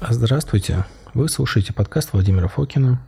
Здравствуйте. 0.00 0.84
Вы 1.14 1.28
слушаете 1.28 1.72
подкаст 1.72 2.12
Владимира 2.12 2.48
Фокина. 2.48 3.00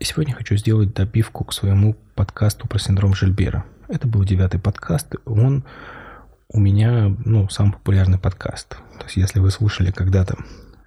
И 0.00 0.04
сегодня 0.04 0.34
хочу 0.34 0.56
сделать 0.56 0.92
добивку 0.92 1.44
к 1.44 1.52
своему 1.52 1.94
подкасту 2.16 2.66
про 2.66 2.78
синдром 2.78 3.14
Жильбера. 3.14 3.64
Это 3.86 4.08
был 4.08 4.24
девятый 4.24 4.58
подкаст. 4.58 5.14
Он 5.24 5.64
у 6.48 6.58
меня, 6.58 7.14
ну, 7.24 7.48
самый 7.48 7.74
популярный 7.74 8.18
подкаст. 8.18 8.70
То 8.70 9.04
есть, 9.04 9.16
если 9.16 9.38
вы 9.38 9.52
слушали 9.52 9.92
когда-то 9.92 10.36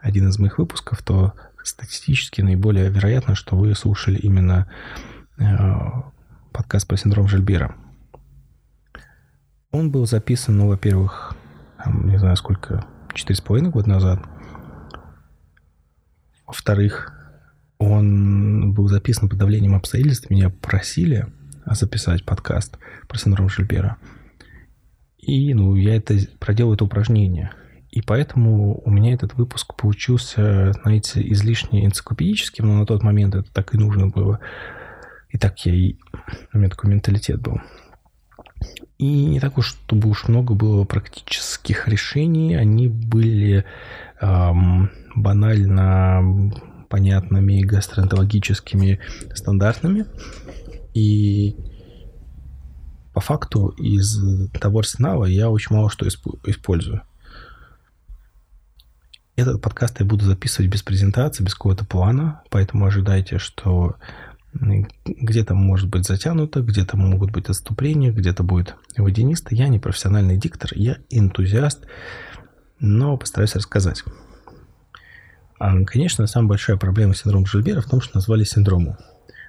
один 0.02 0.28
из 0.28 0.38
моих 0.40 0.58
выпусков, 0.58 1.02
то 1.02 1.34
статистически 1.64 2.42
наиболее 2.42 2.90
вероятно, 2.90 3.34
что 3.34 3.56
вы 3.56 3.74
слушали 3.76 4.18
именно 4.18 4.70
э, 5.40 5.44
подкаст 6.52 6.86
про 6.86 6.98
синдром 6.98 7.30
Жильбера. 7.30 7.76
Он 9.72 9.90
был 9.90 10.06
записан, 10.06 10.58
ну, 10.58 10.68
во-первых, 10.68 11.34
не 11.86 12.18
знаю 12.18 12.36
сколько, 12.36 12.86
четыре 13.14 13.38
с 13.38 13.42
половиной 13.42 13.70
года 13.70 13.90
назад. 13.90 14.20
Во-вторых, 16.48 17.14
он 17.78 18.74
был 18.74 18.88
записан 18.88 19.28
под 19.28 19.38
давлением 19.38 19.76
обстоятельств. 19.76 20.30
Меня 20.30 20.50
просили 20.50 21.28
записать 21.66 22.24
подкаст 22.24 22.78
про 23.10 23.18
синдром 23.18 23.50
Жильбера. 23.50 23.98
И, 25.18 25.54
ну, 25.54 25.76
я 25.76 25.98
это 25.98 26.18
проделал 26.40 26.74
это 26.74 26.86
упражнение. 26.86 27.52
И 27.92 28.02
поэтому 28.02 28.82
у 28.86 28.90
меня 28.90 29.14
этот 29.14 29.34
выпуск 29.34 29.76
получился, 29.76 30.72
знаете, 30.84 31.22
излишне 31.34 31.86
энциклопедическим, 31.86 32.66
но 32.66 32.78
на 32.80 32.86
тот 32.86 33.04
момент 33.04 33.36
это 33.36 33.52
так 33.52 33.76
и 33.76 33.78
нужно 33.78 34.08
было. 34.08 34.40
И 35.30 35.38
так 35.38 35.60
я 35.66 35.74
и... 35.74 35.98
У 36.54 36.58
меня 36.58 36.70
такой 36.70 36.90
менталитет 36.90 37.42
был. 37.42 37.60
И 38.98 39.26
не 39.26 39.40
так 39.42 39.58
уж, 39.58 39.68
чтобы 39.68 40.10
уж 40.10 40.30
много 40.30 40.54
было 40.54 40.86
практических 40.86 41.90
решений. 41.90 42.56
Они 42.56 42.88
были 42.88 43.66
эм, 44.22 44.90
банально 45.18 46.52
понятными 46.90 47.62
гастроэнтерологическими 47.62 49.00
стандартными. 49.34 50.06
И 50.94 51.58
по 53.14 53.20
факту 53.20 53.70
из 53.70 54.20
того 54.60 54.80
арсенала 54.80 55.26
я 55.26 55.50
очень 55.50 55.76
мало 55.76 55.90
что 55.90 56.08
использую. 56.08 57.02
Этот 59.36 59.62
подкаст 59.62 60.00
я 60.00 60.06
буду 60.06 60.26
записывать 60.26 60.72
без 60.72 60.82
презентации, 60.82 61.44
без 61.44 61.54
какого-то 61.54 61.86
плана, 61.86 62.42
поэтому 62.50 62.86
ожидайте, 62.86 63.38
что 63.38 63.98
где-то 64.54 65.54
может 65.54 65.90
быть 65.90 66.08
затянуто, 66.08 66.62
где-то 66.62 66.98
могут 66.98 67.32
быть 67.32 67.50
отступления, 67.50 68.12
где-то 68.12 68.42
будет 68.44 68.76
водянисто. 68.98 69.54
Я 69.54 69.68
не 69.68 69.78
профессиональный 69.78 70.38
диктор, 70.38 70.72
я 70.74 70.98
энтузиаст, 71.10 71.86
но 72.80 73.18
постараюсь 73.18 73.56
рассказать. 73.56 74.04
А, 75.60 75.84
конечно, 75.84 76.28
самая 76.28 76.50
большая 76.50 76.78
проблема 76.78 77.16
синдрома 77.16 77.46
Жильбера 77.46 77.82
в 77.82 77.90
том, 77.90 78.02
что 78.02 78.16
назвали 78.16 78.44
синдромом. 78.44 78.98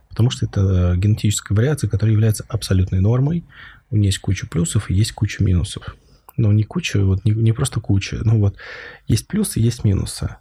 Потому 0.08 0.30
что 0.30 0.46
это 0.46 0.94
генетическая 0.96 1.54
вариация, 1.54 1.88
которая 1.88 2.12
является 2.12 2.44
абсолютной 2.48 3.00
нормой. 3.00 3.44
У 3.90 3.96
нее 3.96 4.06
есть 4.06 4.18
куча 4.18 4.46
плюсов 4.46 4.90
и 4.90 4.94
есть 4.94 5.12
куча 5.12 5.44
минусов 5.44 5.96
ну, 6.38 6.52
не 6.52 6.62
куча, 6.62 7.04
вот 7.04 7.24
не, 7.24 7.32
не 7.32 7.52
просто 7.52 7.80
куча. 7.80 8.20
Ну, 8.22 8.38
вот 8.38 8.56
есть 9.06 9.26
плюсы, 9.26 9.60
есть 9.60 9.84
минусы. 9.84 10.36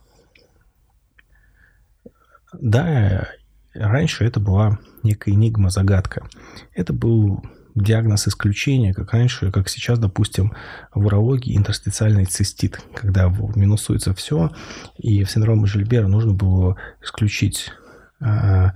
Да, 2.53 3.27
раньше 3.73 4.23
это 4.23 4.39
была 4.39 4.79
некая 5.03 5.31
энигма, 5.31 5.69
загадка. 5.69 6.27
Это 6.73 6.93
был 6.93 7.43
диагноз 7.83 8.27
исключения, 8.27 8.93
как 8.93 9.13
раньше, 9.13 9.51
как 9.51 9.69
сейчас, 9.69 9.99
допустим, 9.99 10.53
в 10.93 11.05
урологии 11.05 11.55
интерстициальный 11.55 12.25
цистит, 12.25 12.79
когда 12.93 13.27
минусуется 13.55 14.13
все, 14.13 14.51
и 14.97 15.23
в 15.23 15.31
синдроме 15.31 15.65
Жильбера 15.67 16.07
нужно 16.07 16.33
было 16.33 16.77
исключить 17.01 17.71
э, 18.19 18.69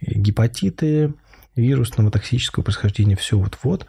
гепатиты, 0.00 1.14
вирусного, 1.54 2.10
токсического 2.10 2.64
происхождения, 2.64 3.16
все 3.16 3.38
вот-вот. 3.38 3.86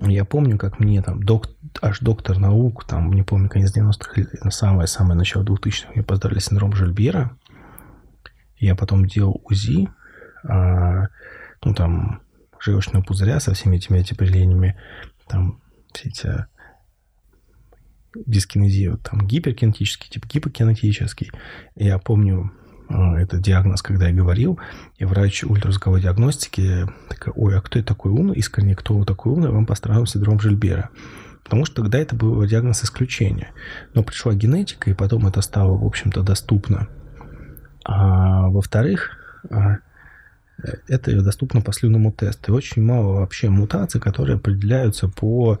Я 0.00 0.24
помню, 0.24 0.58
как 0.58 0.80
мне 0.80 1.02
там 1.02 1.22
док, 1.22 1.48
аж 1.82 2.00
доктор 2.00 2.38
наук, 2.38 2.84
там, 2.84 3.12
не 3.12 3.22
помню, 3.22 3.48
конец 3.48 3.76
90-х, 3.76 4.50
самое-самое 4.50 5.16
начало 5.16 5.44
2000-х, 5.44 5.92
мне 5.94 6.02
поздравили 6.02 6.40
синдром 6.40 6.74
Жильбера. 6.74 7.36
Я 8.56 8.74
потом 8.74 9.06
делал 9.06 9.40
УЗИ, 9.44 9.88
а, 10.44 11.08
ну, 11.62 11.74
там, 11.74 12.22
желчного 12.64 13.02
пузыря 13.02 13.40
со 13.40 13.54
всеми 13.54 13.76
этими 13.76 14.00
определениями, 14.00 14.78
там, 15.28 15.60
все 15.92 16.08
эти 16.08 16.46
дискинезия, 18.26 18.96
там, 18.96 19.26
гиперкинетический, 19.26 20.08
тип 20.10 20.26
гипокинетический. 20.26 21.30
Я 21.74 21.98
помню, 21.98 22.52
а, 22.88 23.18
это 23.18 23.38
диагноз, 23.38 23.82
когда 23.82 24.08
я 24.08 24.14
говорил, 24.14 24.58
и 24.98 25.04
врач 25.04 25.44
ультразвуковой 25.44 26.00
диагностики 26.00 26.86
такая, 27.08 27.34
ой, 27.34 27.56
а 27.56 27.60
кто 27.60 27.78
это 27.78 27.88
такой 27.88 28.12
умный, 28.12 28.36
искренне, 28.36 28.74
кто 28.74 29.04
такой 29.04 29.32
умный, 29.32 29.50
вам 29.50 29.66
поставил 29.66 30.06
синдром 30.06 30.40
Жильбера. 30.40 30.90
Потому 31.42 31.66
что 31.66 31.82
тогда 31.82 31.98
это 31.98 32.16
был 32.16 32.42
диагноз 32.46 32.84
исключения. 32.84 33.52
Но 33.92 34.02
пришла 34.02 34.32
генетика, 34.32 34.90
и 34.90 34.94
потом 34.94 35.26
это 35.26 35.42
стало, 35.42 35.76
в 35.76 35.84
общем-то, 35.84 36.22
доступно. 36.22 36.88
А 37.84 38.48
во-вторых, 38.48 39.10
а, 39.50 39.78
это 40.88 41.22
доступно 41.22 41.60
по 41.60 41.72
слюнному 41.72 42.12
тесту. 42.12 42.54
Очень 42.54 42.82
мало 42.82 43.20
вообще 43.20 43.48
мутаций, 43.48 44.00
которые 44.00 44.36
определяются 44.36 45.08
по 45.08 45.58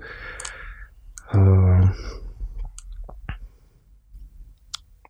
а, 1.32 1.92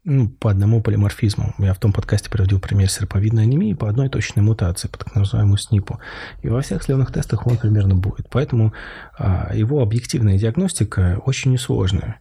ну, 0.05 0.29
по 0.29 0.51
одному 0.51 0.83
полиморфизму. 0.83 1.55
Я 1.59 1.73
в 1.73 1.79
том 1.79 1.93
подкасте 1.93 2.29
приводил 2.29 2.61
пример 2.61 2.91
серповидной 2.91 3.45
анемии 3.45 3.73
по 3.73 3.89
одной 3.89 4.11
точной 4.11 4.43
мутации, 4.43 4.89
по 4.89 4.99
так 4.99 5.15
называемому 5.15 5.57
СНИПу. 5.57 5.99
И 6.43 6.49
во 6.49 6.61
всех 6.61 6.83
сливных 6.83 7.11
тестах 7.11 7.47
он 7.47 7.57
примерно 7.57 7.95
будет. 7.95 8.29
Поэтому 8.31 8.75
а, 9.19 9.51
его 9.55 9.81
объективная 9.81 10.39
диагностика 10.39 11.21
очень 11.25 11.53
несложная. 11.53 12.19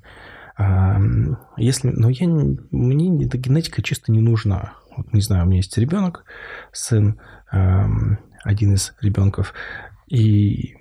А, 0.55 0.97
если, 1.57 1.89
но 1.89 2.09
я, 2.09 2.27
мне 2.27 3.25
эта 3.25 3.37
генетика 3.37 3.81
чисто 3.81 4.11
не 4.11 4.21
нужна. 4.21 4.73
Вот, 4.95 5.13
не 5.13 5.21
знаю, 5.21 5.43
у 5.43 5.47
меня 5.47 5.57
есть 5.57 5.77
ребенок, 5.77 6.25
сын, 6.71 7.19
а, 7.51 7.87
один 8.43 8.73
из 8.73 8.93
ребенков, 9.01 9.53
и 10.07 10.75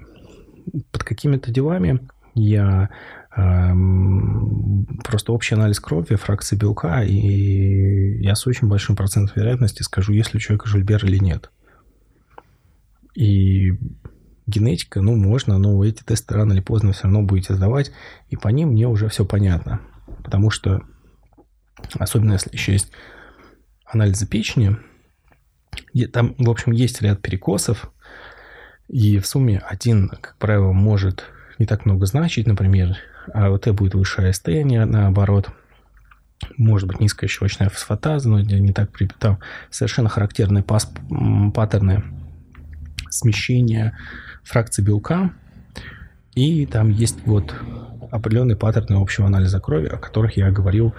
под 0.91 1.05
какими-то 1.05 1.51
делами 1.51 2.01
я 2.35 2.91
Эм, 3.35 4.87
просто 5.03 5.33
общий 5.33 5.55
анализ 5.55 5.81
крови, 5.81 6.17
фракции 6.17 6.55
белка, 6.55 7.03
и 7.03 8.21
я 8.23 8.35
с 8.35 8.47
очень 8.47 8.69
большим 8.69 8.95
процентом 8.95 9.33
вероятности 9.37 9.83
скажу, 9.83 10.13
есть 10.13 10.35
ли 10.35 10.37
у 10.37 10.41
человека 10.41 10.69
Жильбер 10.69 11.03
или 11.07 11.17
нет. 11.17 11.51
И 13.15 13.73
генетика, 14.47 15.01
ну, 15.01 15.17
можно, 15.17 15.57
но 15.57 15.83
эти 15.83 16.03
тесты 16.03 16.35
рано 16.35 16.53
или 16.53 16.61
поздно 16.61 16.93
все 16.93 17.05
равно 17.05 17.23
будете 17.23 17.55
сдавать, 17.55 17.91
и 18.29 18.37
по 18.37 18.49
ним 18.49 18.71
мне 18.71 18.87
уже 18.87 19.09
все 19.09 19.25
понятно. 19.25 19.81
Потому 20.23 20.51
что, 20.51 20.83
особенно 21.99 22.35
если 22.35 22.53
еще 22.53 22.73
есть 22.73 22.93
анализы 23.93 24.27
печени, 24.27 24.77
там, 26.13 26.35
в 26.39 26.51
общем, 26.51 26.73
есть 26.73 27.01
ряд 27.03 27.21
перекосов, 27.23 27.91
и 28.89 29.19
в 29.19 29.27
сумме 29.27 29.59
один, 29.59 30.09
как 30.09 30.37
правило, 30.39 30.73
может 30.73 31.25
не 31.59 31.67
так 31.67 31.87
много 31.87 32.07
значить, 32.07 32.47
например, 32.47 32.97
а 33.33 33.47
АОТ 33.47 33.69
будет 33.69 33.95
выше 33.95 34.23
АСТ, 34.23 34.49
а 34.49 34.63
не 34.63 34.85
наоборот. 34.85 35.49
Может 36.57 36.89
быть 36.89 36.99
низкая 36.99 37.29
щелочная 37.29 37.69
фосфатаза, 37.69 38.29
но 38.29 38.41
не 38.41 38.73
так 38.73 38.91
там 39.21 39.39
совершенно 39.71 40.09
характерные 40.09 40.65
пас, 40.65 40.93
паттерны 41.55 42.03
смещения 43.11 43.97
фракции 44.43 44.83
белка. 44.83 45.33
И 46.35 46.67
там 46.67 46.91
есть 46.91 47.19
вот 47.27 47.55
определенные 48.11 48.57
паттерны 48.57 48.97
общего 48.97 49.27
анализа 49.27 49.61
крови, 49.61 49.87
о 49.87 49.99
которых 49.99 50.37
я 50.37 50.51
говорил 50.51 50.95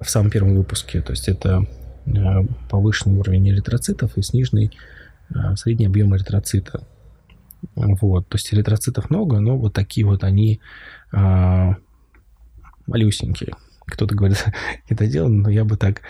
в 0.00 0.08
самом 0.08 0.30
первом 0.30 0.56
выпуске. 0.56 1.02
То 1.02 1.12
есть 1.12 1.28
это 1.28 1.66
повышенный 2.68 3.18
уровень 3.18 3.48
эритроцитов 3.50 4.16
и 4.16 4.22
сниженный 4.22 4.72
э, 5.30 5.56
средний 5.56 5.86
объем 5.86 6.14
эритроцита. 6.14 6.86
Вот. 7.74 8.28
То 8.28 8.36
есть 8.36 8.52
эритроцитов 8.52 9.10
много, 9.10 9.40
но 9.40 9.56
вот 9.56 9.72
такие 9.72 10.06
вот 10.06 10.22
они 10.22 10.60
а, 11.12 11.76
малюсенькие. 12.86 13.54
Кто-то 13.86 14.14
говорит, 14.14 14.44
это 14.88 15.06
дело, 15.06 15.28
но 15.28 15.50
я 15.50 15.64
бы 15.64 15.76
так 15.76 16.02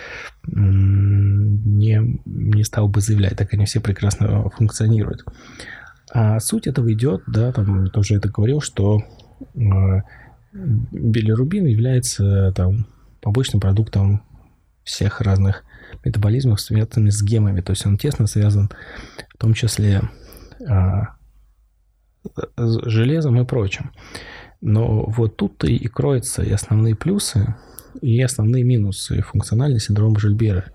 не, 0.46 2.20
не 2.26 2.64
стал 2.64 2.88
бы 2.88 3.00
заявлять, 3.00 3.36
так 3.36 3.54
они 3.54 3.64
все 3.64 3.80
прекрасно 3.80 4.48
функционируют. 4.50 5.24
А 6.10 6.40
суть 6.40 6.66
этого 6.66 6.92
идет, 6.92 7.22
да, 7.26 7.52
там 7.52 7.88
тоже 7.88 8.16
это 8.16 8.28
говорил, 8.28 8.60
что 8.60 9.02
э, 9.54 10.02
билирубин 10.52 11.66
является 11.66 12.52
там 12.52 12.86
побочным 13.20 13.60
продуктом 13.60 14.22
всех 14.84 15.20
разных 15.20 15.64
метаболизмов, 16.04 16.60
связанных 16.60 17.12
с 17.12 17.22
гемами. 17.22 17.60
То 17.60 17.72
есть 17.72 17.86
он 17.86 17.98
тесно 17.98 18.26
связан 18.26 18.70
в 19.34 19.38
том 19.38 19.54
числе 19.54 20.02
э, 20.60 21.00
с 22.56 22.88
железом 22.88 23.40
и 23.40 23.44
прочим. 23.44 23.92
Но 24.60 25.04
вот 25.06 25.36
тут-то 25.36 25.66
и 25.66 25.86
кроются 25.86 26.42
и 26.42 26.50
основные 26.50 26.96
плюсы 26.96 27.54
и 28.00 28.20
основные 28.20 28.64
минусы 28.64 29.22
функционального 29.22 29.80
синдрома 29.80 30.18
Жильбера. 30.18 30.70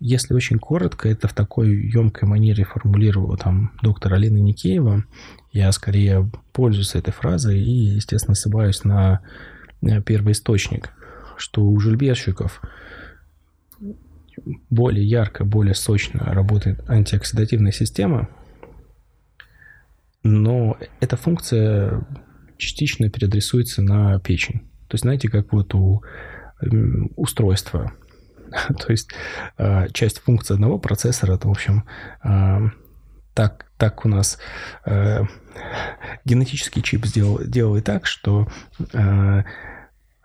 Если 0.00 0.34
очень 0.34 0.58
коротко, 0.58 1.08
это 1.08 1.28
в 1.28 1.34
такой 1.34 1.70
емкой 1.70 2.28
манере 2.28 2.64
формулировала 2.64 3.36
там 3.36 3.72
доктор 3.82 4.14
Алина 4.14 4.38
Никеева. 4.38 5.04
Я 5.52 5.70
скорее 5.72 6.30
пользуюсь 6.52 6.94
этой 6.94 7.12
фразой 7.12 7.60
и, 7.60 7.70
естественно, 7.70 8.34
ссылаюсь 8.34 8.84
на 8.84 9.20
первый 10.04 10.32
источник, 10.32 10.90
что 11.36 11.64
у 11.64 11.78
жильберщиков 11.78 12.60
более 14.70 15.04
ярко, 15.04 15.44
более 15.44 15.74
сочно 15.74 16.20
работает 16.32 16.88
антиоксидативная 16.88 17.72
система, 17.72 18.28
но 20.22 20.76
эта 21.00 21.16
функция 21.16 22.04
частично 22.56 23.08
переадресуется 23.08 23.82
на 23.82 24.18
печень. 24.20 24.60
То 24.88 24.94
есть, 24.94 25.02
знаете, 25.02 25.28
как 25.28 25.52
вот 25.52 25.74
у 25.74 26.02
устройства. 27.16 27.92
То 28.78 28.90
есть, 28.90 29.10
а, 29.56 29.88
часть 29.88 30.20
функции 30.20 30.54
одного 30.54 30.78
процессора, 30.78 31.34
это, 31.34 31.48
в 31.48 31.50
общем, 31.50 31.84
а, 32.22 32.70
так, 33.34 33.66
так 33.76 34.04
у 34.04 34.08
нас 34.08 34.38
а, 34.84 35.24
генетический 36.24 36.82
чип 36.82 37.06
сделал, 37.06 37.40
делает 37.44 37.84
так, 37.84 38.06
что 38.06 38.48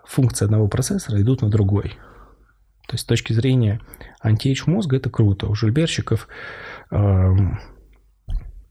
функции 0.04 0.46
одного 0.46 0.68
процессора 0.68 1.22
идут 1.22 1.42
на 1.42 1.50
другой. 1.50 1.94
То 2.88 2.94
есть 2.94 3.04
с 3.04 3.08
точки 3.08 3.34
зрения 3.34 3.80
антиэйдж 4.22 4.64
мозга 4.66 4.98
это 4.98 5.10
круто. 5.10 5.48
У 5.48 5.56
жильберщиков 5.56 6.28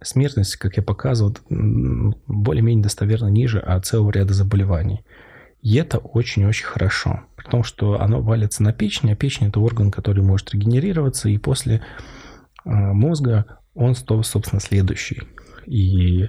смертность, 0.03 0.56
как 0.56 0.76
я 0.76 0.82
показывал, 0.82 1.37
более-менее 1.49 2.82
достоверно 2.82 3.29
ниже 3.29 3.59
от 3.59 3.87
целого 3.87 4.11
ряда 4.11 4.35
заболеваний. 4.35 5.05
И 5.62 5.76
это 5.76 5.99
очень-очень 5.99 6.67
хорошо. 6.67 7.23
При 7.37 7.49
том, 7.49 7.62
что 7.62 8.00
оно 8.00 8.20
валится 8.20 8.62
на 8.64 8.73
печень, 8.73 9.12
а 9.12 9.17
печень– 9.17 9.47
это 9.49 9.61
орган, 9.61 9.93
который 9.93 10.25
может 10.25 10.53
регенерироваться, 10.53 11.29
и 11.29 11.38
после 11.38 11.82
а, 12.65 12.70
мозга 12.93 13.58
он, 13.75 13.94
собственно, 13.94 14.61
следующий. 14.61 15.23
И 15.67 16.29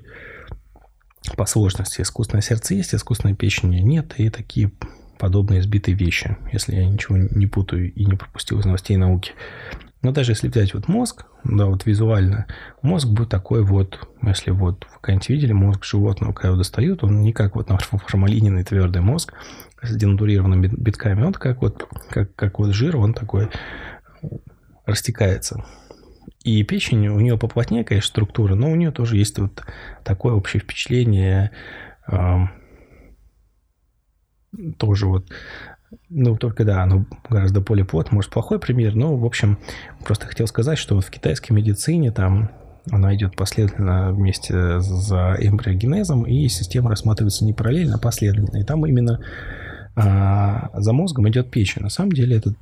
по 1.36 1.46
сложности 1.48 2.02
искусственное 2.02 2.44
сердце 2.44 2.76
есть, 2.76 2.94
искусственной 2.94 3.36
печени 3.36 3.80
нет, 3.80 4.14
и 4.18 4.30
такие 4.30 4.72
подобные 5.24 5.62
сбитые 5.62 5.96
вещи, 5.96 6.36
если 6.52 6.76
я 6.76 6.86
ничего 6.86 7.16
не 7.16 7.48
путаю 7.48 7.94
и 7.94 8.04
не 8.04 8.18
пропустил 8.18 8.60
из 8.60 8.66
новостей 8.66 8.98
науки. 8.98 9.32
Но 10.02 10.12
даже 10.12 10.34
если 10.34 10.50
взять 10.50 10.74
вот 10.74 10.90
мозг, 10.90 11.28
да, 11.46 11.68
вот 11.68 11.86
визуально, 11.86 12.46
мозг 12.82 13.08
будет 13.08 13.30
такой 13.30 13.64
вот, 13.64 14.06
если 14.22 14.52
вот 14.52 14.84
вы 14.84 15.00
когда-нибудь 15.00 15.30
видели 15.30 15.54
мозг 15.54 15.86
животного, 15.86 16.34
когда 16.34 16.50
его 16.50 16.58
достают, 16.58 17.06
он 17.06 17.22
не 17.22 17.32
как 17.32 17.56
вот 17.56 17.70
формалиненный 17.70 18.66
твердый 18.66 19.02
мозг 19.02 19.34
с 19.82 19.96
денатурированными 19.96 20.68
битками, 20.68 21.24
он 21.24 21.32
как 21.32 21.62
вот, 21.62 21.88
как, 22.10 22.36
как 22.36 22.60
вот 22.60 22.74
жир, 22.74 22.98
он 22.98 23.14
такой 23.14 23.48
растекается. 24.86 25.64
И 26.44 26.62
печень, 26.64 27.08
у 27.08 27.22
нее 27.22 27.38
поплотнее, 27.38 27.86
конечно, 27.86 28.10
структура, 28.10 28.56
но 28.56 28.70
у 28.70 28.76
нее 28.76 28.92
тоже 28.92 29.16
есть 29.16 29.40
вот 29.40 29.64
такое 30.04 30.34
общее 30.34 30.60
впечатление, 30.60 31.52
э, 32.12 32.40
тоже 34.78 35.08
вот 35.08 35.26
ну, 36.10 36.36
только 36.38 36.66
да, 36.66 36.84
оно 36.84 37.06
гораздо 37.30 37.62
более 37.62 37.86
плотно. 37.86 38.16
Может, 38.16 38.32
плохой 38.32 38.60
пример, 38.60 38.96
но, 38.96 39.16
в 39.16 39.26
общем, 39.26 39.60
просто 40.04 40.26
хотел 40.26 40.48
сказать, 40.48 40.78
что 40.78 40.96
вот 40.96 41.06
в 41.06 41.12
китайской 41.12 41.52
медицине 41.52 42.12
там 42.12 42.52
она 42.92 43.16
идет 43.16 43.36
последовательно 43.36 44.12
вместе 44.12 44.80
за 44.80 45.38
эмбриогенезом, 45.40 46.24
и 46.24 46.48
система 46.48 46.90
рассматривается 46.90 47.46
не 47.46 47.54
параллельно, 47.54 47.96
а 47.96 48.00
последовательно. 48.00 48.60
И 48.60 48.66
там 48.66 48.86
именно 48.86 49.20
а, 49.96 50.70
за 50.74 50.92
мозгом 50.94 51.30
идет 51.30 51.50
печень. 51.50 51.84
На 51.84 51.90
самом 51.90 52.12
деле 52.12 52.38
это 52.38 52.54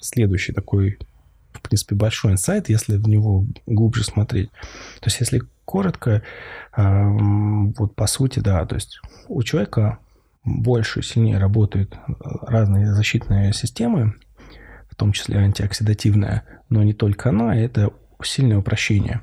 следующий 0.00 0.52
такой, 0.52 0.98
в 1.52 1.62
принципе, 1.62 1.96
большой 1.96 2.32
инсайт, 2.32 2.68
если 2.68 2.96
в 2.96 3.08
него 3.08 3.44
глубже 3.66 4.04
смотреть. 4.04 4.50
То 5.00 5.06
есть, 5.06 5.20
если 5.20 5.42
коротко, 5.64 6.22
а, 6.72 7.08
вот 7.08 7.94
по 7.96 8.06
сути, 8.06 8.38
да, 8.38 8.64
то 8.66 8.76
есть 8.76 9.00
у 9.28 9.42
человека 9.42 9.98
больше, 10.48 11.02
сильнее 11.02 11.38
работают 11.38 11.94
э, 11.94 12.12
разные 12.42 12.92
защитные 12.94 13.52
системы, 13.52 14.14
в 14.88 14.94
том 14.96 15.12
числе 15.12 15.38
антиоксидативная, 15.38 16.44
но 16.68 16.82
не 16.82 16.92
только 16.92 17.28
она, 17.28 17.56
это 17.56 17.92
сильное 18.22 18.58
упрощение. 18.58 19.20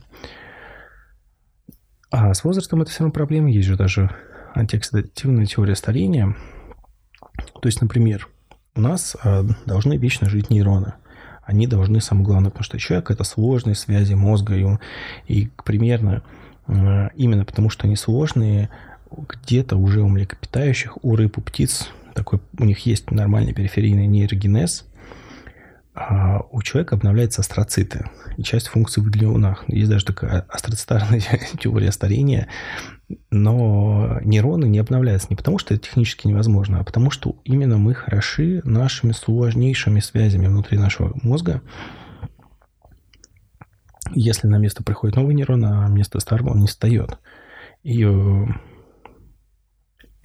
А 2.11 2.33
с 2.33 2.43
возрастом 2.43 2.81
это 2.81 2.91
все 2.91 2.99
равно 2.99 3.13
проблема. 3.13 3.51
Есть 3.51 3.67
же 3.67 3.75
даже 3.75 4.09
антиоксидативная 4.55 5.45
теория 5.45 5.75
старения. 5.75 6.35
То 7.61 7.67
есть, 7.67 7.81
например, 7.81 8.29
у 8.75 8.81
нас 8.81 9.17
э, 9.21 9.43
должны 9.65 9.97
вечно 9.97 10.29
жить 10.29 10.49
нейроны. 10.49 10.93
Они 11.43 11.67
должны, 11.67 12.01
самое 12.01 12.25
главное, 12.25 12.49
потому 12.51 12.63
что 12.63 12.79
человек– 12.79 13.11
это 13.11 13.23
сложные 13.23 13.75
связи 13.75 14.13
мозга. 14.13 14.55
И, 14.55 14.65
и 15.27 15.49
примерно 15.63 16.23
э, 16.67 17.09
именно 17.15 17.45
потому, 17.45 17.69
что 17.69 17.85
они 17.85 17.95
сложные, 17.95 18.69
где-то 19.29 19.77
уже 19.77 20.01
у 20.01 20.07
млекопитающих, 20.07 21.03
у 21.03 21.15
рыб, 21.15 21.37
у 21.37 21.41
птиц, 21.41 21.89
такой, 22.13 22.39
у 22.57 22.65
них 22.65 22.79
есть 22.85 23.11
нормальный 23.11 23.53
периферийный 23.53 24.07
нейрогенез, 24.07 24.85
а 25.93 26.41
у 26.51 26.61
человека 26.61 26.95
обновляются 26.95 27.41
астроциты 27.41 28.09
и 28.35 28.43
часть 28.43 28.67
функций 28.67 29.01
в 29.01 29.09
глионах. 29.09 29.63
Есть 29.67 29.89
даже 29.89 30.05
такая 30.05 30.41
астроцитарная 30.49 31.21
теория 31.59 31.91
старения, 31.91 32.47
но 33.31 34.19
нейроны 34.21 34.65
не 34.65 34.79
обновляются 34.79 35.27
не 35.29 35.37
потому, 35.37 35.57
что 35.57 35.73
это 35.73 35.83
технически 35.83 36.27
невозможно, 36.27 36.79
а 36.79 36.83
потому 36.83 37.11
что 37.11 37.37
именно 37.45 37.77
мы 37.77 37.93
хороши 37.93 38.61
нашими 38.65 39.13
сложнейшими 39.13 40.01
связями 40.01 40.47
внутри 40.47 40.77
нашего 40.77 41.17
мозга. 41.21 41.61
Если 44.13 44.47
на 44.47 44.57
место 44.57 44.83
приходит 44.83 45.15
новый 45.15 45.33
нейрон, 45.33 45.65
а 45.65 45.87
место 45.87 46.19
старого 46.19 46.51
он 46.51 46.59
не 46.59 46.67
встает. 46.67 47.17
И 47.83 48.03
э, 48.03 48.45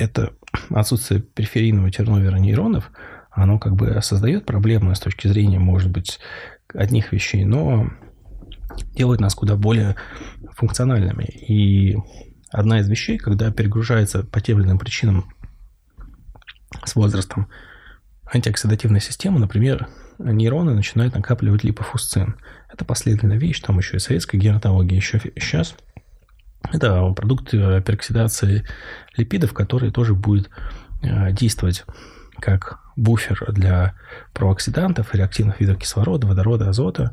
это 0.00 0.32
отсутствие 0.70 1.20
периферийного 1.20 1.90
терновера 1.90 2.36
нейронов, 2.36 2.90
оно 3.30 3.58
как 3.58 3.76
бы 3.76 3.98
создает 4.02 4.46
проблемы 4.46 4.94
с 4.94 5.00
точки 5.00 5.28
зрения, 5.28 5.58
может 5.58 5.90
быть, 5.90 6.18
одних 6.74 7.12
вещей, 7.12 7.44
но 7.44 7.90
делает 8.94 9.20
нас 9.20 9.34
куда 9.34 9.56
более 9.56 9.96
функциональными. 10.56 11.24
И 11.24 11.96
одна 12.50 12.80
из 12.80 12.88
вещей, 12.88 13.18
когда 13.18 13.50
перегружается 13.52 14.24
по 14.24 14.40
тем 14.40 14.58
или 14.58 14.66
иным 14.66 14.78
причинам 14.78 15.32
с 16.84 16.94
возрастом 16.94 17.48
антиоксидативная 18.32 19.00
система, 19.00 19.38
например, 19.38 19.88
нейроны 20.18 20.74
начинают 20.74 21.14
накапливать 21.14 21.64
липофусцин. 21.64 22.36
Это 22.72 22.84
последовательная 22.84 23.38
вещь, 23.38 23.60
там 23.60 23.78
еще 23.78 23.96
и 23.96 24.00
советская 24.00 24.40
генетология 24.40 24.96
еще 24.96 25.20
сейчас– 25.20 25.74
это 26.72 27.12
продукт 27.12 27.52
э, 27.54 27.82
пероксидации 27.82 28.64
липидов, 29.16 29.52
который 29.52 29.90
тоже 29.90 30.14
будет 30.14 30.50
э, 31.02 31.32
действовать 31.32 31.84
как 32.38 32.80
буфер 32.96 33.44
для 33.52 33.94
прооксидантов 34.32 35.14
и 35.14 35.18
реактивных 35.18 35.60
видов 35.60 35.78
кислорода, 35.78 36.26
водорода, 36.26 36.68
азота, 36.68 37.12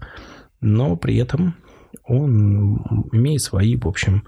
но 0.61 0.95
при 0.95 1.17
этом 1.17 1.55
он 2.03 3.07
имеет 3.11 3.41
свои, 3.41 3.75
в 3.75 3.87
общем, 3.87 4.25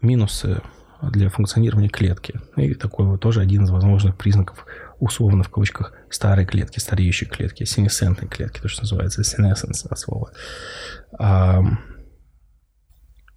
минусы 0.00 0.60
для 1.02 1.28
функционирования 1.28 1.88
клетки. 1.88 2.40
И 2.56 2.74
такой 2.74 3.06
вот 3.06 3.20
тоже 3.20 3.40
один 3.40 3.64
из 3.64 3.70
возможных 3.70 4.16
признаков, 4.16 4.66
условно 4.98 5.44
в 5.44 5.48
кавычках, 5.48 5.92
старой 6.10 6.44
клетки, 6.44 6.80
стареющей 6.80 7.26
клетки, 7.26 7.64
синесцентной 7.64 8.28
клетки, 8.28 8.60
то, 8.60 8.68
что 8.68 8.82
называется 8.82 9.22
senescence 9.22 9.86
от 9.88 9.98
слова 9.98 10.32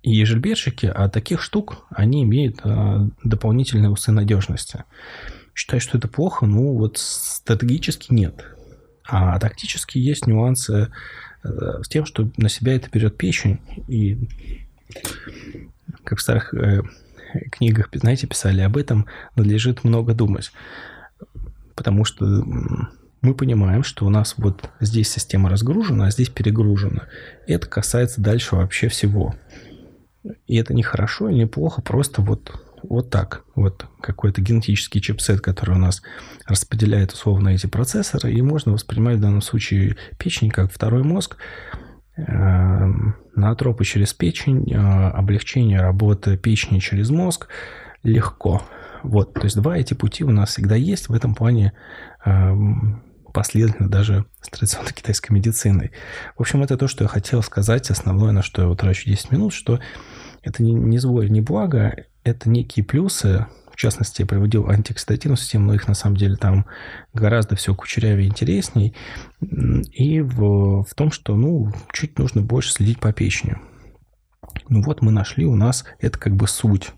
и 0.03 0.11
ежельберщики, 0.11 0.85
а 0.87 1.09
таких 1.09 1.41
штук, 1.41 1.85
они 1.89 2.23
имеют 2.23 2.61
а, 2.63 3.07
дополнительные 3.23 3.89
усы 3.89 4.11
надежности. 4.11 4.83
Считаю, 5.53 5.81
что 5.81 5.97
это 5.97 6.07
плохо, 6.07 6.45
ну 6.45 6.73
вот 6.73 6.97
стратегически 6.97 8.13
нет. 8.13 8.45
А 9.05 9.37
тактически 9.39 9.97
есть 9.97 10.25
нюансы 10.25 10.91
э, 11.43 11.49
с 11.83 11.89
тем, 11.89 12.05
что 12.05 12.29
на 12.37 12.47
себя 12.47 12.75
это 12.75 12.89
берет 12.89 13.17
печень. 13.17 13.59
И 13.89 14.17
как 16.05 16.19
в 16.19 16.21
старых 16.21 16.53
э, 16.53 16.83
книгах, 17.51 17.89
знаете, 17.93 18.27
писали 18.27 18.61
об 18.61 18.77
этом, 18.77 19.07
надлежит 19.35 19.83
много 19.83 20.13
думать. 20.13 20.51
Потому 21.75 22.05
что 22.05 22.25
мы 23.21 23.35
понимаем, 23.35 23.83
что 23.83 24.05
у 24.05 24.09
нас 24.09 24.35
вот 24.37 24.69
здесь 24.79 25.11
система 25.11 25.49
разгружена, 25.49 26.07
а 26.07 26.11
здесь 26.11 26.29
перегружена. 26.29 27.07
И 27.47 27.53
это 27.53 27.67
касается 27.67 28.21
дальше 28.21 28.55
вообще 28.55 28.87
всего. 28.87 29.35
И 30.47 30.55
это 30.55 30.73
не 30.73 30.83
хорошо 30.83 31.29
или 31.29 31.39
не 31.39 31.47
плохо, 31.47 31.81
просто 31.81 32.21
вот, 32.21 32.51
вот 32.83 33.09
так. 33.09 33.43
Вот 33.55 33.85
какой-то 34.01 34.41
генетический 34.41 35.01
чипсет, 35.01 35.41
который 35.41 35.75
у 35.75 35.79
нас 35.79 36.01
распределяет 36.45 37.13
условно 37.13 37.49
эти 37.49 37.67
процессоры, 37.67 38.31
и 38.31 38.41
можно 38.41 38.71
воспринимать 38.71 39.17
в 39.17 39.21
данном 39.21 39.41
случае 39.41 39.97
печень 40.17 40.49
как 40.49 40.71
второй 40.71 41.03
мозг, 41.03 41.37
э, 42.17 42.87
наотропы 43.35 43.83
через 43.83 44.13
печень, 44.13 44.71
э, 44.71 44.77
облегчение 44.77 45.81
работы 45.81 46.37
печени 46.37 46.79
через 46.79 47.09
мозг 47.09 47.47
легко. 48.03 48.61
Вот, 49.03 49.33
то 49.33 49.41
есть 49.43 49.55
два 49.55 49.77
эти 49.77 49.93
пути 49.93 50.23
у 50.23 50.29
нас 50.29 50.49
всегда 50.49 50.75
есть. 50.75 51.09
В 51.09 51.13
этом 51.13 51.33
плане 51.33 51.73
э, 52.23 52.55
последовательно 53.33 53.89
даже 53.89 54.25
с 54.41 54.49
традиционной 54.49 54.93
китайской 54.93 55.31
медициной. 55.31 55.91
В 56.37 56.41
общем, 56.41 56.61
это 56.63 56.77
то, 56.77 56.87
что 56.87 57.03
я 57.03 57.07
хотел 57.07 57.41
сказать. 57.41 57.89
Основное, 57.89 58.31
на 58.31 58.43
что 58.43 58.69
я 58.69 58.75
трачу 58.75 59.09
10 59.09 59.31
минут, 59.31 59.53
что 59.53 59.79
это 60.43 60.63
не, 60.63 60.73
не 60.73 60.97
зло 60.97 61.23
не 61.23 61.41
благо, 61.41 62.05
это 62.23 62.49
некие 62.49 62.85
плюсы, 62.85 63.47
в 63.71 63.77
частности, 63.77 64.21
я 64.21 64.27
приводил 64.27 64.69
антиоксидативную 64.69 65.37
систему, 65.37 65.67
но 65.67 65.73
их 65.73 65.87
на 65.87 65.93
самом 65.93 66.17
деле 66.17 66.35
там 66.35 66.65
гораздо 67.13 67.55
все 67.55 67.73
кучерявее 67.73 68.27
и 68.27 68.29
интересней. 68.29 68.95
И 69.39 70.21
в, 70.21 70.83
в 70.83 70.93
том, 70.93 71.11
что, 71.11 71.35
ну, 71.35 71.71
чуть 71.91 72.19
нужно 72.19 72.41
больше 72.41 72.73
следить 72.73 72.99
по 72.99 73.11
печени. 73.13 73.57
Ну 74.69 74.81
вот 74.83 75.01
мы 75.01 75.11
нашли 75.11 75.45
у 75.45 75.55
нас, 75.55 75.85
это 75.99 76.19
как 76.19 76.35
бы 76.35 76.47
суть. 76.47 76.91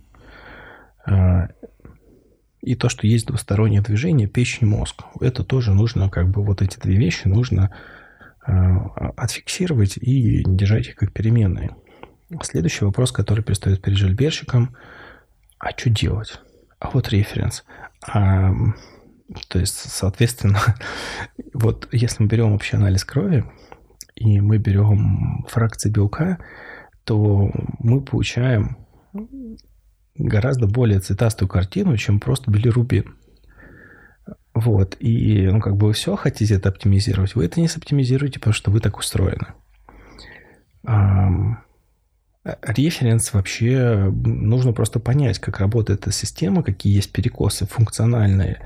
А, 1.06 1.50
и 2.62 2.76
то, 2.76 2.90
что 2.90 3.08
есть 3.08 3.28
двустороннее 3.28 3.82
движение 3.82 4.28
печень-мозг. 4.28 5.04
Это 5.22 5.44
тоже 5.44 5.74
нужно, 5.74 6.10
как 6.10 6.30
бы 6.30 6.44
вот 6.44 6.62
эти 6.62 6.80
две 6.80 6.96
вещи 6.96 7.28
нужно 7.28 7.74
а, 8.42 9.12
отфиксировать 9.16 9.98
и 9.98 10.44
держать 10.46 10.88
их 10.88 10.96
как 10.96 11.14
переменные. 11.14 11.76
Следующий 12.42 12.86
вопрос, 12.86 13.12
который 13.12 13.44
предстоит 13.44 13.82
перед 13.82 13.98
жильберщиком. 13.98 14.76
А 15.60 15.72
что 15.78 15.90
делать? 15.90 16.40
А 16.80 16.90
вот 16.90 17.10
референс. 17.10 17.64
А, 18.08 18.52
то 19.48 19.60
есть, 19.60 19.76
соответственно, 19.76 20.60
вот 21.54 21.88
если 21.92 22.24
мы 22.24 22.30
берем 22.30 22.54
общий 22.54 22.76
анализ 22.76 23.06
крови, 23.06 23.46
и 24.16 24.42
мы 24.42 24.58
берем 24.58 25.46
фракции 25.50 25.90
белка, 25.90 26.40
то 27.04 27.52
мы 27.80 28.02
получаем 28.02 28.78
гораздо 30.16 30.68
более 30.68 31.00
цветастую 31.00 31.50
картину, 31.50 31.98
чем 31.98 32.20
просто 32.20 32.52
билирубин. 32.52 33.16
Вот. 34.54 34.96
И, 35.00 35.48
ну, 35.48 35.60
как 35.60 35.76
бы 35.76 35.88
вы 35.88 35.94
все 35.94 36.16
хотите 36.16 36.56
это 36.56 36.70
оптимизировать, 36.70 37.36
вы 37.36 37.46
это 37.46 37.60
не 37.60 37.68
соптимизируете, 37.68 38.40
потому 38.40 38.54
что 38.54 38.72
вы 38.72 38.80
так 38.80 38.98
устроены. 38.98 39.48
Референс 42.44 43.34
вообще 43.34 44.12
нужно 44.12 44.74
просто 44.74 45.00
понять, 45.00 45.40
как 45.40 45.60
работает 45.60 46.02
эта 46.02 46.12
система, 46.12 46.62
какие 46.62 46.94
есть 46.94 47.12
перекосы 47.12 47.66
функциональные, 47.66 48.60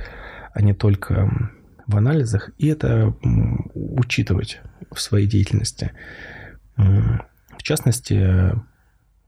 а 0.54 0.62
не 0.64 0.74
только 0.74 1.52
в 1.86 1.96
анализах, 1.96 2.50
и 2.58 2.68
это 2.68 3.14
учитывать 3.76 4.62
в 4.92 5.00
своей 5.00 5.28
деятельности. 5.28 5.92
В 6.76 7.62
частности, 7.62 8.54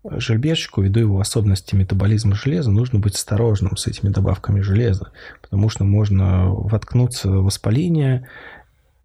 жильберщику, 0.03 0.81
ввиду 0.81 0.99
его 0.99 1.19
особенностей 1.19 1.77
метаболизма 1.77 2.33
железа, 2.35 2.71
нужно 2.71 2.99
быть 2.99 3.15
осторожным 3.15 3.77
с 3.77 3.85
этими 3.85 4.09
добавками 4.09 4.61
железа, 4.61 5.11
потому 5.41 5.69
что 5.69 5.83
можно 5.83 6.49
воткнуться 6.49 7.29
в 7.29 7.43
воспаление 7.43 8.27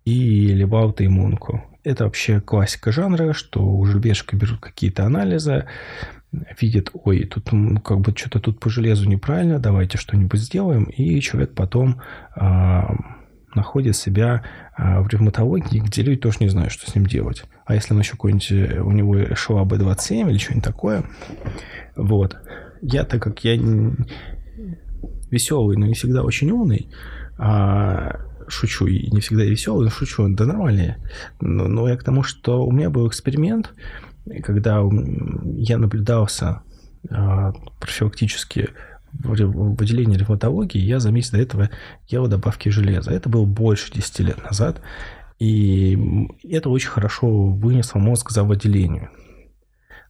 и 0.07 0.47
либо 0.47 0.81
аутоиммунку. 0.81 1.63
Это 1.85 2.05
вообще 2.05 2.41
классика 2.41 2.93
жанра, 2.93 3.35
что 3.35 3.65
у 3.65 3.85
жеребешка 3.85 4.37
берут 4.37 4.59
какие-то 4.59 5.05
анализы, 5.05 5.67
видят, 6.61 6.91
ой, 6.95 7.25
тут 7.25 7.53
ну, 7.53 7.81
как 7.81 8.01
бы 8.01 8.13
что-то 8.17 8.41
тут 8.41 8.59
по 8.59 8.71
железу 8.71 9.09
неправильно, 9.09 9.59
давайте 9.59 9.99
что-нибудь 9.99 10.41
сделаем, 10.41 10.85
и 10.85 11.21
человек 11.21 11.55
потом 11.55 12.01
а, 12.35 12.95
находит 13.55 13.97
себя 13.97 14.43
а, 14.77 15.03
в 15.03 15.09
ревматологии, 15.09 15.81
где 15.81 16.03
люди 16.03 16.21
тоже 16.21 16.39
не 16.41 16.49
знают, 16.49 16.73
что 16.73 16.91
с 16.91 16.95
ним 16.95 17.07
делать. 17.07 17.45
А 17.67 17.75
если 17.75 17.93
он 17.93 18.01
еще 18.01 18.13
какой-нибудь, 18.13 18.51
э, 18.51 18.81
у 18.81 18.91
него 18.91 19.35
ШОА 19.35 19.65
Б27 19.65 20.31
или 20.31 20.39
что-нибудь 20.39 20.65
такое, 20.65 21.05
вот. 21.97 22.37
Я, 22.83 23.05
так 23.05 23.23
как 23.23 23.45
я 23.45 23.57
веселый, 25.31 25.77
но 25.77 25.87
не 25.87 25.95
всегда 25.95 26.23
очень 26.23 26.51
умный, 26.51 26.89
а 27.39 28.21
шучу, 28.49 28.87
и 28.87 29.11
не 29.11 29.21
всегда 29.21 29.45
веселый, 29.45 29.85
но 29.85 29.91
шучу, 29.91 30.27
да 30.29 30.47
нормально. 30.47 30.97
Но, 31.41 31.69
но 31.69 31.89
я 31.89 31.97
к 31.97 32.05
тому, 32.05 32.23
что 32.23 32.65
у 32.65 32.73
меня 32.73 32.91
был 32.91 33.09
эксперимент, 33.09 33.73
когда 34.43 34.83
я 35.57 35.79
наблюдался 35.79 36.63
а, 37.11 37.53
профилактически 37.81 38.71
в 39.13 39.81
отделении 39.81 40.17
ревматологии, 40.17 40.79
я 40.79 40.99
за 40.99 41.13
месяц 41.13 41.31
до 41.31 41.39
этого 41.39 41.71
ел 42.09 42.27
добавки 42.27 42.69
железа. 42.69 43.13
Это 43.13 43.29
было 43.29 43.45
больше 43.45 43.93
10 43.93 44.21
лет 44.21 44.43
назад. 44.43 44.81
И 45.39 45.99
это 46.43 46.71
очень 46.71 46.89
хорошо 46.89 47.47
вынесло 47.47 47.99
мозг 47.99 48.31
за 48.31 48.45
выделению. 48.45 49.11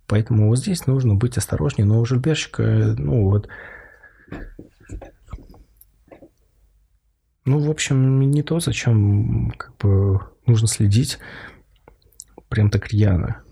Поэтому 0.07 0.49
вот 0.49 0.59
здесь 0.59 0.87
нужно 0.87 1.14
быть 1.14 1.37
осторожнее. 1.37 1.87
Но 1.87 2.00
у 2.00 2.05
жильберщика, 2.05 2.95
ну 2.99 3.25
вот, 3.25 3.49
ну, 7.45 7.59
в 7.59 7.71
общем, 7.71 8.21
не 8.21 8.43
то, 8.43 8.61
зачем 8.61 9.53
как 9.57 9.77
бы 9.77 10.21
нужно 10.47 10.67
следить 10.67 11.19
прям 12.49 12.71
так 12.71 12.89
рьяно. 12.89 13.43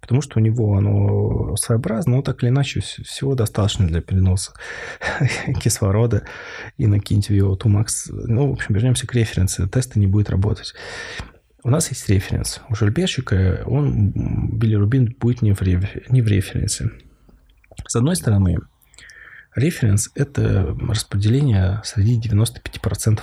Потому 0.00 0.22
что 0.22 0.38
у 0.38 0.42
него 0.42 0.74
оно 0.74 1.54
своеобразно, 1.56 2.16
но 2.16 2.22
так 2.22 2.42
или 2.42 2.48
иначе 2.48 2.80
всего 2.80 3.34
достаточно 3.34 3.86
для 3.86 4.00
переноса 4.00 4.52
кислорода 5.60 6.22
и 6.78 6.86
накиньте 6.86 7.36
VO2 7.36 7.58
Max. 7.64 8.10
Ну, 8.10 8.48
в 8.48 8.52
общем, 8.52 8.74
вернемся 8.74 9.06
к 9.06 9.14
референсу. 9.14 9.68
Тесты 9.68 10.00
не 10.00 10.06
будет 10.06 10.30
работать. 10.30 10.72
У 11.62 11.68
нас 11.68 11.90
есть 11.90 12.08
референс. 12.08 12.62
У 12.70 12.74
жильберщика 12.74 13.64
он, 13.66 14.12
билирубин, 14.56 15.14
будет 15.18 15.42
не 15.42 15.52
в, 15.52 15.60
не 15.60 16.22
в 16.22 16.26
референсе. 16.26 16.90
С 17.86 17.96
одной 17.96 18.16
стороны, 18.16 18.58
Референс– 19.58 20.10
это 20.14 20.76
распределение 20.88 21.80
среди 21.84 22.28
95% 22.28 23.20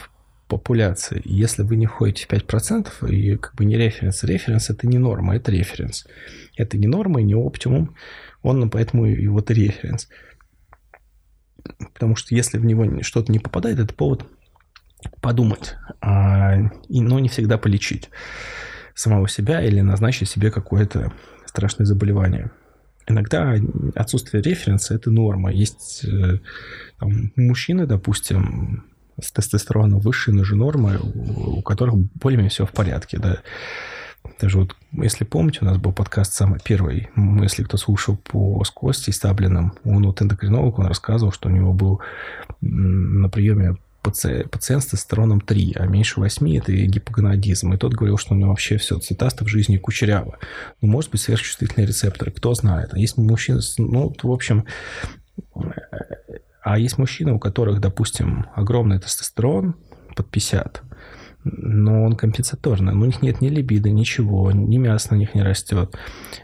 популяции. 0.47 1.21
Если 1.23 1.63
вы 1.63 1.75
не 1.77 1.87
входите 1.87 2.25
в 2.25 2.29
5%, 2.29 3.09
и 3.09 3.37
как 3.37 3.55
бы 3.55 3.65
не 3.65 3.77
референс, 3.77 4.23
референс– 4.23 4.69
это 4.71 4.85
не 4.87 4.97
норма, 4.97 5.37
это 5.37 5.51
референс. 5.51 6.05
Это 6.57 6.77
не 6.77 6.87
норма 6.87 7.21
и 7.21 7.23
не 7.23 7.35
оптимум, 7.35 7.95
он 8.43 8.69
поэтому 8.69 9.05
и 9.05 9.27
вот 9.27 9.49
референс. 9.49 10.09
Потому 11.93 12.15
что 12.15 12.35
если 12.35 12.57
в 12.57 12.65
него 12.65 13.01
что-то 13.01 13.31
не 13.31 13.39
попадает, 13.39 13.79
это 13.79 13.93
повод 13.93 14.25
подумать, 15.21 15.75
а, 16.01 16.57
и, 16.89 17.01
но 17.01 17.19
не 17.19 17.29
всегда 17.29 17.57
полечить 17.57 18.09
самого 18.93 19.27
себя 19.27 19.61
или 19.61 19.81
назначить 19.81 20.29
себе 20.29 20.51
какое-то 20.51 21.13
страшное 21.45 21.85
заболевание. 21.85 22.51
Иногда 23.07 23.55
отсутствие 23.95 24.41
референса– 24.41 24.93
это 24.95 25.11
норма. 25.11 25.51
Есть 25.51 26.03
э, 26.05 26.39
там, 26.99 27.31
мужчины, 27.35 27.85
допустим, 27.85 28.83
с 29.21 29.31
тестостероном 29.31 29.99
выше, 29.99 30.31
ниже 30.31 30.55
нормы, 30.55 30.99
у 30.99 31.61
которых 31.61 31.95
более-менее 31.95 32.49
все 32.49 32.65
в 32.65 32.71
порядке, 32.71 33.17
да. 33.17 33.41
Даже 34.41 34.57
вот, 34.57 34.75
если 34.91 35.23
помните, 35.23 35.59
у 35.61 35.65
нас 35.65 35.77
был 35.77 35.93
подкаст 35.93 36.33
самый 36.33 36.59
первый, 36.63 37.09
если 37.15 37.63
кто 37.63 37.77
слушал 37.77 38.17
по 38.17 38.63
с 38.63 38.71
Костей 38.71 39.13
Стаблиным, 39.13 39.73
он 39.83 40.03
вот 40.03 40.21
эндокринолог, 40.21 40.79
он 40.79 40.87
рассказывал, 40.87 41.31
что 41.31 41.47
у 41.47 41.51
него 41.51 41.73
был 41.73 42.01
на 42.61 43.29
приеме 43.29 43.77
пациент, 44.05 44.51
пациент 44.51 44.83
с 44.83 44.87
тестостероном 44.87 45.41
3, 45.41 45.73
а 45.77 45.87
меньше 45.87 46.19
8– 46.19 46.57
это 46.59 46.71
гипогонадизм. 46.71 47.73
И 47.73 47.77
тот 47.77 47.93
говорил, 47.93 48.17
что 48.17 48.33
у 48.33 48.37
него 48.37 48.49
вообще 48.49 48.77
все 48.77 48.99
цветасто 48.99 49.43
в 49.43 49.47
жизни 49.47 49.77
кучеряво. 49.77 50.37
Ну, 50.81 50.87
может 50.87 51.11
быть, 51.11 51.21
сверхчувствительные 51.21 51.87
рецепторы, 51.87 52.31
кто 52.31 52.53
знает. 52.53 52.93
А 52.93 52.99
есть 52.99 53.17
мужчины, 53.17 53.59
ну, 53.79 54.13
в 54.21 54.31
общем, 54.31 54.65
а 56.61 56.79
есть 56.79 56.97
мужчины, 56.97 57.33
у 57.33 57.39
которых, 57.39 57.81
допустим, 57.81 58.45
огромный 58.55 58.99
тестостерон 58.99 59.75
под 60.15 60.29
50, 60.29 60.81
но 61.45 62.03
он 62.03 62.15
компенсаторный. 62.15 62.93
У 62.93 63.05
них 63.05 63.21
нет 63.21 63.39
ни 63.39 63.49
либидо, 63.49 63.91
ничего, 63.91 64.51
ни 64.51 64.77
мяса 64.77 65.13
на 65.13 65.17
них 65.17 65.35
не 65.35 65.43
растет. 65.43 65.95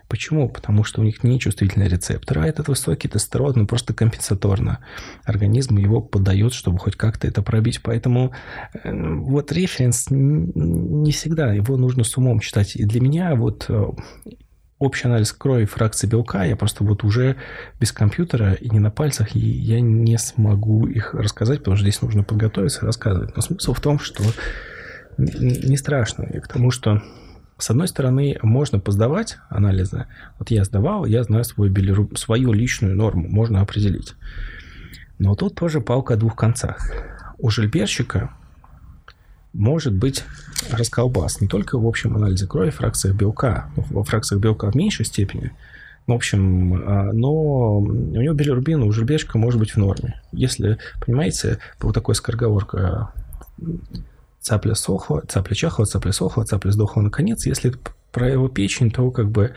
Почему? 0.08 0.48
Потому 0.48 0.84
что 0.84 1.02
у 1.02 1.04
них 1.04 1.24
не 1.24 1.40
чувствительный 1.40 1.88
рецептор, 1.88 2.40
а 2.40 2.48
этот 2.48 2.68
высокий 2.68 3.08
тестостерон, 3.08 3.54
ну, 3.56 3.66
просто 3.66 3.94
компенсаторно. 3.94 4.80
Организм 5.24 5.78
его 5.78 6.02
подает, 6.02 6.54
чтобы 6.54 6.78
хоть 6.78 6.96
как-то 6.96 7.28
это 7.28 7.42
пробить. 7.42 7.82
Поэтому 7.82 8.32
э, 8.74 8.92
вот 8.94 9.52
референс 9.52 10.08
не 10.12 11.12
всегда, 11.12 11.52
его 11.52 11.78
нужно 11.78 12.04
с 12.04 12.16
умом 12.18 12.40
читать. 12.40 12.76
И 12.76 12.86
для 12.86 13.02
меня 13.02 13.34
вот 13.36 13.66
э, 13.70 13.86
общий 14.78 15.08
анализ 15.08 15.32
крови 15.34 15.66
фракции 15.66 16.08
белка, 16.08 16.44
я 16.44 16.56
просто 16.56 16.84
вот 16.84 17.04
уже 17.04 17.38
без 17.80 17.92
компьютера 17.92 18.54
и 18.54 18.70
не 18.70 18.80
на 18.80 18.92
пальцах, 18.92 19.36
и 19.36 19.40
я 19.40 19.80
не 19.80 20.18
смогу 20.18 20.86
их 20.86 21.16
рассказать, 21.16 21.60
потому 21.60 21.78
что 21.78 21.86
здесь 21.86 22.02
нужно 22.02 22.24
подготовиться 22.24 22.82
и 22.82 22.86
рассказывать. 22.86 23.36
Но 23.36 23.42
смысл 23.42 23.74
в 23.74 23.82
том, 23.82 24.00
что 24.00 24.24
не 25.22 25.78
страшно. 25.78 26.24
И 26.24 26.40
тому, 26.40 26.72
что 26.72 27.02
с 27.62 27.70
одной 27.70 27.88
стороны, 27.88 28.40
можно 28.42 28.80
поздавать 28.80 29.38
анализы. 29.50 30.08
Вот 30.40 30.50
я 30.50 30.64
сдавал, 30.66 31.06
я 31.06 31.24
знаю 31.24 31.44
свой 31.44 31.70
билируб... 31.70 32.18
свою 32.18 32.54
личную 32.54 32.96
норму, 32.96 33.28
можно 33.30 33.62
определить. 33.62 34.16
Но 35.20 35.36
тут 35.36 35.54
тоже 35.54 35.80
палка 35.80 36.16
о 36.16 36.18
двух 36.18 36.36
концах. 36.36 36.92
У 37.38 37.52
жильберщика 37.52 38.32
может 39.54 39.94
быть 39.94 40.24
расколбас 40.72 41.40
не 41.40 41.48
только 41.48 41.78
в 41.78 41.86
общем 41.86 42.16
анализе 42.16 42.48
крови, 42.48 42.72
фракциях 42.72 43.16
белка, 43.16 43.70
но 43.76 43.86
во 43.92 44.04
фракциях 44.04 44.42
белка 44.42 44.72
в 44.72 44.76
меньшей 44.76 45.06
степени, 45.06 45.52
В 46.08 46.14
общем, 46.14 46.74
а, 46.84 47.12
но 47.14 47.78
у 47.80 47.86
него 47.86 48.34
билирубин, 48.34 48.82
у 48.82 48.92
жеребешка 48.92 49.38
может 49.38 49.60
быть 49.60 49.72
в 49.72 49.78
норме. 49.78 50.20
Если, 50.32 50.80
понимаете, 51.06 51.60
вот 51.80 51.94
такой 51.94 52.16
скороговорка 52.16 53.14
цапля 54.42 54.76
сохла, 54.76 55.24
цапля 55.28 55.56
чахла, 55.56 55.86
цапля 55.86 56.12
сохла, 56.12 56.44
цапля 56.44 56.72
сдохла 56.72 57.02
наконец. 57.02 57.46
Если 57.46 57.74
про 58.12 58.30
его 58.30 58.50
печень, 58.50 58.92
то 58.92 59.10
как 59.12 59.30
бы 59.30 59.54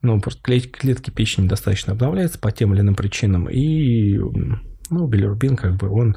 ну, 0.00 0.20
клетки 0.20 1.10
печени 1.10 1.46
достаточно 1.46 1.92
обновляются 1.92 2.38
по 2.38 2.50
тем 2.50 2.74
или 2.74 2.80
иным 2.80 2.94
причинам, 2.94 3.48
и 3.48 4.18
ну, 4.90 5.06
билирубин 5.06 5.56
как 5.56 5.76
бы 5.76 5.88
он 5.88 6.16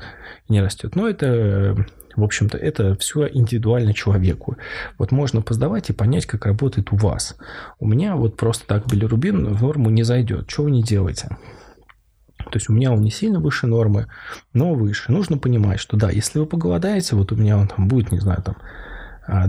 не 0.49 0.61
растет. 0.61 0.95
Но 0.95 1.07
это, 1.07 1.75
в 2.15 2.23
общем-то, 2.23 2.57
это 2.57 2.95
все 2.97 3.27
индивидуально 3.27 3.93
человеку. 3.93 4.57
Вот 4.97 5.11
можно 5.11 5.41
поздавать 5.41 5.89
и 5.89 5.93
понять, 5.93 6.25
как 6.25 6.45
работает 6.45 6.91
у 6.91 6.95
вас. 6.95 7.37
У 7.79 7.87
меня 7.87 8.15
вот 8.15 8.37
просто 8.37 8.65
так 8.65 8.87
билирубин 8.87 9.53
в 9.53 9.61
норму 9.61 9.89
не 9.89 10.03
зайдет. 10.03 10.49
Что 10.49 10.63
вы 10.63 10.71
не 10.71 10.83
делаете? 10.83 11.37
То 12.45 12.57
есть 12.57 12.69
у 12.69 12.73
меня 12.73 12.91
он 12.91 13.01
не 13.01 13.11
сильно 13.11 13.39
выше 13.39 13.67
нормы, 13.67 14.07
но 14.53 14.73
выше. 14.73 15.11
Нужно 15.11 15.37
понимать, 15.37 15.79
что 15.79 15.97
да, 15.97 16.09
если 16.09 16.39
вы 16.39 16.45
поголодаете, 16.45 17.15
вот 17.15 17.31
у 17.31 17.35
меня 17.35 17.57
он 17.57 17.67
там 17.67 17.87
будет, 17.87 18.11
не 18.11 18.19
знаю, 18.19 18.41
там 18.43 18.55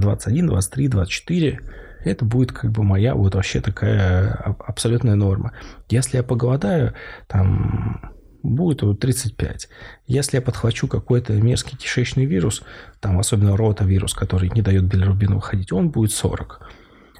21, 0.00 0.46
23, 0.46 0.88
24, 0.88 1.60
это 2.04 2.24
будет 2.24 2.52
как 2.52 2.70
бы 2.70 2.82
моя 2.82 3.14
вот 3.14 3.34
вообще 3.34 3.60
такая 3.60 4.30
абсолютная 4.66 5.16
норма. 5.16 5.52
Если 5.88 6.16
я 6.16 6.22
поголодаю, 6.22 6.94
там 7.26 8.14
будет 8.42 8.82
вот 8.82 9.00
35. 9.00 9.68
Если 10.06 10.36
я 10.36 10.42
подхвачу 10.42 10.88
какой-то 10.88 11.32
мерзкий 11.34 11.76
кишечный 11.76 12.24
вирус, 12.24 12.62
там 13.00 13.18
особенно 13.18 13.56
ротавирус, 13.56 14.14
который 14.14 14.50
не 14.50 14.62
дает 14.62 14.84
билирубину 14.84 15.36
выходить, 15.36 15.72
он 15.72 15.90
будет 15.90 16.12
40. 16.12 16.60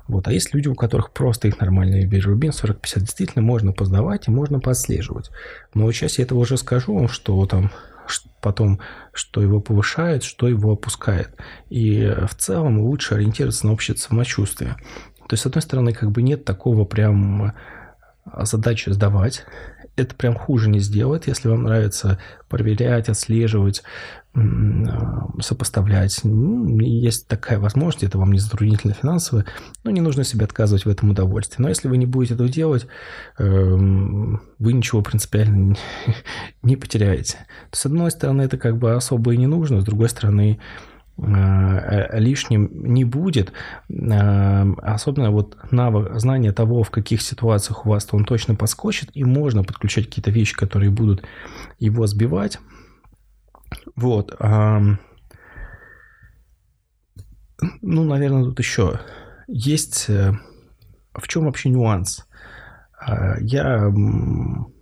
Вот. 0.08 0.28
А 0.28 0.32
есть 0.32 0.54
люди, 0.54 0.68
у 0.68 0.74
которых 0.74 1.12
просто 1.12 1.48
их 1.48 1.60
нормальный 1.60 2.04
билирубин 2.04 2.50
40-50, 2.50 3.00
действительно 3.00 3.42
можно 3.42 3.72
поздавать 3.72 4.28
и 4.28 4.30
можно 4.30 4.60
подслеживать. 4.60 5.30
Но 5.74 5.90
сейчас 5.92 6.18
я 6.18 6.24
этого 6.24 6.40
уже 6.40 6.56
скажу 6.56 6.94
вам, 6.94 7.08
что 7.08 7.44
там 7.46 7.70
потом, 8.40 8.78
что 9.12 9.42
его 9.42 9.60
повышает, 9.60 10.22
что 10.22 10.46
его 10.48 10.72
опускает. 10.72 11.30
И 11.68 12.14
в 12.28 12.34
целом 12.36 12.78
лучше 12.78 13.14
ориентироваться 13.14 13.66
на 13.66 13.72
общее 13.72 13.96
самочувствие. 13.96 14.76
То 15.28 15.32
есть, 15.32 15.42
с 15.42 15.46
одной 15.46 15.62
стороны, 15.62 15.92
как 15.92 16.12
бы 16.12 16.22
нет 16.22 16.44
такого 16.44 16.84
прям 16.84 17.52
задачи 18.42 18.90
сдавать 18.90 19.44
это 19.96 20.14
прям 20.14 20.34
хуже 20.34 20.68
не 20.68 20.78
сделает, 20.78 21.26
если 21.26 21.48
вам 21.48 21.64
нравится 21.64 22.18
проверять, 22.48 23.08
отслеживать, 23.08 23.82
сопоставлять. 25.40 26.20
Есть 26.22 27.26
такая 27.26 27.58
возможность, 27.58 28.04
это 28.04 28.18
вам 28.18 28.32
не 28.32 28.38
затруднительно 28.38 28.94
финансово, 28.94 29.44
но 29.84 29.90
не 29.90 30.00
нужно 30.00 30.24
себе 30.24 30.44
отказывать 30.44 30.84
в 30.84 30.88
этом 30.88 31.10
удовольствии. 31.10 31.62
Но 31.62 31.68
если 31.68 31.88
вы 31.88 31.96
не 31.96 32.06
будете 32.06 32.34
этого 32.34 32.48
делать, 32.48 32.86
эм, 33.38 34.42
вы 34.58 34.72
ничего 34.72 35.02
принципиально 35.02 35.76
не 36.62 36.76
потеряете. 36.76 37.38
с 37.72 37.86
одной 37.86 38.10
стороны, 38.10 38.42
это 38.42 38.58
как 38.58 38.76
бы 38.76 38.94
особо 38.94 39.32
и 39.32 39.36
не 39.36 39.46
нужно, 39.46 39.80
с 39.80 39.84
другой 39.84 40.08
стороны, 40.08 40.58
Э, 41.18 42.18
лишним 42.18 42.68
не 42.72 43.04
будет. 43.04 43.52
Э, 43.88 44.64
особенно 44.82 45.30
вот 45.30 45.56
навык, 45.70 46.18
знание 46.20 46.52
того, 46.52 46.82
в 46.82 46.90
каких 46.90 47.22
ситуациях 47.22 47.86
у 47.86 47.88
вас 47.88 48.06
он 48.12 48.24
точно 48.24 48.54
подскочит, 48.54 49.10
и 49.14 49.24
можно 49.24 49.64
подключать 49.64 50.06
какие-то 50.06 50.30
вещи, 50.30 50.54
которые 50.54 50.90
будут 50.90 51.22
его 51.78 52.06
сбивать. 52.06 52.58
Вот. 53.96 54.34
Ну, 54.40 54.98
наверное, 58.04 58.44
тут 58.44 58.58
еще 58.58 59.00
есть... 59.48 60.06
Э, 60.08 60.32
в 61.14 61.28
чем 61.28 61.46
вообще 61.46 61.70
нюанс? 61.70 62.26
Я 63.40 63.90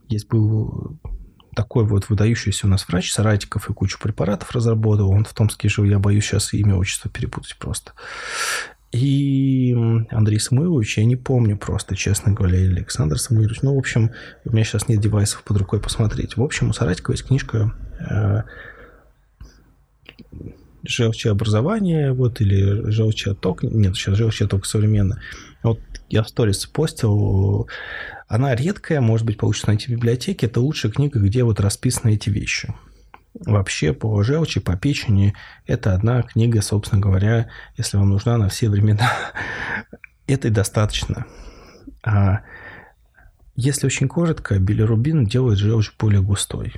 есть 0.09 0.29
был 0.29 0.99
такой 1.55 1.85
вот 1.85 2.09
выдающийся 2.09 2.67
у 2.67 2.71
нас 2.71 2.89
врач, 2.89 3.13
Саратиков 3.13 3.71
и 3.71 3.73
кучу 3.73 4.01
препаратов 4.01 4.51
разработал. 4.51 5.11
Он 5.11 5.25
в 5.25 5.33
Томске 5.33 5.69
жил, 5.69 5.85
я 5.85 6.01
боюсь 6.01 6.25
сейчас 6.25 6.53
имя, 6.53 6.75
отчество 6.75 7.09
перепутать 7.11 7.57
просто. 7.59 7.93
И 8.91 9.73
Андрей 10.11 10.41
Самуилович, 10.41 10.99
я 10.99 11.05
не 11.05 11.17
помню 11.17 11.57
просто, 11.57 11.95
честно 11.97 12.33
говоря, 12.33 12.59
или 12.59 12.77
Александр 12.77 13.19
Самуилович. 13.19 13.63
Ну, 13.63 13.75
в 13.75 13.79
общем, 13.79 14.11
у 14.45 14.53
меня 14.53 14.65
сейчас 14.65 14.89
нет 14.89 15.01
девайсов 15.01 15.45
под 15.45 15.59
рукой 15.59 15.81
посмотреть. 15.81 16.37
В 16.37 16.43
общем, 16.43 16.71
у 16.71 16.73
Саратикова 16.73 17.15
есть 17.15 17.27
книжка 17.27 17.73
э, 20.19 20.37
желчеобразование, 20.83 22.13
вот, 22.13 22.41
или 22.41 22.91
желчеоток. 22.91 23.63
Нет, 23.63 23.97
сейчас 23.97 24.17
желчеоток 24.17 24.67
современно. 24.67 25.21
Вот 25.63 25.81
я 26.09 26.23
в 26.23 26.29
сторис 26.29 26.67
постил 26.67 27.69
она 28.27 28.55
редкая, 28.55 29.01
может 29.01 29.27
быть, 29.27 29.39
получится 29.39 29.69
найти 29.69 29.87
в 29.87 29.91
библиотеке. 29.91 30.47
Это 30.47 30.61
лучшая 30.61 30.91
книга, 30.91 31.21
где 31.21 31.45
вот 31.45 31.61
расписаны 31.61 32.15
эти 32.15 32.31
вещи. 32.31 32.75
Вообще 33.35 33.93
по 33.93 34.23
желчи, 34.23 34.61
по 34.61 34.77
печени 34.77 35.35
это 35.67 35.95
одна 35.95 36.23
книга, 36.23 36.63
собственно 36.63 37.01
говоря, 37.01 37.49
если 37.77 37.97
вам 37.97 38.11
нужна 38.11 38.39
на 38.39 38.49
все 38.49 38.69
времена. 38.69 39.11
это 40.27 40.49
и 40.49 40.51
достаточно. 40.51 41.27
А 42.03 42.41
если 43.57 43.87
очень 43.87 44.09
коротко, 44.09 44.59
билирубин 44.59 45.27
делает 45.27 45.59
желчь 45.59 45.93
более 45.99 46.23
густой. 46.23 46.73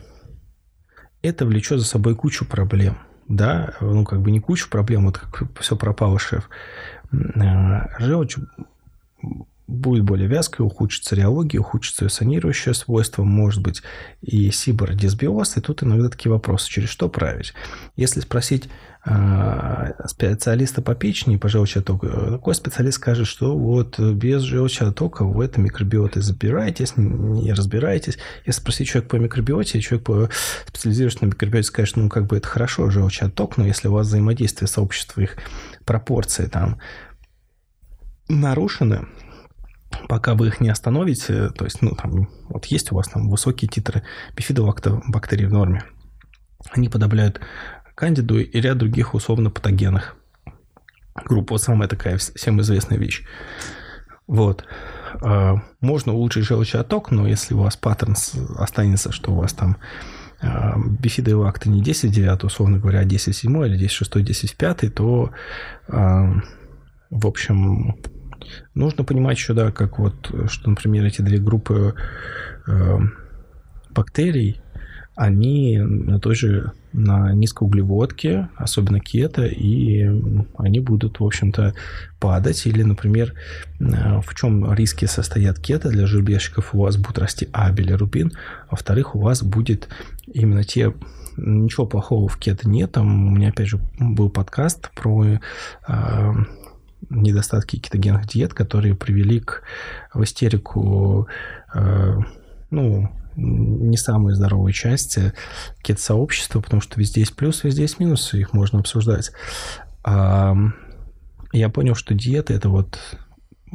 Это 1.23 1.47
влечет 1.47 1.79
за 1.79 1.87
собой 1.87 2.15
кучу 2.15 2.45
проблем. 2.45 2.99
Да, 3.29 3.75
ну 3.81 4.05
как 4.05 4.21
бы 4.21 4.31
не 4.31 4.41
кучу 4.41 4.71
проблем, 4.71 5.07
вот 5.07 5.19
как 5.19 5.59
все 5.61 5.77
пропало, 5.77 6.19
шеф. 6.19 6.49
А, 7.13 7.89
желчь 7.99 8.37
будет 9.67 10.05
более 10.05 10.29
вязкой, 10.29 10.65
ухудшится 10.65 11.17
реология, 11.17 11.61
ухудшится 11.61 12.05
ее 12.05 12.11
санирующее 12.11 12.75
свойство, 12.75 13.25
может 13.25 13.63
быть 13.63 13.83
и 14.23 14.51
сибородисбиоз, 14.51 15.57
и 15.57 15.61
тут 15.61 15.83
иногда 15.83 16.09
такие 16.09 16.31
вопросы, 16.31 16.71
через 16.71 16.89
что 16.89 17.09
править. 17.09 17.53
Если 17.97 18.21
спросить 18.21 18.69
э, 19.05 19.93
специалиста 20.07 20.83
по 20.83 20.95
печени, 20.95 21.37
по 21.37 21.49
желчеотоку, 21.49 22.07
такой 22.07 22.55
специалист 22.55 22.97
скажет, 22.97 23.27
что 23.27 23.57
вот 23.57 23.99
без 23.99 24.43
желчеотока 24.43 25.25
в 25.25 25.41
этом 25.41 25.65
микробиоты 25.65 26.23
забираетесь, 26.23 26.97
не 26.97 27.53
разбираетесь. 27.53 28.19
Если 28.45 28.61
спросить 28.61 28.89
человека 28.89 29.17
по 29.17 29.21
микробиоте, 29.21 29.81
человек 29.81 30.07
по 30.07 30.29
специализирующийся 30.69 31.25
на 31.25 31.29
микробиоте 31.31 31.67
скажет, 31.67 31.97
ну, 31.97 32.09
как 32.09 32.27
бы 32.27 32.37
это 32.37 32.47
хорошо, 32.47 32.89
желчеоток, 32.91 33.57
но 33.57 33.67
если 33.67 33.89
у 33.89 33.93
вас 33.93 34.07
взаимодействие 34.07 34.69
сообщества, 34.69 35.23
их 35.23 35.37
пропорции 35.85 36.47
там 36.47 36.79
нарушены, 38.29 39.07
пока 40.09 40.35
вы 40.35 40.49
их 40.49 40.61
не 40.61 40.69
остановите, 40.69 41.51
то 41.51 41.65
есть, 41.65 41.83
ну, 41.83 41.95
там, 41.95 42.29
вот 42.49 42.67
есть 42.67 42.93
у 42.93 42.97
вас 42.97 43.09
там 43.09 43.29
высокие 43.29 43.69
титры 43.69 44.03
бифидобактерий 44.37 45.47
в 45.47 45.53
норме, 45.53 45.85
они 46.73 46.89
подавляют 46.89 47.41
кандиду 47.95 48.39
и 48.39 48.61
ряд 48.61 48.79
других 48.79 49.15
условно 49.15 49.51
патогенных. 49.51 50.17
Группа 51.25 51.55
вот 51.55 51.63
самая 51.63 51.89
такая 51.89 52.19
всем 52.19 52.61
известная 52.61 52.99
вещь. 52.99 53.25
Вот. 54.27 54.65
А, 55.23 55.57
можно 55.81 56.13
улучшить 56.13 56.45
желчный 56.45 56.81
отток, 56.81 57.11
но 57.11 57.27
если 57.27 57.55
у 57.55 57.59
вас 57.61 57.77
паттерн 57.77 58.15
останется, 58.57 59.13
что 59.13 59.33
у 59.33 59.37
вас 59.37 59.55
там 59.55 59.79
а, 60.43 60.77
бифидовые 60.77 61.49
акты 61.49 61.71
не 61.71 61.83
10 61.83 62.11
9, 62.11 62.45
условно 62.45 62.79
говоря, 62.79 63.01
а 63.01 63.05
10 63.05 63.35
7 63.35 63.67
или 63.67 63.79
10 63.79 63.93
6, 63.93 64.23
10 64.23 64.57
5, 64.57 64.95
то, 64.95 65.31
в 65.89 67.27
общем, 67.27 67.97
Нужно 68.75 69.05
понимать 69.05 69.37
еще, 69.37 69.55
да, 69.55 69.71
как 69.71 69.99
вот, 69.99 70.31
что, 70.49 70.71
например, 70.71 71.05
эти 71.05 71.23
две 71.23 71.39
группы 71.39 71.95
э, 72.67 72.99
бактерий, 73.91 74.61
они 75.17 75.79
на 75.79 76.21
той 76.21 76.35
же, 76.35 76.73
на 76.93 77.33
низкоуглеводке, 77.33 78.49
особенно 78.55 79.01
кето, 79.01 79.47
и 79.47 80.07
они 80.59 80.81
будут, 80.81 81.21
в 81.21 81.25
общем-то, 81.25 81.75
падать. 82.21 82.67
Или, 82.67 82.83
например, 82.83 83.33
э, 83.81 84.21
в 84.21 84.35
чем 84.35 84.73
риски 84.75 85.07
состоят 85.07 85.59
кето 85.59 85.89
для 85.89 86.07
жеребешков? 86.07 86.75
У 86.75 86.81
вас 86.81 86.99
будет 86.99 87.19
расти 87.19 87.49
А, 87.53 87.73
билирубин, 87.73 88.33
а 88.69 88.73
во-вторых, 88.73 89.15
у 89.15 89.21
вас 89.21 89.43
будет 89.43 89.89
именно 90.27 90.65
те 90.65 90.93
ничего 91.39 91.87
плохого 91.87 92.29
в 92.29 92.37
кето 92.37 92.69
нет. 92.69 92.93
Там 92.93 93.29
у 93.29 93.31
меня, 93.31 93.49
опять 93.49 93.69
же, 93.69 93.81
был 93.99 94.29
подкаст 94.29 94.91
про 94.95 95.25
э, 95.25 95.39
недостатки 97.11 97.79
кетогенных 97.79 98.27
диет, 98.27 98.55
которые 98.55 98.95
привели 98.95 99.41
к 99.41 99.63
в 100.15 100.23
истерику 100.23 101.29
э, 101.75 102.17
ну, 102.71 103.11
не 103.37 103.97
самой 103.97 104.35
здоровой 104.35 104.73
части 104.73 105.33
кет-сообщества, 105.83 106.61
потому 106.61 106.81
что 106.81 106.99
везде 106.99 107.21
есть 107.21 107.37
плюсы, 107.37 107.67
везде 107.67 107.83
есть 107.83 108.01
минусы, 108.01 108.39
их 108.39 108.53
можно 108.53 108.81
обсуждать. 108.81 109.33
А, 110.03 110.57
я 111.53 111.69
понял, 111.69 111.95
что 111.95 112.15
диета 112.15 112.55
это 112.55 112.69
вот 112.69 112.99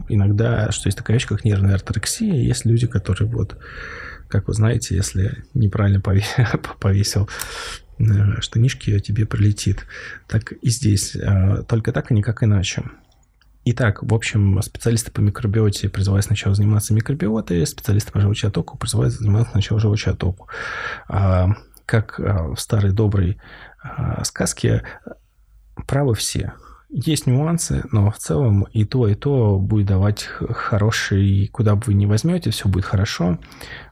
иногда, 0.10 0.72
что 0.72 0.88
есть 0.88 0.98
такая 0.98 1.16
вещь, 1.18 1.28
как 1.28 1.46
нервная 1.46 1.76
орторексия, 1.76 2.34
есть 2.34 2.66
люди, 2.66 2.88
которые 2.88 3.30
вот, 3.30 3.58
как 4.28 4.48
вы 4.48 4.54
знаете, 4.54 4.96
если 4.96 5.44
неправильно 5.54 6.02
повесил 6.80 7.30
э, 8.00 8.42
штанишки, 8.42 9.00
тебе 9.00 9.26
прилетит. 9.26 9.86
Так 10.28 10.54
и 10.54 10.70
здесь. 10.70 11.16
Э, 11.16 11.64
только 11.68 11.92
так 11.92 12.12
и 12.12 12.14
никак 12.14 12.44
иначе. 12.44 12.84
Итак, 13.64 14.02
в 14.02 14.14
общем, 14.14 14.60
специалисты 14.64 15.12
по 15.12 15.20
микробиоте 15.20 15.88
призывают 15.88 16.26
сначала 16.26 16.56
заниматься 16.56 16.96
микробиотой, 16.96 17.66
специалисты 17.68 18.12
по 18.12 18.20
желчному 18.20 18.50
оттоку 18.50 18.78
призывают 18.78 19.14
заниматься 19.14 19.52
сначала 19.52 19.80
желчному 19.80 20.16
оттоку. 20.16 20.48
А, 21.08 21.50
как 21.86 22.20
а, 22.20 22.56
в 22.56 22.60
старой 22.60 22.92
доброй 22.92 23.40
а, 23.84 24.24
сказке, 24.24 24.84
правы 25.88 26.16
все. 26.16 26.54
Есть 26.90 27.28
нюансы, 27.28 27.84
но 27.92 28.10
в 28.10 28.18
целом 28.18 28.64
и 28.74 28.84
то, 28.84 29.08
и 29.08 29.14
то 29.14 29.60
будет 29.60 29.86
давать 29.88 30.24
хороший, 30.24 31.48
куда 31.54 31.76
бы 31.76 31.84
вы 31.86 31.94
ни 31.94 32.08
возьмете, 32.08 32.50
все 32.50 32.68
будет 32.68 32.86
хорошо. 32.86 33.38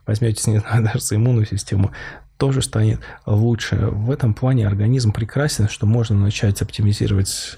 Возьмете, 0.04 0.50
не 0.50 0.58
знаю, 0.58 0.84
даже 0.92 1.00
за 1.00 1.14
иммунную 1.14 1.46
систему, 1.46 1.92
тоже 2.38 2.60
станет 2.60 3.00
лучше. 3.24 3.76
В 3.76 4.10
этом 4.10 4.34
плане 4.34 4.66
организм 4.66 5.12
прекрасен, 5.12 5.68
что 5.68 5.86
можно 5.86 6.18
начать 6.18 6.60
оптимизировать 6.60 7.56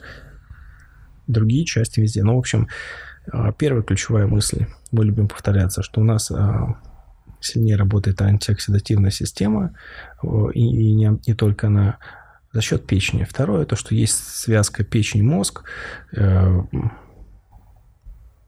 другие 1.26 1.64
части 1.64 2.00
везде. 2.00 2.22
Ну, 2.22 2.36
в 2.36 2.38
общем, 2.38 2.68
а, 3.30 3.52
первая 3.52 3.82
ключевая 3.82 4.26
мысль, 4.26 4.66
мы 4.90 5.04
любим 5.04 5.28
повторяться, 5.28 5.82
что 5.82 6.00
у 6.00 6.04
нас 6.04 6.30
а, 6.30 6.76
сильнее 7.40 7.76
работает 7.76 8.20
антиоксидативная 8.20 9.10
система, 9.10 9.74
и, 10.54 10.92
не, 10.94 11.20
не 11.26 11.34
только 11.34 11.66
она 11.66 11.98
за 12.52 12.60
счет 12.60 12.86
печени. 12.86 13.24
Второе, 13.24 13.64
то, 13.64 13.76
что 13.76 13.94
есть 13.94 14.14
связка 14.14 14.84
печень-мозг, 14.84 15.64
э, 16.14 16.62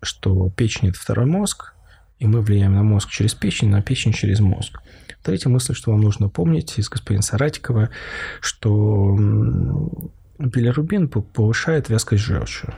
что 0.02 0.50
печень– 0.50 0.88
это 0.90 0.98
второй 0.98 1.26
мозг, 1.26 1.74
и 2.18 2.26
мы 2.26 2.40
влияем 2.40 2.74
на 2.74 2.82
мозг 2.82 3.10
через 3.10 3.34
печень, 3.34 3.70
на 3.70 3.82
печень 3.82 4.12
через 4.12 4.40
мозг. 4.40 4.80
Третья 5.22 5.48
мысль, 5.48 5.74
что 5.74 5.90
вам 5.90 6.02
нужно 6.02 6.28
помнить 6.28 6.78
из 6.78 6.88
господина 6.90 7.22
Саратикова, 7.22 7.88
что 8.40 9.16
билирубин 10.38 11.08
повышает 11.08 11.88
вязкость 11.88 12.22
желчи. 12.22 12.68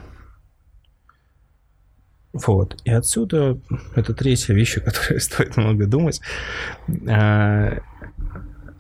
Вот. 2.33 2.81
И 2.85 2.91
отсюда, 2.91 3.59
это 3.95 4.13
третья 4.15 4.55
вещь, 4.55 4.77
о 4.77 4.81
которой 4.81 5.21
стоит 5.21 5.57
много 5.57 5.87
думать, 5.87 6.21
а, 7.09 7.79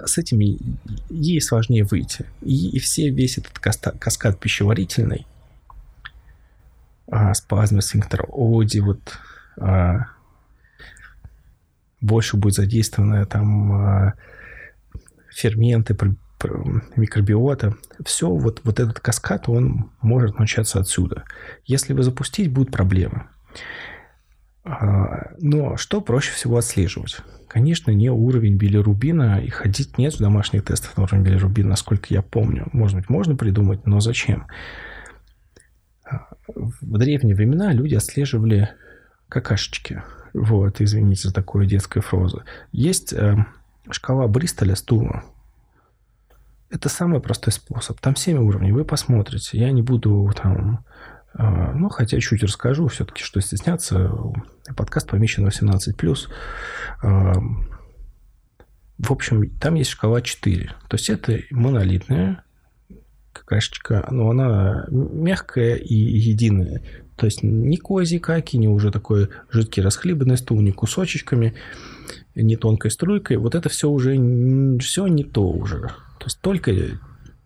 с 0.04 0.18
этими 0.18 0.58
ей 1.08 1.40
сложнее 1.40 1.84
выйти. 1.84 2.26
И, 2.42 2.70
и 2.76 2.78
все, 2.78 3.10
весь 3.10 3.38
этот 3.38 3.58
каскад, 3.58 3.98
каскад 3.98 4.38
пищеварительный, 4.38 5.26
а, 7.10 7.32
сфинктера, 7.34 8.24
оди, 8.28 8.80
вот 8.80 9.18
а, 9.58 10.06
больше 12.00 12.36
будет 12.36 12.54
задействованы 12.54 13.24
там 13.26 13.72
а, 13.72 14.14
ферменты, 15.30 15.94
микробиота, 16.96 17.74
все, 18.04 18.28
вот, 18.28 18.60
вот 18.64 18.80
этот 18.80 19.00
каскад, 19.00 19.48
он 19.48 19.90
может 20.00 20.38
начаться 20.38 20.80
отсюда. 20.80 21.24
Если 21.64 21.92
вы 21.92 22.02
запустить, 22.02 22.52
будут 22.52 22.72
проблемы. 22.72 23.28
А, 24.64 25.32
но 25.38 25.76
что 25.76 26.00
проще 26.00 26.32
всего 26.32 26.56
отслеживать? 26.56 27.18
Конечно, 27.48 27.90
не 27.92 28.10
уровень 28.10 28.56
билирубина, 28.56 29.40
и 29.40 29.48
ходить 29.48 29.96
нет 29.96 30.14
в 30.14 30.20
домашних 30.20 30.64
тестах 30.64 30.96
на 30.96 31.04
уровень 31.04 31.22
билирубина, 31.22 31.70
насколько 31.70 32.06
я 32.10 32.22
помню. 32.22 32.68
Может 32.72 32.96
быть, 32.96 33.08
можно 33.08 33.36
придумать, 33.36 33.86
но 33.86 34.00
зачем? 34.00 34.46
А, 36.04 36.26
в 36.46 36.98
древние 36.98 37.34
времена 37.34 37.72
люди 37.72 37.94
отслеживали 37.94 38.70
какашечки. 39.28 40.02
Вот, 40.34 40.80
извините 40.80 41.28
за 41.28 41.34
такую 41.34 41.66
детскую 41.66 42.02
фразу. 42.02 42.42
Есть 42.70 43.12
э, 43.12 43.46
шкала 43.90 44.28
Бристоля 44.28 44.76
стула. 44.76 45.24
Это 46.70 46.88
самый 46.88 47.20
простой 47.20 47.52
способ. 47.52 48.00
Там 48.00 48.16
7 48.16 48.38
уровней, 48.38 48.72
вы 48.72 48.84
посмотрите. 48.84 49.58
Я 49.58 49.70
не 49.70 49.82
буду 49.82 50.30
там... 50.34 50.84
А, 51.34 51.72
ну, 51.72 51.88
хотя 51.88 52.18
чуть 52.18 52.42
расскажу, 52.42 52.88
все-таки, 52.88 53.22
что 53.22 53.40
стесняться. 53.40 54.10
Подкаст 54.76 55.08
помечен 55.08 55.46
18+. 55.46 56.18
А, 57.02 57.34
в 58.98 59.12
общем, 59.12 59.50
там 59.60 59.74
есть 59.74 59.90
шкала 59.90 60.22
4. 60.22 60.74
То 60.88 60.94
есть 60.96 61.10
это 61.10 61.40
монолитная 61.50 62.42
какашечка, 63.32 64.08
но 64.10 64.30
она 64.30 64.86
мягкая 64.90 65.76
и 65.76 65.94
единая. 65.94 66.82
То 67.16 67.26
есть 67.26 67.42
ни 67.42 67.76
кози 67.76 68.18
каки, 68.18 68.56
ни 68.58 68.66
уже 68.66 68.90
такой 68.90 69.28
жидкий 69.50 69.82
расхлебанный 69.82 70.38
стул, 70.38 70.60
ни 70.60 70.70
кусочечками, 70.70 71.54
ни 72.34 72.56
тонкой 72.56 72.90
струйкой. 72.90 73.36
Вот 73.36 73.54
это 73.54 73.68
все 73.68 73.90
уже 73.90 74.12
все 74.80 75.06
не 75.06 75.24
то 75.24 75.48
уже. 75.48 75.90
То 76.18 76.26
есть 76.26 76.40
только 76.40 76.72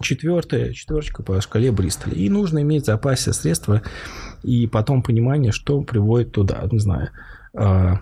четвертая, 0.00 0.72
четверочка 0.72 1.22
по 1.22 1.40
шкале 1.40 1.72
Бристоля. 1.72 2.14
И 2.14 2.28
нужно 2.28 2.62
иметь 2.62 2.84
в 2.84 2.86
запасе 2.86 3.32
средства 3.32 3.82
и 4.42 4.66
потом 4.66 5.02
понимание, 5.02 5.52
что 5.52 5.82
приводит 5.82 6.32
туда. 6.32 6.66
Не 6.70 6.78
знаю. 6.78 7.10
А, 7.54 8.00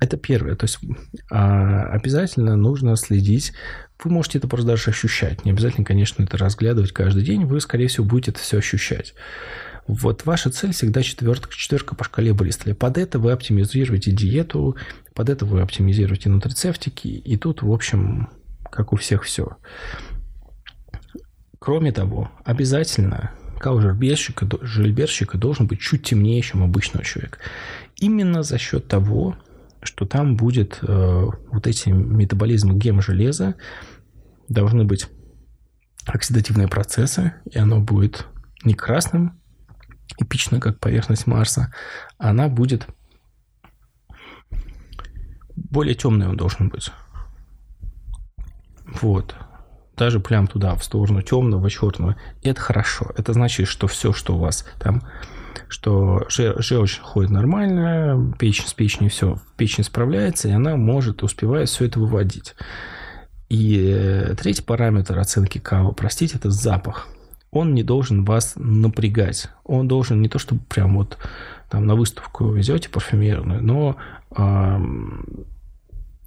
это 0.00 0.16
первое. 0.16 0.54
То 0.54 0.64
есть 0.64 0.78
а, 1.30 1.84
обязательно 1.84 2.56
нужно 2.56 2.96
следить. 2.96 3.52
Вы 4.02 4.10
можете 4.10 4.38
это 4.38 4.48
просто 4.48 4.68
даже 4.68 4.90
ощущать. 4.90 5.44
Не 5.44 5.50
обязательно, 5.50 5.84
конечно, 5.84 6.22
это 6.22 6.36
разглядывать 6.36 6.92
каждый 6.92 7.24
день. 7.24 7.44
Вы, 7.44 7.60
скорее 7.60 7.88
всего, 7.88 8.06
будете 8.06 8.30
это 8.30 8.40
все 8.40 8.58
ощущать. 8.58 9.14
Вот 9.86 10.24
ваша 10.24 10.50
цель 10.50 10.72
всегда 10.72 11.02
четверка, 11.02 11.50
четверка 11.50 11.94
по 11.94 12.04
шкале 12.04 12.32
Бристоля. 12.32 12.74
Под 12.74 12.96
это 12.96 13.18
вы 13.18 13.32
оптимизируете 13.32 14.12
диету, 14.12 14.76
под 15.12 15.28
это 15.28 15.44
вы 15.44 15.60
оптимизируете 15.60 16.30
нутрицептики. 16.30 17.08
И 17.08 17.36
тут, 17.36 17.62
в 17.62 17.70
общем, 17.70 18.28
как 18.74 18.92
у 18.92 18.96
всех 18.96 19.22
все. 19.22 19.56
Кроме 21.58 21.92
того, 21.92 22.30
обязательно 22.44 23.30
кал 23.58 23.80
жильберщика, 23.80 24.46
жильберщика 24.60 25.38
должен 25.38 25.66
быть 25.66 25.80
чуть 25.80 26.02
темнее, 26.02 26.42
чем 26.42 26.62
обычного 26.62 27.04
человека. 27.04 27.38
Именно 27.96 28.42
за 28.42 28.58
счет 28.58 28.88
того, 28.88 29.36
что 29.80 30.06
там 30.06 30.36
будет 30.36 30.80
э, 30.82 31.26
вот 31.52 31.66
эти 31.66 31.90
метаболизмы 31.90 32.74
гем 32.74 33.00
железа, 33.00 33.54
должны 34.48 34.84
быть 34.84 35.06
оксидативные 36.04 36.68
процессы, 36.68 37.34
и 37.50 37.58
оно 37.58 37.80
будет 37.80 38.26
не 38.64 38.74
красным, 38.74 39.40
эпично, 40.18 40.60
как 40.60 40.80
поверхность 40.80 41.26
Марса, 41.26 41.72
она 42.18 42.48
будет 42.48 42.86
более 45.54 45.94
темный 45.94 46.28
он 46.28 46.36
должен 46.36 46.68
быть. 46.68 46.90
Вот. 48.86 49.34
Даже 49.96 50.20
прям 50.20 50.46
туда, 50.46 50.74
в 50.74 50.84
сторону 50.84 51.22
темного, 51.22 51.70
черного. 51.70 52.16
Это 52.42 52.60
хорошо. 52.60 53.12
Это 53.16 53.32
значит, 53.32 53.68
что 53.68 53.86
все, 53.86 54.12
что 54.12 54.34
у 54.34 54.38
вас 54.38 54.66
там, 54.80 55.02
что 55.68 56.26
желчь 56.28 56.98
ходит 57.00 57.30
нормально, 57.30 58.34
печень 58.38 58.66
с 58.66 58.74
печенью 58.74 59.10
все, 59.10 59.38
печень 59.56 59.84
справляется, 59.84 60.48
и 60.48 60.52
она 60.52 60.76
может, 60.76 61.22
успевает 61.22 61.68
все 61.68 61.86
это 61.86 62.00
выводить. 62.00 62.56
И 63.48 64.34
третий 64.36 64.62
параметр 64.62 65.18
оценки 65.18 65.58
кава, 65.58 65.92
простите, 65.92 66.38
это 66.38 66.50
запах. 66.50 67.08
Он 67.50 67.72
не 67.72 67.84
должен 67.84 68.24
вас 68.24 68.54
напрягать. 68.56 69.48
Он 69.62 69.86
должен 69.86 70.20
не 70.20 70.28
то, 70.28 70.40
чтобы 70.40 70.62
прям 70.68 70.96
вот 70.96 71.18
там 71.70 71.86
на 71.86 71.94
выставку 71.94 72.50
везете 72.50 72.88
парфюмерную, 72.88 73.62
но 73.62 73.96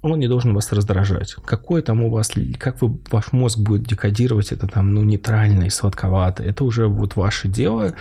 он 0.02 0.18
не 0.18 0.28
должен 0.28 0.54
вас 0.54 0.72
раздражать. 0.72 1.34
Какой 1.44 1.82
там 1.82 2.02
у 2.02 2.10
вас, 2.10 2.30
как 2.58 2.80
вы, 2.82 2.98
ваш 3.10 3.32
мозг 3.32 3.58
будет 3.58 3.82
декодировать 3.82 4.52
это 4.52 4.68
там, 4.68 4.94
ну, 4.94 5.02
нейтрально 5.02 5.64
и 5.64 5.70
сладковато, 5.70 6.42
это 6.42 6.64
уже 6.64 6.86
вот 6.86 7.16
ваше 7.16 7.48
дело. 7.48 7.94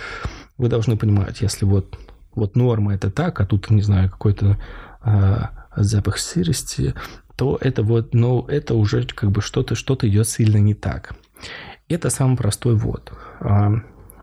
Вы 0.58 0.70
должны 0.70 0.98
понимать, 0.98 1.42
если 1.42 1.66
вот, 1.66 1.98
вот 2.36 2.56
норма 2.56 2.94
это 2.94 3.10
так, 3.10 3.42
а 3.42 3.46
тут, 3.46 3.70
не 3.70 3.82
знаю, 3.82 4.10
какой-то 4.10 4.58
э, 5.04 5.38
запах 5.76 6.20
сырости, 6.20 6.94
то 7.36 7.58
это 7.62 7.84
вот, 7.84 8.14
ну, 8.14 8.46
это 8.48 8.76
уже 8.76 9.04
как 9.04 9.32
бы 9.32 9.42
что-то, 9.42 9.76
что-то 9.76 10.08
идет 10.08 10.28
сильно 10.28 10.58
не 10.58 10.74
так. 10.74 11.16
Это 11.88 12.10
самый 12.10 12.38
простой 12.38 12.76
ввод. 12.76 13.14
А, 13.40 13.72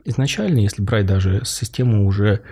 изначально, 0.04 0.58
если 0.58 0.82
брать 0.82 1.06
даже 1.06 1.42
систему 1.44 2.06
уже 2.06 2.42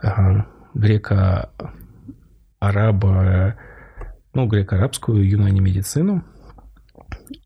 а, 0.00 0.46
греко-араба 0.74 3.56
ну, 4.34 4.46
греко-арабскую 4.46 5.28
юнани 5.28 5.60
медицину, 5.60 6.24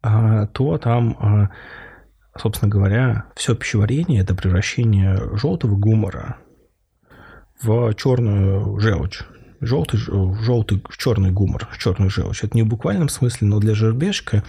а, 0.02 0.46
то 0.46 0.78
там, 0.78 1.16
а, 1.20 1.50
собственно 2.36 2.70
говоря, 2.70 3.26
все 3.36 3.54
пищеварение– 3.54 4.20
это 4.22 4.34
превращение 4.34 5.36
желтого 5.36 5.76
гумора 5.76 6.38
в 7.62 7.94
черную 7.94 8.78
желчь. 8.80 9.22
Желтый, 9.60 9.98
желтый, 9.98 10.82
черный 10.96 11.32
гумор, 11.32 11.68
черную 11.78 12.10
желчь. 12.10 12.44
Это 12.44 12.56
не 12.56 12.62
в 12.62 12.68
буквальном 12.68 13.08
смысле, 13.08 13.48
но 13.48 13.58
для 13.58 13.74
жербешка 13.74 14.44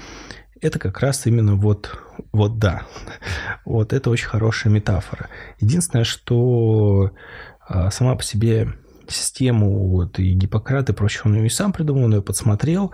это 0.61 0.77
как 0.77 0.99
раз 0.99 1.25
именно 1.25 1.55
вот, 1.55 1.97
вот 2.31 2.59
да. 2.59 2.83
Вот 3.65 3.93
это 3.93 4.09
очень 4.09 4.27
хорошая 4.27 4.71
метафора. 4.71 5.29
Единственное, 5.59 6.03
что 6.03 7.11
а, 7.67 7.89
сама 7.91 8.15
по 8.15 8.23
себе 8.23 8.73
систему, 9.11 9.87
вот, 9.89 10.19
и 10.19 10.33
Гиппократ 10.33 10.89
и 10.89 10.93
прочее, 10.93 11.23
он 11.25 11.35
ее 11.35 11.47
и 11.47 11.49
сам 11.49 11.73
придумал, 11.73 12.05
он 12.05 12.15
ее 12.15 12.21
подсмотрел, 12.21 12.91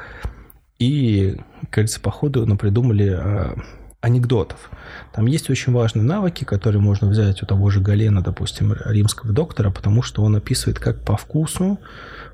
и, 0.80 1.38
кажется, 1.70 2.00
по 2.02 2.12
ходу 2.12 2.46
придумали 2.58 3.10
а, 3.10 3.56
анекдотов. 4.06 4.70
Там 5.14 5.26
есть 5.26 5.50
очень 5.50 5.74
важные 5.74 6.04
навыки, 6.04 6.44
которые 6.44 6.82
можно 6.82 7.08
взять 7.08 7.42
у 7.42 7.46
того 7.46 7.70
же 7.70 7.80
Галена, 7.80 8.22
допустим, 8.22 8.76
римского 8.86 9.34
доктора, 9.34 9.72
потому 9.72 10.02
что 10.02 10.24
он 10.24 10.36
описывает, 10.36 10.80
как 10.80 11.04
по 11.04 11.18
вкусу 11.18 11.80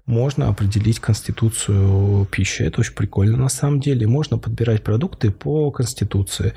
можно 0.05 0.49
определить 0.49 0.99
конституцию 0.99 2.25
пищи. 2.25 2.63
Это 2.63 2.81
очень 2.81 2.95
прикольно 2.95 3.37
на 3.37 3.49
самом 3.49 3.79
деле. 3.79 4.07
Можно 4.07 4.37
подбирать 4.37 4.83
продукты 4.83 5.31
по 5.31 5.71
конституции. 5.71 6.53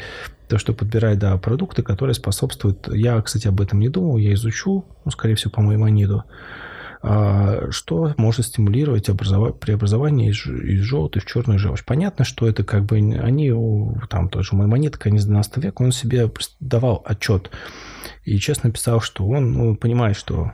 То, 0.48 0.58
что 0.58 0.72
подбирать, 0.72 1.18
да, 1.18 1.36
продукты, 1.38 1.82
которые 1.82 2.14
способствуют... 2.14 2.88
Я, 2.92 3.20
кстати, 3.22 3.46
об 3.46 3.60
этом 3.60 3.78
не 3.78 3.88
думал, 3.88 4.18
я 4.18 4.34
изучу, 4.34 4.84
ну, 5.04 5.10
скорее 5.10 5.36
всего, 5.36 5.52
по 5.52 5.62
Маймониду. 5.62 6.18
А, 6.18 6.73
что 7.70 8.14
может 8.16 8.46
стимулировать 8.46 9.08
образов... 9.08 9.58
преобразование 9.58 10.30
из, 10.30 10.46
из 10.46 10.80
желтой 10.80 11.20
в 11.20 11.26
черную 11.26 11.58
желчь. 11.58 11.84
Понятно, 11.84 12.24
что 12.24 12.48
это 12.48 12.64
как 12.64 12.84
бы 12.84 12.96
они, 12.96 13.52
там 14.08 14.28
тоже 14.28 14.56
Маймонид, 14.56 14.96
конец 14.96 15.24
12 15.24 15.58
века, 15.58 15.82
он 15.82 15.92
себе 15.92 16.30
давал 16.60 17.02
отчет 17.04 17.50
и 18.24 18.38
честно 18.38 18.70
писал, 18.70 19.00
что 19.00 19.26
он 19.26 19.52
ну, 19.52 19.76
понимает, 19.76 20.16
что 20.16 20.52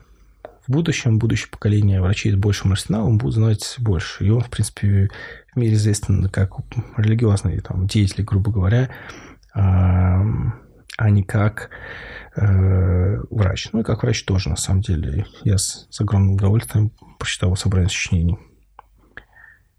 в 0.67 0.73
будущем 0.73 1.19
будущее 1.19 1.51
поколение 1.51 2.01
врачей 2.01 2.33
с 2.33 2.37
большим 2.37 2.73
арсеналом 2.73 3.19
будут 3.19 3.35
знать 3.35 3.77
больше. 3.79 4.25
И 4.25 4.31
он, 4.31 4.41
в 4.41 4.51
принципе, 4.51 5.11
в 5.53 5.57
мире 5.59 5.75
известен 5.75 6.29
как 6.29 6.53
религиозный 6.97 7.61
там, 7.61 7.87
деятель, 7.87 8.25
грубо 8.25 8.53
говоря, 8.53 8.91
а, 9.55 10.23
а 10.97 11.11
не 11.11 11.23
как 11.23 11.71
э, 12.37 13.21
врач. 13.31 13.71
Ну 13.73 13.81
и 13.81 13.85
как 13.85 14.03
врач 14.03 14.25
тоже, 14.25 14.51
на 14.51 14.57
самом 14.57 14.83
деле. 14.83 15.27
Я 15.43 15.59
с, 15.59 15.87
с 15.91 16.01
огромным 16.01 16.35
удовольствием 16.35 16.93
прочитал 17.19 17.57
собрание 17.57 17.89
сочинений. 17.89 18.39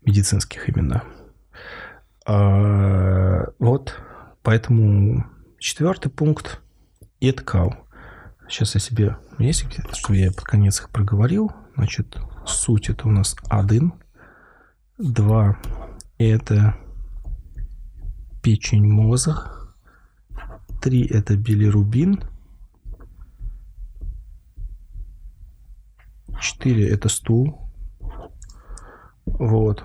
Медицинских 0.03 0.67
именно. 0.69 1.03
А, 2.25 3.45
вот, 3.59 3.95
поэтому 4.43 5.25
четвертый 5.59 6.09
пункт– 6.09 6.61
это 7.19 7.43
кал. 7.43 7.75
Сейчас 8.47 8.75
я 8.75 8.81
себе... 8.81 9.17
Есть 9.39 9.65
где-то, 9.65 9.95
что 9.95 10.13
я 10.13 10.31
под 10.31 10.43
конец 10.43 10.81
их 10.81 10.89
проговорил. 10.89 11.51
Значит, 11.75 12.17
суть 12.45 12.89
это 12.89 13.07
у 13.07 13.11
нас 13.11 13.35
один. 13.49 13.93
Два– 14.97 15.57
это 16.17 16.75
печень 18.43 18.85
мозг. 18.85 19.73
Три– 20.81 21.05
это 21.09 21.35
билирубин. 21.37 22.23
4 26.61 26.89
это 26.89 27.09
стул. 27.09 27.57
Вот. 29.25 29.83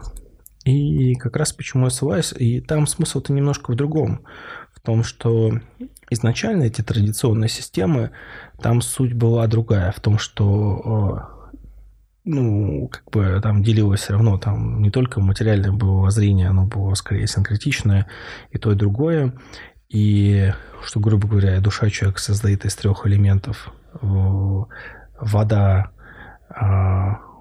И 0.64 1.14
как 1.14 1.36
раз 1.36 1.52
почему 1.52 1.84
я 1.84 1.90
ссылаюсь, 1.90 2.32
и 2.32 2.60
там 2.60 2.86
смысл-то 2.86 3.32
немножко 3.32 3.72
в 3.72 3.76
другом. 3.76 4.24
В 4.74 4.80
том, 4.80 5.04
что 5.04 5.52
изначально 6.10 6.64
эти 6.64 6.82
традиционные 6.82 7.48
системы, 7.48 8.10
там 8.60 8.80
суть 8.82 9.14
была 9.14 9.46
другая. 9.46 9.92
В 9.92 10.00
том, 10.00 10.18
что 10.18 11.30
ну, 12.24 12.88
как 12.88 13.08
бы 13.10 13.40
там 13.40 13.62
делилось 13.62 14.00
все 14.00 14.14
равно, 14.14 14.36
там 14.38 14.82
не 14.82 14.90
только 14.90 15.20
материальное 15.20 15.70
было 15.70 16.10
зрение, 16.10 16.48
оно 16.48 16.66
было 16.66 16.94
скорее 16.94 17.28
синкретичное, 17.28 18.06
и 18.50 18.58
то, 18.58 18.72
и 18.72 18.76
другое. 18.76 19.32
И 19.88 20.52
что, 20.84 20.98
грубо 20.98 21.28
говоря, 21.28 21.60
душа 21.60 21.88
человека 21.88 22.20
создает 22.20 22.64
из 22.64 22.74
трех 22.74 23.06
элементов. 23.06 23.72
Вода, 24.02 25.90
а, 25.90 25.95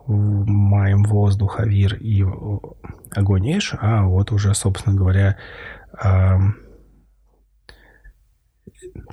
маем 0.07 1.03
воздух, 1.03 1.59
авир 1.59 1.95
и 1.95 2.23
огонь 3.11 3.57
Эш, 3.57 3.73
а 3.79 4.03
вот 4.03 4.31
уже, 4.31 4.53
собственно 4.53 4.95
говоря, 4.95 5.37
а, 5.93 6.39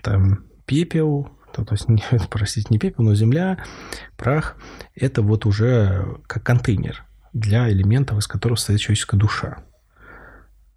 там 0.02 0.44
пепел, 0.66 1.30
то, 1.52 1.64
то 1.64 1.74
есть, 1.74 1.88
не, 1.88 2.02
простите, 2.30 2.68
не 2.70 2.78
пепел, 2.78 3.04
но 3.04 3.14
земля, 3.14 3.62
прах, 4.16 4.56
это 4.94 5.22
вот 5.22 5.46
уже 5.46 6.18
как 6.26 6.42
контейнер 6.42 7.04
для 7.32 7.70
элементов, 7.70 8.18
из 8.18 8.26
которых 8.26 8.58
состоит 8.58 8.80
человеческая 8.80 9.16
душа. 9.16 9.64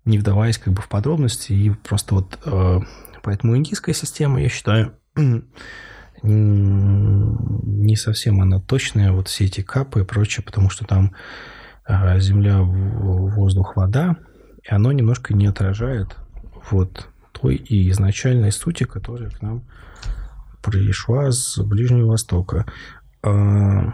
Не 0.06 0.20
вдаваясь 0.20 0.58
как 0.58 0.74
бы 0.74 0.82
в 0.82 0.88
подробности, 0.88 1.52
и 1.52 1.72
просто 1.72 2.16
вот 2.16 2.40
э, 2.46 2.80
поэтому 3.24 3.58
индийская 3.58 3.94
система, 3.94 4.42
я 4.42 4.50
считаю, 4.50 4.98
не 6.26 7.96
совсем 7.96 8.42
она 8.42 8.60
точная, 8.60 9.12
вот 9.12 9.28
все 9.28 9.46
эти 9.46 9.62
капы 9.62 10.02
и 10.02 10.06
прочее, 10.06 10.44
потому 10.44 10.70
что 10.70 10.86
там 10.86 11.14
а, 11.86 12.18
земля, 12.20 12.62
воздух, 12.62 13.76
вода, 13.76 14.18
и 14.64 14.74
оно 14.74 14.92
немножко 14.92 15.34
не 15.34 15.48
отражает 15.48 16.18
вот 16.72 17.10
той 17.32 17.56
и 17.56 17.90
изначальной 17.92 18.52
сути, 18.52 18.86
которая 18.86 19.30
к 19.30 19.42
нам 19.42 19.64
пришла 20.64 21.32
с 21.32 21.58
Ближнего 21.60 22.08
Востока. 22.12 22.66
А, 23.22 23.94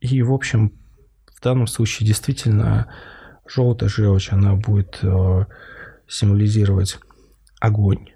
и, 0.00 0.22
в 0.22 0.32
общем, 0.32 0.72
в 1.34 1.42
данном 1.42 1.66
случае 1.66 2.06
действительно 2.06 2.92
желтая 3.46 3.88
желчь, 3.88 4.30
она 4.30 4.54
будет 4.54 4.98
а, 5.02 5.46
символизировать 6.06 6.98
огонь, 7.60 8.10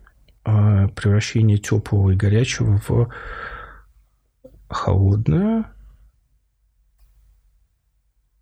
превращение 0.44 1.58
теплого 1.58 2.10
и 2.10 2.16
горячего 2.16 2.80
в 2.88 3.08
холодное 4.68 5.72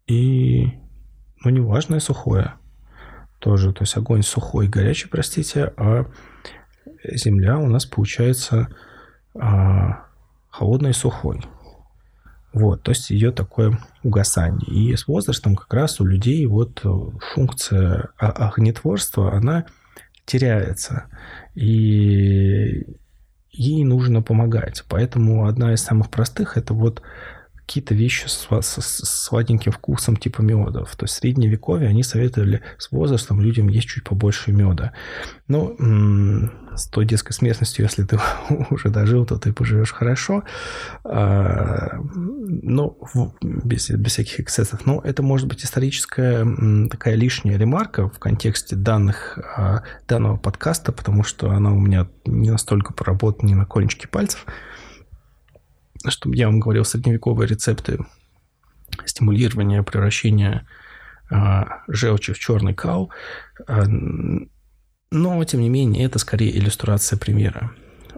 и, 0.07 0.73
ну, 1.45 1.51
не 1.51 1.61
важное, 1.61 2.01
сухое. 2.01 2.55
Тоже, 3.41 3.73
то 3.73 3.83
есть 3.83 3.97
огонь 3.97 4.23
сухой 4.23 4.67
и 4.67 4.71
горячий, 4.71 5.09
простите, 5.09 5.73
а 5.77 6.07
земля 7.05 7.59
у 7.59 7.69
нас 7.69 7.87
получается 7.87 8.69
а, 9.35 10.07
холодной 10.51 10.91
и 10.91 10.95
сухой. 10.95 11.43
Вот, 12.53 12.83
то 12.83 12.91
есть 12.91 13.11
ее 13.11 13.31
такое 13.31 13.79
угасание. 14.03 14.67
И 14.69 14.97
с 14.97 15.07
возрастом 15.07 15.55
как 15.55 15.73
раз 15.73 16.01
у 16.01 16.07
людей 16.07 16.45
вот 16.47 16.83
функция 17.35 18.09
огнетворства, 18.17 19.35
она 19.35 19.67
теряется. 20.29 21.07
И 21.55 22.87
ей 23.51 23.85
нужно 23.85 24.23
помогать. 24.23 24.85
Поэтому 24.89 25.47
одна 25.47 25.73
из 25.75 25.83
самых 25.83 26.11
простых 26.11 26.57
это 26.57 26.75
вот 26.75 27.03
какие-то 27.69 27.95
вещи 27.95 28.27
с, 28.27 28.49
с, 28.51 28.81
с 28.81 29.25
сладеньким 29.25 29.73
вкусом 29.73 30.17
типа 30.17 30.41
медов. 30.41 30.97
То 30.97 31.05
есть 31.05 31.15
в 31.15 31.19
средневековье 31.19 31.89
они 31.89 32.03
советовали 32.03 32.63
с 32.79 32.91
возрастом 32.91 33.43
людям 33.43 33.69
есть 33.69 33.89
чуть 33.89 34.05
побольше 34.05 34.53
меда. 34.53 34.93
Но 35.49 35.77
с 36.75 36.87
той 36.87 37.05
детской 37.05 37.33
смертностью, 37.33 37.85
если 37.85 38.05
ты 38.05 38.19
уже 38.71 38.89
дожил, 38.89 39.27
то 39.27 39.37
ты 39.37 39.53
поживешь 39.53 39.93
хорошо. 39.93 40.45
А, 41.05 41.99
но 42.15 42.97
без, 43.43 43.91
без 43.91 44.13
всяких 44.13 44.41
эксцессов. 44.41 44.87
Но 44.87 45.03
это 45.05 45.23
может 45.23 45.47
быть 45.47 45.63
историческая 45.63 46.47
такая 46.89 47.17
лишняя 47.17 47.59
ремарка 47.59 48.09
в 48.09 48.19
контексте 48.19 48.77
данных, 48.77 49.39
а, 49.57 49.83
данного 50.09 50.39
подкаста, 50.39 50.91
потому 50.93 51.23
что 51.23 51.51
она 51.51 51.73
у 51.73 51.79
меня 51.79 52.09
не 52.25 52.51
настолько 52.51 52.95
проработана, 52.95 53.49
не 53.49 53.55
на 53.55 53.67
кончике 53.67 54.09
пальцев 54.09 54.47
что 56.07 56.33
я 56.33 56.47
вам 56.47 56.61
говорил, 56.61 56.85
средневековые 56.85 57.49
рецепты 57.49 57.99
стимулирования 59.05 59.83
превращения 59.83 60.67
а, 61.31 61.83
желчи 61.89 62.33
в 62.33 62.39
черный 62.39 62.75
кал. 62.75 63.11
А, 63.67 63.85
но, 65.11 65.45
тем 65.45 65.61
не 65.61 65.69
менее, 65.69 66.05
это 66.05 66.19
скорее 66.19 66.57
иллюстрация 66.57 67.19
примера, 67.19 67.73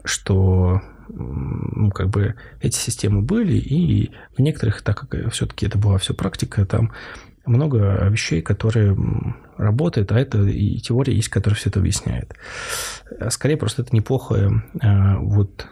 что 0.05 0.81
ну, 1.09 1.91
как 1.91 2.09
бы 2.09 2.37
эти 2.61 2.77
системы 2.77 3.23
были, 3.23 3.55
и 3.55 4.13
в 4.37 4.41
некоторых, 4.41 4.83
так 4.83 5.09
как 5.09 5.33
все-таки 5.33 5.67
это 5.67 5.77
была 5.77 5.99
все 5.99 6.15
практика, 6.15 6.65
там 6.65 6.93
много 7.47 8.07
вещей, 8.09 8.43
которые 8.43 8.97
работают, 9.57 10.13
а 10.13 10.21
это 10.21 10.43
и 10.43 10.79
теория 10.79 11.15
есть, 11.15 11.29
которая 11.29 11.59
все 11.59 11.69
это 11.69 11.81
объясняет. 11.81 12.35
Скорее, 13.31 13.57
просто 13.57 13.83
это 13.83 13.95
неплохое 13.95 14.63
вот 15.21 15.67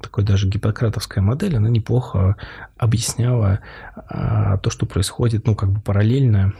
такой 0.00 0.24
даже 0.24 0.48
гиппократовская 0.48 1.22
модель, 1.22 1.56
она 1.56 1.68
неплохо 1.68 2.36
объясняла 2.76 3.60
а, 3.94 4.58
то, 4.58 4.70
что 4.70 4.86
происходит, 4.86 5.46
ну, 5.46 5.54
как 5.54 5.70
бы 5.70 5.80
параллельно 5.80 6.54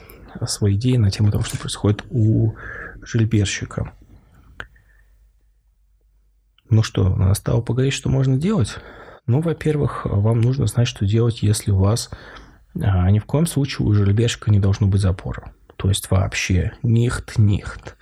своей 0.47 0.77
идеи 0.77 0.97
на 0.97 1.11
тему 1.11 1.31
того, 1.31 1.45
что 1.45 1.59
происходит 1.59 2.05
у 2.11 2.55
жильберщика. 3.03 3.93
Ну 6.69 6.83
что, 6.83 7.09
настало 7.09 7.61
поговорить, 7.61 7.95
что 7.95 8.11
можно 8.11 8.37
делать? 8.37 8.77
Ну, 9.27 9.41
во-первых, 9.41 10.05
вам 10.05 10.41
нужно 10.41 10.67
знать, 10.67 10.89
что 10.89 11.07
делать, 11.07 11.43
если 11.43 11.71
у 11.71 11.79
вас 11.79 12.11
а, 12.81 13.11
ни 13.11 13.19
в 13.19 13.25
коем 13.25 13.47
случае 13.47 13.87
у 13.87 13.93
жильберщика 13.93 14.51
не 14.51 14.61
должно 14.61 14.87
быть 14.87 15.01
запора. 15.01 15.53
То 15.77 15.89
есть 15.89 16.11
вообще 16.11 16.73
нихт-нихт. 16.83 17.97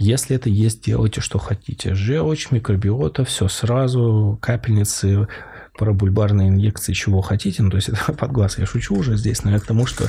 Если 0.00 0.34
это 0.34 0.48
есть, 0.48 0.82
делайте, 0.82 1.20
что 1.20 1.38
хотите. 1.38 1.94
Желчь, 1.94 2.50
микробиота, 2.50 3.22
все 3.26 3.48
сразу, 3.48 4.38
капельницы, 4.40 5.28
парабульбарные 5.76 6.48
инъекции, 6.48 6.94
чего 6.94 7.20
хотите. 7.20 7.62
Ну, 7.62 7.68
то 7.68 7.76
есть 7.76 7.90
это 7.90 8.12
под 8.18 8.32
глаз 8.32 8.56
я 8.56 8.64
шучу 8.64 8.96
уже 8.96 9.18
здесь, 9.18 9.44
но 9.44 9.50
я 9.50 9.58
к 9.58 9.66
тому, 9.66 9.84
что 9.84 10.06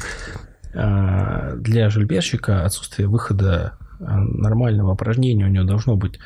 э, 0.73 1.56
для 1.58 1.89
жильберщика 1.89 2.63
отсутствие 2.63 3.10
выхода 3.10 3.73
нормального 3.99 4.93
опорожнения 4.93 5.45
у 5.45 5.49
него 5.49 5.65
должно 5.65 5.97
быть 5.97 6.19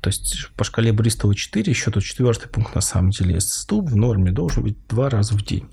то 0.00 0.08
есть 0.08 0.50
по 0.56 0.64
шкале 0.64 0.92
Бристова 0.92 1.32
4, 1.32 1.70
еще 1.70 1.92
тот 1.92 2.02
четвертый 2.02 2.48
пункт 2.48 2.74
на 2.74 2.80
самом 2.80 3.10
деле, 3.10 3.40
стул 3.40 3.86
в 3.86 3.94
норме 3.94 4.32
должен 4.32 4.64
быть 4.64 4.76
два 4.88 5.08
раза 5.08 5.34
в 5.34 5.44
день. 5.44 5.68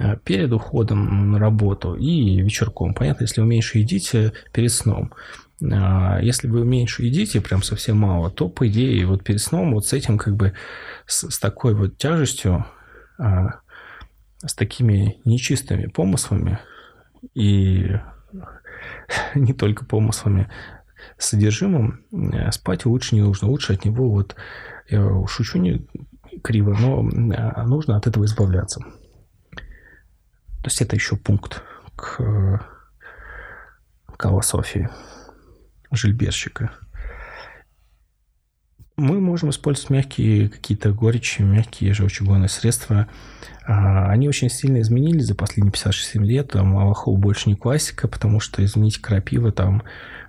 А, 0.00 0.16
перед 0.16 0.52
уходом 0.52 1.30
на 1.30 1.38
работу 1.38 1.94
и 1.94 2.40
вечерком. 2.40 2.94
Понятно, 2.94 3.24
если 3.24 3.40
вы 3.40 3.46
меньше 3.46 3.78
едите 3.78 4.32
перед 4.52 4.72
сном. 4.72 5.12
А, 5.62 6.20
если 6.20 6.48
вы 6.48 6.64
меньше 6.64 7.04
едите, 7.04 7.40
прям 7.40 7.62
совсем 7.62 7.98
мало, 7.98 8.30
то, 8.30 8.48
по 8.48 8.66
идее, 8.68 9.06
вот 9.06 9.24
перед 9.24 9.40
сном 9.40 9.74
вот 9.74 9.86
с 9.86 9.92
этим 9.92 10.18
как 10.18 10.36
бы, 10.36 10.54
с, 11.06 11.30
с 11.30 11.38
такой 11.38 11.74
вот 11.74 11.96
тяжестью, 11.98 12.66
а, 13.18 13.60
с 14.38 14.54
такими 14.54 15.20
нечистыми 15.24 15.86
помыслами 15.86 16.58
и 17.34 17.96
не 19.34 19.52
только 19.52 19.84
помыслами, 19.84 20.50
содержимым 21.18 22.04
э, 22.12 22.50
спать 22.50 22.86
лучше 22.86 23.14
не 23.14 23.22
нужно. 23.22 23.48
Лучше 23.48 23.74
от 23.74 23.84
него 23.84 24.10
вот, 24.10 24.36
я 24.88 25.26
шучу 25.26 25.58
не 25.58 25.86
криво, 26.42 26.76
но 26.78 27.02
нужно 27.02 27.96
от 27.96 28.06
этого 28.06 28.24
избавляться. 28.24 28.80
То 29.50 30.68
есть 30.68 30.80
это 30.80 30.96
еще 30.96 31.16
пункт 31.16 31.62
к, 31.94 32.16
к 34.16 34.22
философии 34.22 34.88
жильберщика. 35.96 36.72
Мы 38.96 39.20
можем 39.20 39.50
использовать 39.50 39.90
мягкие 39.90 40.48
какие-то 40.48 40.92
горечи, 40.92 41.42
мягкие 41.42 41.94
желчегонные 41.94 42.48
средства. 42.48 43.08
А, 43.66 44.08
они 44.10 44.28
очень 44.28 44.48
сильно 44.48 44.80
изменились 44.80 45.26
за 45.26 45.34
последние 45.34 45.72
57 45.72 46.24
лет. 46.24 46.52
Там 46.52 46.76
Аллахов 46.76 47.18
больше 47.18 47.48
не 47.48 47.56
классика, 47.56 48.06
потому 48.06 48.38
что, 48.38 48.64
извините, 48.64 49.00
крапива 49.00 49.50
там, 49.50 49.82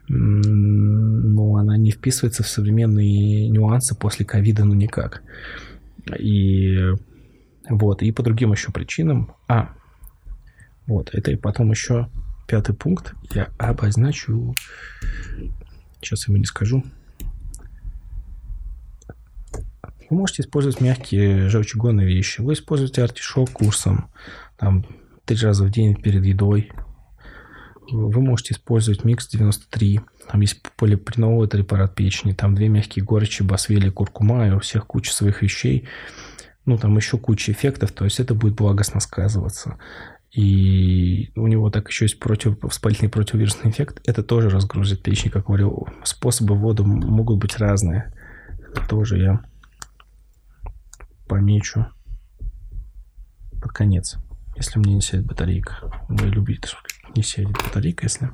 ну, 0.08 1.58
она 1.58 1.78
не 1.78 1.92
вписывается 1.92 2.42
в 2.42 2.48
современные 2.48 3.50
нюансы 3.50 3.96
после 3.96 4.26
ковида, 4.26 4.66
ну, 4.66 4.74
никак. 4.74 5.22
И 6.18 6.80
вот, 7.70 8.02
и 8.02 8.12
по 8.12 8.24
другим 8.24 8.52
еще 8.52 8.72
причинам. 8.72 9.36
А, 9.48 9.70
вот, 10.88 11.10
это 11.14 11.32
и 11.32 11.36
потом 11.36 11.72
еще 11.72 12.10
пятый 12.48 12.76
пункт. 12.76 13.14
Я 13.34 13.50
обозначу. 13.58 14.56
Сейчас 16.02 16.28
его 16.28 16.38
не 16.38 16.46
скажу. 16.46 16.84
Вы 20.10 20.18
можете 20.18 20.44
использовать 20.44 20.82
мягкие 20.82 21.50
желчегонные 21.50 22.08
вещи. 22.08 22.42
Вы 22.42 22.54
используете 22.54 23.04
артишок 23.04 23.50
курсом, 23.52 24.10
там, 24.58 24.86
три 25.26 25.38
раза 25.38 25.64
в 25.66 25.72
день 25.72 25.96
перед 25.96 26.24
едой. 26.24 26.72
Вы 27.90 28.22
можете 28.22 28.54
использовать 28.54 29.04
микс 29.04 29.28
93. 29.28 30.02
Там 30.28 30.42
есть 30.42 30.62
полипреновый 30.76 31.48
препарат 31.48 31.96
печени, 31.96 32.34
там 32.34 32.56
две 32.56 32.68
мягкие 32.68 33.06
горечи, 33.06 33.44
басвели, 33.44 33.90
куркума, 33.90 34.48
и 34.48 34.52
у 34.52 34.60
всех 34.60 34.88
куча 34.88 35.12
своих 35.12 35.42
вещей. 35.42 35.88
Ну, 36.66 36.78
там 36.78 36.96
еще 36.98 37.18
куча 37.18 37.52
эффектов, 37.52 37.92
то 37.92 38.06
есть 38.06 38.20
это 38.20 38.34
будет 38.34 38.56
благостно 38.56 39.00
сказываться. 39.00 39.78
И 40.36 41.32
у 41.36 41.48
него 41.48 41.70
так 41.70 41.88
еще 41.88 42.06
есть 42.06 42.20
против, 42.20 42.62
воспалительный 42.62 43.10
противовирусный 43.10 43.72
эффект. 43.72 44.02
Это 44.06 44.22
тоже 44.22 44.50
разгрузит 44.50 45.02
печень, 45.02 45.32
как 45.32 45.46
говорил. 45.46 45.88
Способы 46.04 46.56
ввода 46.56 46.84
могут 46.84 47.40
быть 47.40 47.58
разные. 47.58 48.14
Это 48.60 48.86
тоже 48.86 49.18
я 49.18 49.42
помечу 51.30 51.86
под 53.62 53.72
конец. 53.72 54.18
Если 54.58 54.78
меня 54.78 54.96
не 54.96 55.02
сядет 55.02 55.26
батарейка. 55.26 55.78
Вы 56.10 56.28
любите, 56.28 56.68
не 57.16 57.24
сядет 57.24 57.54
батарейка, 57.54 58.04
если... 58.04 58.32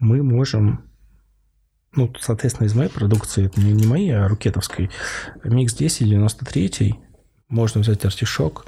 Мы 0.00 0.22
можем 0.22 0.84
ну, 1.92 2.12
соответственно, 2.20 2.66
из 2.66 2.74
моей 2.74 2.90
продукции, 2.90 3.46
это 3.46 3.60
не, 3.60 3.72
не 3.72 3.86
моей, 3.86 4.10
а 4.10 4.28
рукетовской, 4.28 4.90
микс 5.42 5.74
10 5.74 6.08
93 6.08 7.07
можно 7.48 7.80
взять 7.80 8.04
артишок. 8.04 8.66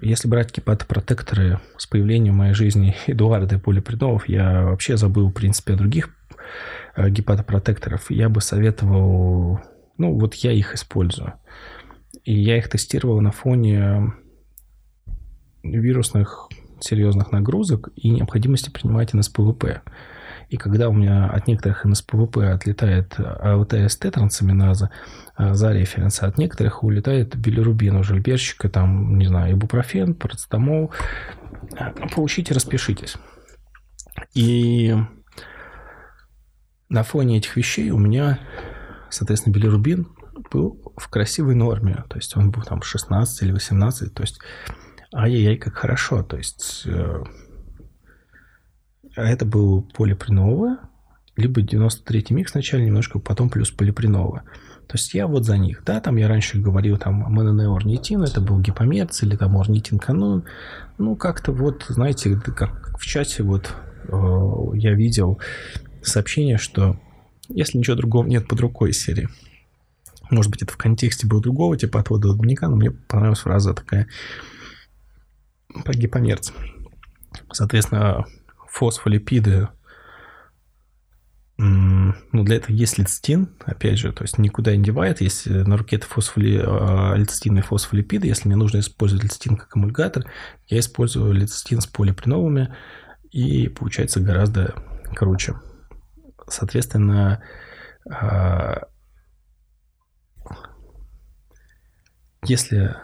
Если 0.00 0.28
брать 0.28 0.52
кипатопротекторы 0.52 1.60
с 1.76 1.86
появлением 1.86 2.34
в 2.34 2.38
моей 2.38 2.54
жизни 2.54 2.96
Эдуарда 3.06 3.56
и 3.56 3.58
полипридовов, 3.58 4.28
я 4.28 4.64
вообще 4.64 4.96
забыл, 4.96 5.28
в 5.28 5.32
принципе, 5.32 5.74
о 5.74 5.76
других 5.76 6.10
э, 6.96 7.08
гепатопротекторов. 7.08 8.10
Я 8.10 8.28
бы 8.28 8.40
советовал... 8.40 9.60
Ну, 9.96 10.18
вот 10.18 10.34
я 10.34 10.52
их 10.52 10.74
использую. 10.74 11.34
И 12.24 12.34
я 12.34 12.58
их 12.58 12.68
тестировал 12.68 13.20
на 13.20 13.30
фоне 13.30 14.12
вирусных 15.62 16.48
серьезных 16.80 17.32
нагрузок 17.32 17.90
и 17.96 18.10
необходимости 18.10 18.70
принимать 18.70 19.14
НСПВП. 19.14 19.82
И 20.48 20.56
когда 20.56 20.88
у 20.88 20.92
меня 20.92 21.26
от 21.26 21.46
некоторых 21.46 21.84
НСПВП 21.84 22.38
отлетает 22.52 23.14
АВТСТ 23.18 24.12
трансаминаза 24.12 24.90
а, 25.36 25.54
за 25.54 25.72
референс, 25.72 26.22
от 26.22 26.38
некоторых 26.38 26.82
улетает 26.82 27.36
билирубин 27.36 27.96
у 27.96 28.02
жильберщика, 28.02 28.68
там, 28.68 29.18
не 29.18 29.26
знаю, 29.26 29.54
ибупрофен, 29.54 30.14
парацетамол. 30.14 30.92
Получите, 32.14 32.54
распишитесь. 32.54 33.16
И 34.34 34.94
на 36.88 37.02
фоне 37.02 37.38
этих 37.38 37.56
вещей 37.56 37.90
у 37.90 37.98
меня, 37.98 38.38
соответственно, 39.10 39.54
билирубин 39.54 40.08
был 40.50 40.94
в 40.96 41.08
красивой 41.08 41.54
норме. 41.54 42.04
То 42.08 42.16
есть 42.16 42.36
он 42.36 42.50
был 42.50 42.62
там 42.62 42.82
16 42.82 43.42
или 43.42 43.52
18. 43.52 44.14
То 44.14 44.22
есть 44.22 44.40
ай-яй-яй, 45.14 45.56
как 45.56 45.74
хорошо. 45.74 46.22
То 46.22 46.36
есть 46.36 46.82
э, 46.86 47.22
а 49.16 49.22
это 49.22 49.44
был 49.44 49.82
полипреновое, 49.82 50.78
либо 51.36 51.60
93-й 51.62 52.34
микс 52.34 52.52
сначала 52.52 52.80
немножко, 52.80 53.18
потом 53.18 53.50
плюс 53.50 53.70
полипреновое. 53.70 54.42
То 54.86 54.96
есть 54.96 55.14
я 55.14 55.26
вот 55.26 55.44
за 55.44 55.56
них. 55.56 55.82
Да, 55.84 56.00
там 56.00 56.16
я 56.16 56.28
раньше 56.28 56.58
говорил, 56.58 56.98
там, 56.98 57.20
МНН 57.32 57.60
орнитин, 57.60 58.22
это 58.22 58.40
был 58.40 58.60
гипомерц, 58.60 59.22
или 59.22 59.36
там 59.36 59.56
орнитин 59.56 59.98
канон. 59.98 60.44
Ну, 60.98 61.16
как-то 61.16 61.52
вот, 61.52 61.86
знаете, 61.88 62.36
как 62.36 62.98
в 62.98 63.04
чате 63.04 63.42
вот 63.42 63.74
э, 64.08 64.16
я 64.74 64.92
видел 64.94 65.40
сообщение, 66.02 66.58
что 66.58 67.00
если 67.48 67.78
ничего 67.78 67.96
другого 67.96 68.26
нет 68.26 68.46
под 68.46 68.60
рукой 68.60 68.92
серии, 68.92 69.28
может 70.30 70.50
быть, 70.50 70.62
это 70.62 70.72
в 70.72 70.76
контексте 70.76 71.26
был 71.26 71.40
другого 71.40 71.76
типа 71.76 72.00
отвода 72.00 72.32
дневника, 72.34 72.68
но 72.68 72.76
мне 72.76 72.90
понравилась 72.90 73.40
фраза 73.40 73.74
такая 73.74 74.06
про 75.84 75.94
гипомерц. 75.94 76.52
Соответственно, 77.52 78.24
фосфолипиды, 78.74 79.68
ну, 81.56 82.12
для 82.32 82.56
этого 82.56 82.74
есть 82.74 82.98
лецитин, 82.98 83.54
опять 83.64 83.98
же, 83.98 84.12
то 84.12 84.24
есть 84.24 84.38
никуда 84.38 84.74
не 84.74 84.82
девает, 84.82 85.20
есть 85.20 85.46
на 85.46 85.76
руке 85.76 85.96
это 85.96 86.06
фосфоли, 86.06 86.60
а, 86.60 87.14
лецитин 87.14 87.56
и 87.56 87.60
фосфолипиды, 87.62 88.26
если 88.26 88.48
мне 88.48 88.56
нужно 88.56 88.80
использовать 88.80 89.22
лецитин 89.22 89.56
как 89.56 89.76
эмульгатор, 89.76 90.24
я 90.66 90.80
использую 90.80 91.32
лецитин 91.32 91.80
с 91.80 91.86
полипреновыми, 91.86 92.74
и 93.30 93.68
получается 93.68 94.18
гораздо 94.18 94.74
круче. 95.14 95.54
Соответственно, 96.48 97.44
а, 98.10 98.88
если 102.44 102.96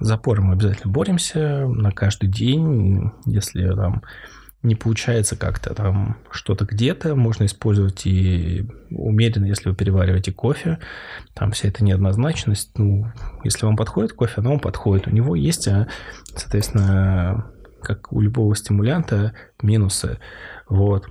запором 0.00 0.46
мы 0.46 0.54
обязательно 0.54 0.92
боремся 0.92 1.68
на 1.68 1.92
каждый 1.92 2.28
день, 2.28 3.12
если 3.26 3.72
там 3.76 4.02
не 4.62 4.74
получается 4.74 5.36
как-то 5.36 5.74
там 5.74 6.18
что-то 6.30 6.66
где-то, 6.66 7.14
можно 7.14 7.44
использовать 7.44 8.06
и 8.06 8.66
умеренно, 8.90 9.46
если 9.46 9.70
вы 9.70 9.74
перевариваете 9.74 10.32
кофе, 10.32 10.78
там 11.34 11.52
вся 11.52 11.68
эта 11.68 11.82
неоднозначность, 11.82 12.76
ну, 12.76 13.06
если 13.42 13.64
вам 13.64 13.76
подходит 13.76 14.12
кофе, 14.12 14.34
оно 14.36 14.50
вам 14.50 14.60
подходит. 14.60 15.06
У 15.06 15.10
него 15.10 15.34
есть, 15.34 15.66
а, 15.68 15.88
соответственно, 16.36 17.50
как 17.82 18.12
у 18.12 18.20
любого 18.20 18.54
стимулянта, 18.54 19.32
минусы. 19.62 20.18
Вот. 20.68 21.06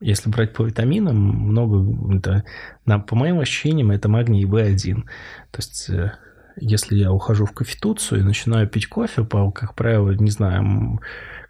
Если 0.00 0.30
брать 0.30 0.54
по 0.54 0.62
витаминам, 0.62 1.16
много, 1.16 2.16
это, 2.16 2.44
на, 2.86 2.98
по 2.98 3.14
моим 3.14 3.40
ощущениям, 3.40 3.90
это 3.90 4.08
магний 4.08 4.46
В1. 4.46 5.02
То 5.50 5.58
есть 5.58 5.90
э, 5.90 6.12
если 6.56 6.96
я 6.96 7.12
ухожу 7.12 7.46
в 7.46 7.52
кофетуцию 7.52 8.20
и 8.20 8.24
начинаю 8.24 8.68
пить 8.68 8.88
кофе, 8.88 9.24
по, 9.24 9.50
как 9.52 9.74
правило, 9.74 10.10
не 10.10 10.30
знаю, 10.30 11.00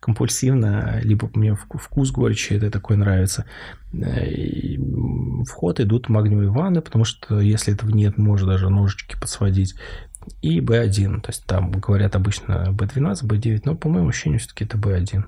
компульсивно, 0.03 1.01
либо 1.05 1.31
мне 1.33 1.55
вкус 1.55 2.11
горечи 2.11 2.55
это 2.55 2.73
такой 2.73 2.97
нравится. 2.97 3.45
Э, 3.93 4.27
и 4.27 4.77
в 4.77 5.51
ход 5.51 5.79
идут 5.79 6.09
магниевые 6.09 6.51
ванны, 6.51 6.83
потому 6.83 7.05
что 7.05 7.39
если 7.41 7.73
этого 7.73 7.91
нет, 7.91 8.19
можно 8.19 8.49
даже 8.49 8.69
ножички 8.69 9.15
подсводить. 9.19 9.77
И 10.41 10.61
B1, 10.61 11.21
то 11.21 11.31
есть 11.31 11.45
там 11.47 11.71
говорят 11.71 12.17
обычно 12.17 12.69
B12, 12.71 13.23
B9, 13.23 13.63
но 13.65 13.77
по 13.77 13.89
моему 13.89 14.09
ощущению 14.09 14.41
все-таки 14.41 14.65
это 14.65 14.77
B1. 14.77 15.25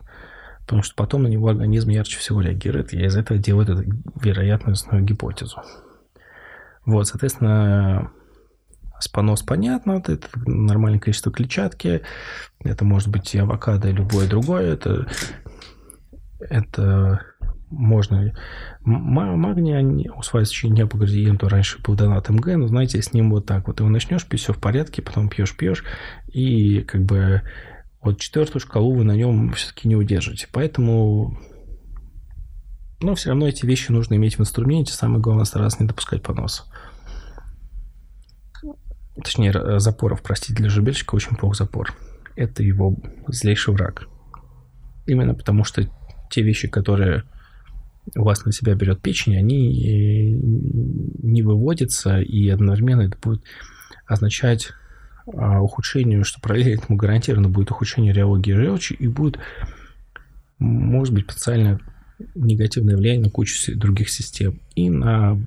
Потому 0.63 0.83
что 0.83 0.95
потом 0.97 1.23
на 1.23 1.29
него 1.29 1.49
организм 1.49 1.91
ярче 1.91 2.19
всего 2.19 2.41
реагирует. 2.41 2.93
Я 2.93 3.07
из 3.07 3.17
этого 3.17 3.39
делаю 3.39 3.69
эту 3.69 3.85
вероятностную 4.21 5.05
гипотезу. 5.05 5.63
Вот, 6.85 7.07
соответственно, 7.07 8.11
Понос 9.13 9.43
понятно, 9.43 10.03
это 10.07 10.29
нормальное 10.47 10.99
количество 10.99 11.31
клетчатки, 11.31 12.03
это 12.61 12.85
может 12.85 13.09
быть 13.09 13.35
и 13.35 13.39
авокадо, 13.39 13.89
и 13.89 13.93
любое 13.93 14.29
другое, 14.29 14.73
это, 14.73 15.07
это 16.41 17.21
можно... 17.71 18.33
Магний 18.83 19.77
они 19.77 20.11
усваиваются 20.11 20.69
не 20.69 20.87
по 20.87 20.97
градиенту, 20.97 21.49
раньше 21.49 21.81
был 21.83 21.95
донат 21.95 22.29
МГ, 22.29 22.57
но 22.57 22.67
знаете, 22.67 23.01
с 23.01 23.13
ним 23.13 23.31
вот 23.31 23.47
так 23.47 23.69
вот 23.69 23.81
его 23.81 23.89
начнешь 23.89 24.27
пить, 24.27 24.41
все 24.41 24.53
в 24.53 24.59
порядке, 24.59 25.03
потом 25.03 25.29
пьешь-пьешь, 25.29 25.85
и 26.33 26.81
как 26.81 27.05
бы 27.05 27.43
вот 28.03 28.21
четвертую 28.21 28.61
шкалу 28.61 28.95
вы 28.95 29.05
на 29.05 29.17
нем 29.17 29.53
все-таки 29.53 29.89
не 29.89 29.97
удержите. 29.97 30.49
Поэтому 30.53 31.39
но 33.05 33.15
все 33.15 33.31
равно 33.31 33.47
эти 33.47 33.67
вещи 33.67 33.91
нужно 33.91 34.15
иметь 34.15 34.39
в 34.39 34.41
инструменте. 34.41 34.95
Самое 34.95 35.21
главное 35.21 35.45
стараться 35.45 35.83
не 35.83 35.87
допускать 35.87 36.23
поноса. 36.23 36.65
Точнее, 39.17 39.79
запоров, 39.79 40.23
простите, 40.23 40.55
для 40.55 40.69
жеребельщика 40.69 41.15
очень 41.15 41.37
плох 41.37 41.57
запор. 41.57 41.95
Это 42.37 42.63
его 42.63 42.97
злейший 43.29 43.75
враг. 43.75 44.09
Именно 45.07 45.35
потому, 45.35 45.65
что 45.65 45.89
те 46.31 46.43
вещи, 46.43 46.67
которые 46.69 47.25
у 48.17 48.25
вас 48.25 48.45
на 48.45 48.53
себя 48.53 48.75
берет 48.75 49.01
печень, 49.01 49.37
они 49.37 49.71
э, 49.71 50.39
не 51.23 51.43
выводятся, 51.43 52.21
и 52.21 52.49
одновременно 52.49 53.03
это 53.03 53.17
будет 53.23 53.43
означать 54.07 54.73
а, 55.27 55.63
ухудшение, 55.63 56.23
что 56.25 56.41
параллельно 56.41 56.81
этому 56.81 56.99
гарантированно 56.99 57.49
будет 57.49 57.71
ухудшение 57.71 58.13
реологии 58.13 58.53
желчи, 58.53 58.93
и 58.93 59.09
будет, 59.09 59.39
может 60.59 61.15
быть, 61.15 61.27
потенциально 61.27 61.81
негативное 62.35 62.97
влияние 62.97 63.25
на 63.25 63.31
кучу 63.31 63.77
других 63.77 64.11
систем. 64.11 64.61
И 64.75 64.91
на 64.91 65.41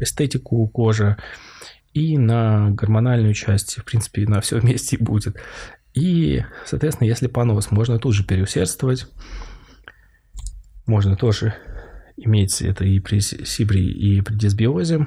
эстетику 0.00 0.66
кожи, 0.68 1.16
и 1.96 2.18
на 2.18 2.72
гормональную 2.72 3.32
часть, 3.32 3.78
в 3.78 3.84
принципе, 3.84 4.26
на 4.26 4.42
все 4.42 4.58
вместе 4.58 4.98
будет. 4.98 5.36
И, 5.94 6.44
соответственно, 6.66 7.08
если 7.08 7.26
понос, 7.26 7.70
можно 7.70 7.98
тут 7.98 8.14
же 8.14 8.22
переусердствовать, 8.22 9.06
можно 10.84 11.16
тоже 11.16 11.54
иметь 12.18 12.60
это 12.60 12.84
и 12.84 13.00
при 13.00 13.20
сибре, 13.20 13.82
и 13.82 14.20
при 14.20 14.34
дисбиозе. 14.34 15.06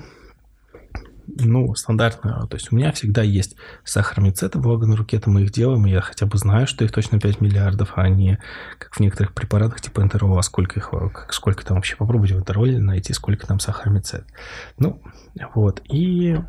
Ну, 1.27 1.75
стандартно. 1.75 2.47
То 2.49 2.57
есть 2.57 2.71
у 2.71 2.75
меня 2.75 2.91
всегда 2.91 3.21
есть 3.21 3.55
сахаромицеты, 3.83 4.57
благо 4.57 4.87
на 4.87 4.95
руке 4.95 5.21
мы 5.27 5.43
их 5.43 5.51
делаем, 5.51 5.85
и 5.85 5.91
я 5.91 6.01
хотя 6.01 6.25
бы 6.25 6.39
знаю, 6.39 6.65
что 6.65 6.83
их 6.83 6.91
точно 6.91 7.19
5 7.19 7.39
миллиардов, 7.39 7.91
а 7.97 8.09
не 8.09 8.39
как 8.79 8.95
в 8.95 8.99
некоторых 8.99 9.35
препаратах 9.35 9.79
типа 9.79 10.01
энтерола, 10.01 10.41
сколько 10.41 10.79
их, 10.79 10.91
сколько 11.29 11.63
там 11.63 11.75
вообще 11.75 11.95
попробуйте 11.97 12.33
в 12.33 12.39
энтероле 12.39 12.79
найти, 12.79 13.13
сколько 13.13 13.45
там 13.45 13.59
сахаромицет. 13.59 14.25
Ну, 14.79 15.03
вот. 15.53 15.83
И 15.87 16.39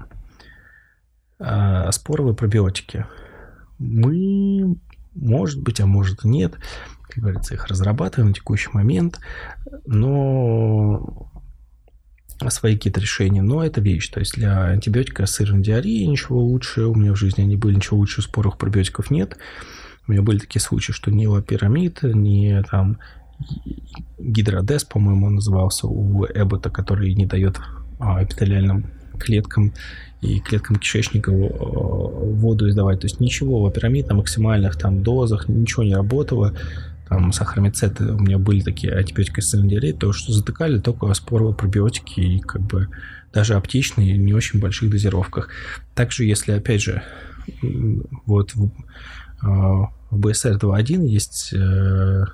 споровые 1.91 2.35
пробиотики. 2.35 3.07
Мы, 3.79 4.77
может 5.15 5.63
быть, 5.63 5.81
а 5.81 5.87
может 5.87 6.25
нет, 6.25 6.55
как 7.09 7.23
говорится, 7.23 7.55
их 7.55 7.67
разрабатываем 7.67 8.29
на 8.29 8.35
текущий 8.35 8.71
момент, 8.73 9.19
но 9.87 11.31
свои 12.49 12.77
какие-то 12.77 13.01
решения, 13.01 13.43
но 13.43 13.65
это 13.65 13.81
вещь. 13.81 14.09
То 14.09 14.21
есть 14.21 14.35
для 14.35 14.65
антибиотика 14.67 15.27
сырной 15.27 15.63
диареи 15.63 16.05
ничего 16.05 16.41
лучше, 16.41 16.85
у 16.87 16.95
меня 16.95 17.13
в 17.13 17.17
жизни 17.17 17.43
они 17.43 17.57
были, 17.57 17.77
ничего 17.77 17.99
лучше 17.99 18.23
споровых 18.23 18.57
пробиотиков 18.57 19.11
нет. 19.11 19.37
У 20.07 20.13
меня 20.13 20.23
были 20.23 20.39
такие 20.39 20.63
случаи, 20.63 20.93
что 20.93 21.11
ни 21.11 21.27
лапирамид, 21.27 22.03
ни 22.03 22.63
там 22.71 22.99
гидродес, 24.19 24.85
по-моему, 24.85 25.27
он 25.27 25.37
назывался 25.37 25.87
у 25.87 26.27
Эббота, 26.27 26.71
который 26.71 27.15
не 27.15 27.27
дает 27.27 27.61
а, 27.99 28.23
эпителиальным 28.23 28.91
клеткам 29.19 29.73
и 30.21 30.39
клеткам 30.41 30.77
кишечника 30.77 31.31
воду 31.31 32.69
издавать. 32.69 33.01
То 33.01 33.07
есть 33.07 33.21
ничего, 33.21 33.63
лапирамид 33.63 34.09
на 34.09 34.15
максимальных 34.17 34.77
там 34.77 35.03
дозах, 35.03 35.49
ничего 35.49 35.83
не 35.83 35.95
работало 35.95 36.55
там 37.11 37.33
сахаромицеты 37.33 38.05
у 38.13 38.21
меня 38.21 38.39
были 38.39 38.61
такие 38.61 38.95
антибиотики 38.95 39.41
с 39.41 39.51
то, 39.99 40.13
что 40.13 40.33
затыкали 40.33 40.79
только 40.79 41.13
споровые 41.13 41.57
пробиотики 41.57 42.21
и 42.21 42.39
как 42.39 42.63
бы 42.63 42.87
даже 43.33 43.55
аптечные, 43.55 44.17
не 44.17 44.33
очень 44.33 44.61
больших 44.61 44.91
дозировках. 44.91 45.49
Также, 45.97 46.25
если, 46.25 46.53
опять 46.53 46.83
же, 46.83 47.03
вот 48.27 48.55
в, 48.55 48.71
а, 49.43 49.91
в 50.11 50.21
BSR 50.21 50.61
2.1 50.61 51.05
есть 51.05 51.53
э, 51.53 52.27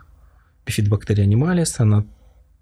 бифидобактерия 0.67 1.25
анималис, 1.25 1.81
она 1.81 2.05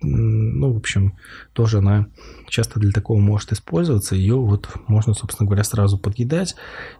ну, 0.04 0.72
в 0.72 0.76
общем, 0.76 1.14
тоже 1.52 1.78
она 1.78 2.06
часто 2.48 2.78
для 2.80 2.92
такого 2.92 3.18
может 3.18 3.52
использоваться. 3.52 4.14
Ее 4.14 4.36
вот 4.36 4.68
можно, 4.86 5.14
собственно 5.14 5.46
говоря, 5.46 5.64
сразу 5.64 5.98
подъедать. 5.98 6.56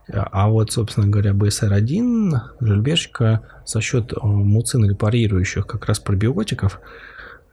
А 0.08 0.48
вот, 0.48 0.72
собственно 0.72 1.06
говоря, 1.06 1.32
BSR-1 1.32 2.32
жильбешка 2.60 3.42
за 3.66 3.80
счет 3.80 4.12
э, 4.12 4.16
муцин 4.22 4.88
репарирующих 4.88 5.66
как 5.66 5.86
раз 5.86 6.00
пробиотиков 6.00 6.80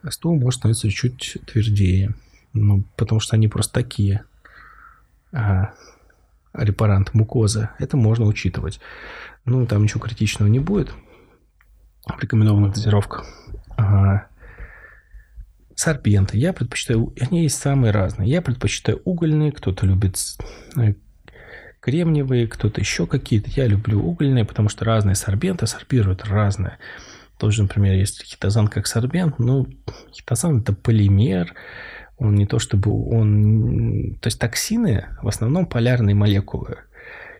стул 0.10 0.40
может 0.40 0.60
становиться 0.60 0.90
чуть 0.90 1.38
твердее. 1.46 2.16
Ну, 2.54 2.84
потому 2.98 3.20
что 3.20 3.36
они 3.36 3.48
просто 3.48 3.74
такие. 3.74 4.24
А, 5.32 5.74
репарант 6.54 7.14
мукозы. 7.14 7.70
Это 7.80 7.98
можно 7.98 8.26
учитывать. 8.26 8.80
Ну, 9.46 9.66
там 9.66 9.84
ничего 9.84 10.02
критичного 10.02 10.50
не 10.50 10.60
будет 10.60 10.94
рекомендованных 12.20 12.74
дозировках. 12.74 13.26
А, 13.78 14.26
сорбенты. 15.76 16.38
Я 16.38 16.54
предпочитаю, 16.54 17.14
они 17.20 17.44
есть 17.44 17.58
самые 17.58 17.92
разные. 17.92 18.30
Я 18.30 18.42
предпочитаю 18.42 19.02
угольные, 19.04 19.52
кто-то 19.52 19.86
любит 19.86 20.18
э, 20.78 20.94
кремниевые, 21.80 22.48
кто-то 22.48 22.80
еще 22.80 23.08
какие-то. 23.08 23.50
Я 23.52 23.68
люблю 23.68 24.02
угольные, 24.02 24.46
потому 24.46 24.70
что 24.70 24.86
разные 24.86 25.16
сорбенты 25.16 25.68
сорбируют 25.68 26.24
разное. 26.26 26.78
Тоже, 27.38 27.64
например, 27.64 27.96
есть 27.96 28.24
хитозан 28.24 28.68
как 28.68 28.88
сорбент. 28.88 29.40
Ну, 29.40 29.68
хитозан 30.14 30.60
это 30.62 30.74
полимер. 30.74 31.56
Он 32.18 32.36
не 32.36 32.46
то 32.46 32.60
чтобы 32.60 32.92
он... 32.92 34.16
То 34.22 34.28
есть 34.28 34.40
токсины 34.40 35.08
в 35.24 35.28
основном 35.28 35.66
полярные 35.66 36.14
молекулы. 36.14 36.78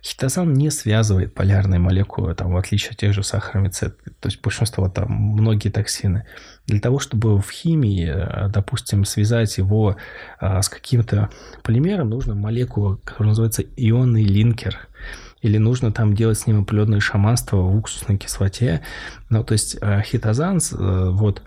Хитозан 0.04 0.54
не 0.54 0.72
связывает 0.72 1.36
полярные 1.36 1.80
молекулы, 1.80 2.34
там, 2.34 2.54
в 2.54 2.58
отличие 2.58 2.92
от 2.92 2.98
тех 2.98 3.14
же 3.14 3.22
сахаромицет, 3.22 4.00
то 4.20 4.30
есть 4.30 4.42
большинство, 4.42 4.90
там, 4.90 5.12
многие 5.12 5.70
токсины. 5.70 6.26
Для 6.66 6.80
того, 6.80 6.98
чтобы 6.98 7.40
в 7.40 7.52
химии, 7.52 8.10
э, 8.10 8.50
допустим, 8.50 9.06
связать 9.06 9.58
его 9.60 9.98
а, 10.40 10.62
с 10.62 10.70
каким-то 10.70 11.30
полимером, 11.62 12.10
нужна 12.10 12.34
молекула, 12.34 12.96
которая 12.96 13.30
называется 13.30 13.64
ионный 13.78 14.24
линкер. 14.24 14.88
Или 15.44 15.58
нужно 15.58 15.92
там 15.92 16.16
делать 16.16 16.40
с 16.40 16.48
ним 16.48 16.62
определенное 16.62 17.00
шаманство 17.00 17.58
в 17.58 17.76
уксусной 17.76 18.18
кислоте. 18.18 18.82
Ну, 19.30 19.44
то 19.44 19.54
есть 19.54 19.78
э, 19.82 20.02
хитозан, 20.04 20.60
вот, 20.72 21.44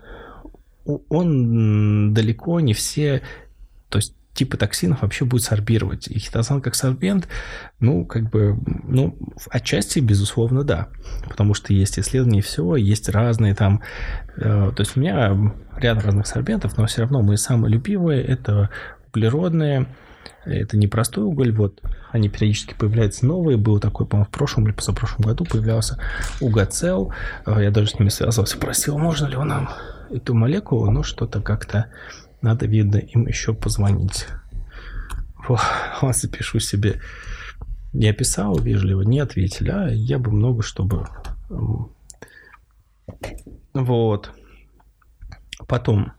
он 0.85 2.15
далеко 2.15 2.61
не 2.61 2.73
все, 2.75 3.23
то 3.89 3.99
есть 3.99 4.15
типы 4.35 4.57
токсинов 4.57 5.03
вообще 5.03 5.25
будет 5.25 5.43
сорбировать. 5.43 6.09
И 6.09 6.19
хитозан 6.19 6.61
как 6.61 6.75
сорбент, 6.75 7.29
ну, 7.81 8.05
как 8.05 8.31
бы, 8.31 8.59
ну, 8.85 9.17
отчасти, 9.51 10.01
безусловно, 10.01 10.65
да. 10.65 10.89
Потому 11.29 11.55
что 11.55 11.73
есть 11.73 11.99
исследования 11.99 12.43
всего, 12.43 12.77
есть 12.77 13.09
разные 13.09 13.55
там... 13.55 13.83
Э, 14.37 14.73
то 14.75 14.81
есть 14.81 14.97
у 14.97 15.01
меня 15.01 15.55
ряд 15.77 16.05
разных 16.05 16.27
сорбентов, 16.27 16.77
но 16.77 16.87
все 16.87 17.03
равно 17.03 17.23
мои 17.23 17.37
самые 17.37 17.73
любимые– 17.73 18.23
это 18.25 18.71
углеродные, 19.13 19.87
это 20.45 20.77
не 20.77 20.89
простой 20.89 21.25
уголь, 21.25 21.53
вот 21.53 21.81
они 22.11 22.29
периодически 22.29 22.75
появляются 22.75 23.27
новые. 23.27 23.57
Был 23.57 23.79
такой, 23.79 24.07
по-моему, 24.07 24.27
в 24.27 24.31
прошлом 24.31 24.65
или 24.67 24.73
позапрошлом 24.73 25.27
году 25.27 25.45
появлялся 25.45 25.99
угоцел. 26.41 27.13
Э, 27.47 27.63
я 27.63 27.71
даже 27.71 27.91
с 27.91 27.99
ними 27.99 28.09
связывался, 28.09 28.59
просил, 28.59 28.99
можно 28.99 29.27
ли 29.27 29.37
он 29.37 29.49
нам 29.49 29.71
эту 30.11 30.35
молекулу, 30.35 30.91
но 30.91 31.03
что-то 31.03 31.41
как-то 31.41 31.87
надо, 32.45 32.67
видно, 32.67 32.99
им 32.99 33.27
еще 33.27 33.55
позвонить. 33.55 34.27
Вот, 36.01 36.17
запишу 36.17 36.59
себе. 36.59 37.01
Я 37.93 38.13
писал 38.13 38.59
вежливо, 38.59 39.03
не 39.03 39.21
ответили, 39.21 39.71
а 39.71 39.89
я 39.89 40.19
бы 40.19 40.31
много, 40.31 40.63
чтобы... 40.63 41.07
Вот. 43.75 44.33
Потом. 45.69 46.13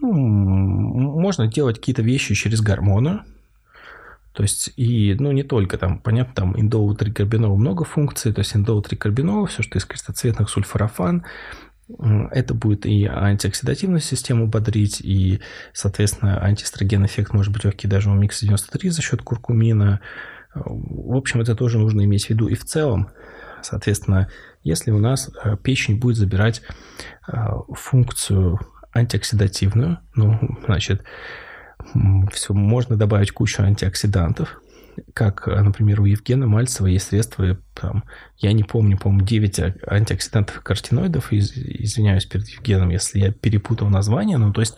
Ну, 0.00 1.20
можно 1.20 1.46
делать 1.46 1.76
какие-то 1.76 2.02
вещи 2.02 2.34
через 2.34 2.60
гормоны. 2.60 3.20
То 4.32 4.42
есть, 4.42 4.72
и, 4.76 5.14
ну, 5.18 5.30
не 5.32 5.44
только 5.44 5.78
там, 5.78 5.98
понятно, 5.98 6.34
там 6.34 6.60
индоутрикарбинол 6.60 7.56
много 7.56 7.84
функций, 7.84 8.32
то 8.32 8.40
есть 8.40 8.56
индоутрикарбинол, 8.56 9.46
все, 9.46 9.62
что 9.62 9.78
из 9.78 9.84
крестоцветных, 9.84 10.48
сульфорафан, 10.48 11.24
это 11.88 12.54
будет 12.54 12.86
и 12.86 13.04
антиоксидативную 13.04 14.00
систему 14.00 14.46
бодрить, 14.46 15.00
и, 15.00 15.40
соответственно, 15.72 16.42
антиэстроген 16.42 17.04
эффект 17.04 17.32
может 17.32 17.52
быть 17.52 17.64
легкий 17.64 17.88
даже 17.88 18.10
у 18.10 18.14
микса 18.14 18.46
93 18.46 18.90
за 18.90 19.02
счет 19.02 19.22
куркумина. 19.22 20.00
В 20.54 21.16
общем, 21.16 21.40
это 21.40 21.54
тоже 21.54 21.78
нужно 21.78 22.04
иметь 22.04 22.26
в 22.26 22.30
виду. 22.30 22.48
И 22.48 22.54
в 22.54 22.64
целом, 22.64 23.10
соответственно, 23.62 24.28
если 24.62 24.92
у 24.92 24.98
нас 24.98 25.30
э, 25.44 25.56
печень 25.62 25.98
будет 25.98 26.16
забирать 26.16 26.62
э, 27.28 27.36
функцию 27.74 28.60
антиоксидативную, 28.94 29.98
ну, 30.14 30.38
значит, 30.64 31.02
все, 32.32 32.54
можно 32.54 32.96
добавить 32.96 33.32
кучу 33.32 33.62
антиоксидантов, 33.62 34.60
как, 35.12 35.46
например, 35.46 36.00
у 36.00 36.04
Евгена 36.04 36.46
Мальцева 36.46 36.86
есть 36.86 37.08
средства, 37.08 37.58
там, 37.74 38.04
я 38.38 38.52
не 38.52 38.64
помню, 38.64 38.98
по-моему, 38.98 39.26
9 39.26 39.60
антиоксидантов 39.86 40.58
и 40.58 40.62
картиноидов, 40.62 41.32
из, 41.32 41.52
извиняюсь 41.52 42.26
перед 42.26 42.48
Евгеном, 42.48 42.90
если 42.90 43.18
я 43.18 43.32
перепутал 43.32 43.88
название, 43.88 44.38
ну, 44.38 44.52
то 44.52 44.60
есть 44.60 44.76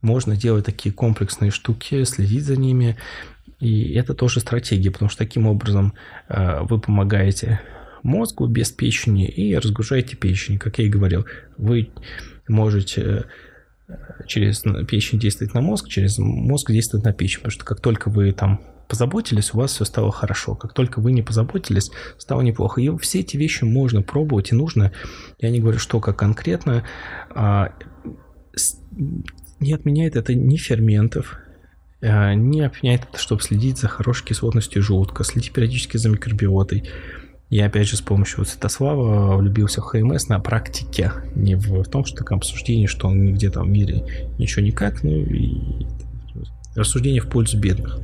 можно 0.00 0.36
делать 0.36 0.64
такие 0.64 0.94
комплексные 0.94 1.50
штуки, 1.50 2.04
следить 2.04 2.44
за 2.44 2.56
ними, 2.56 2.96
и 3.60 3.94
это 3.94 4.14
тоже 4.14 4.40
стратегия, 4.40 4.90
потому 4.90 5.08
что 5.08 5.18
таким 5.18 5.46
образом 5.46 5.94
э, 6.28 6.60
вы 6.62 6.78
помогаете 6.78 7.60
мозгу 8.02 8.46
без 8.46 8.70
печени 8.70 9.26
и 9.26 9.54
разгружаете 9.56 10.16
печень. 10.16 10.58
Как 10.58 10.78
я 10.78 10.84
и 10.84 10.90
говорил, 10.90 11.26
вы 11.56 11.90
можете 12.48 13.24
э, 13.88 13.94
через 14.26 14.62
печень 14.86 15.18
действовать 15.18 15.54
на 15.54 15.60
мозг, 15.62 15.88
через 15.88 16.18
мозг 16.18 16.70
действовать 16.70 17.04
на 17.04 17.12
печень, 17.12 17.38
потому 17.38 17.50
что 17.52 17.64
как 17.64 17.80
только 17.80 18.10
вы 18.10 18.32
там 18.32 18.60
позаботились, 18.88 19.52
у 19.52 19.58
вас 19.58 19.72
все 19.72 19.84
стало 19.84 20.12
хорошо. 20.12 20.54
Как 20.54 20.72
только 20.72 21.00
вы 21.00 21.12
не 21.12 21.22
позаботились, 21.22 21.90
стало 22.18 22.42
неплохо. 22.42 22.80
И 22.80 22.96
все 22.98 23.20
эти 23.20 23.36
вещи 23.36 23.64
можно 23.64 24.02
пробовать 24.02 24.52
и 24.52 24.54
нужно. 24.54 24.92
Я 25.38 25.50
не 25.50 25.60
говорю, 25.60 25.78
что 25.78 26.00
как 26.00 26.18
конкретно. 26.18 26.84
А, 27.30 27.72
не 29.60 29.72
отменяет 29.72 30.16
это 30.16 30.34
ни 30.34 30.56
ферментов, 30.56 31.38
а, 32.02 32.34
не 32.34 32.62
отменяет 32.62 33.02
это, 33.10 33.18
чтобы 33.18 33.42
следить 33.42 33.78
за 33.78 33.88
хорошей 33.88 34.26
кислотностью 34.26 34.82
желудка, 34.82 35.24
следить 35.24 35.52
периодически 35.52 35.96
за 35.96 36.08
микробиотой. 36.08 36.84
Я, 37.48 37.66
опять 37.66 37.86
же, 37.86 37.96
с 37.96 38.00
помощью 38.00 38.44
Святослава 38.44 39.36
влюбился 39.36 39.80
в 39.80 39.84
ХМС 39.84 40.28
на 40.28 40.40
практике, 40.40 41.12
не 41.36 41.54
в, 41.54 41.84
том, 41.84 42.04
что 42.04 42.16
таком 42.16 42.38
обсуждении, 42.38 42.86
что 42.86 43.06
он 43.06 43.24
нигде 43.24 43.50
там 43.50 43.68
в 43.68 43.70
мире 43.70 44.04
ничего 44.36 44.64
никак, 44.64 45.04
ну 45.04 45.12
и 45.12 45.86
рассуждение 46.74 47.22
в 47.22 47.28
пользу 47.28 47.58
бедных. 47.58 48.00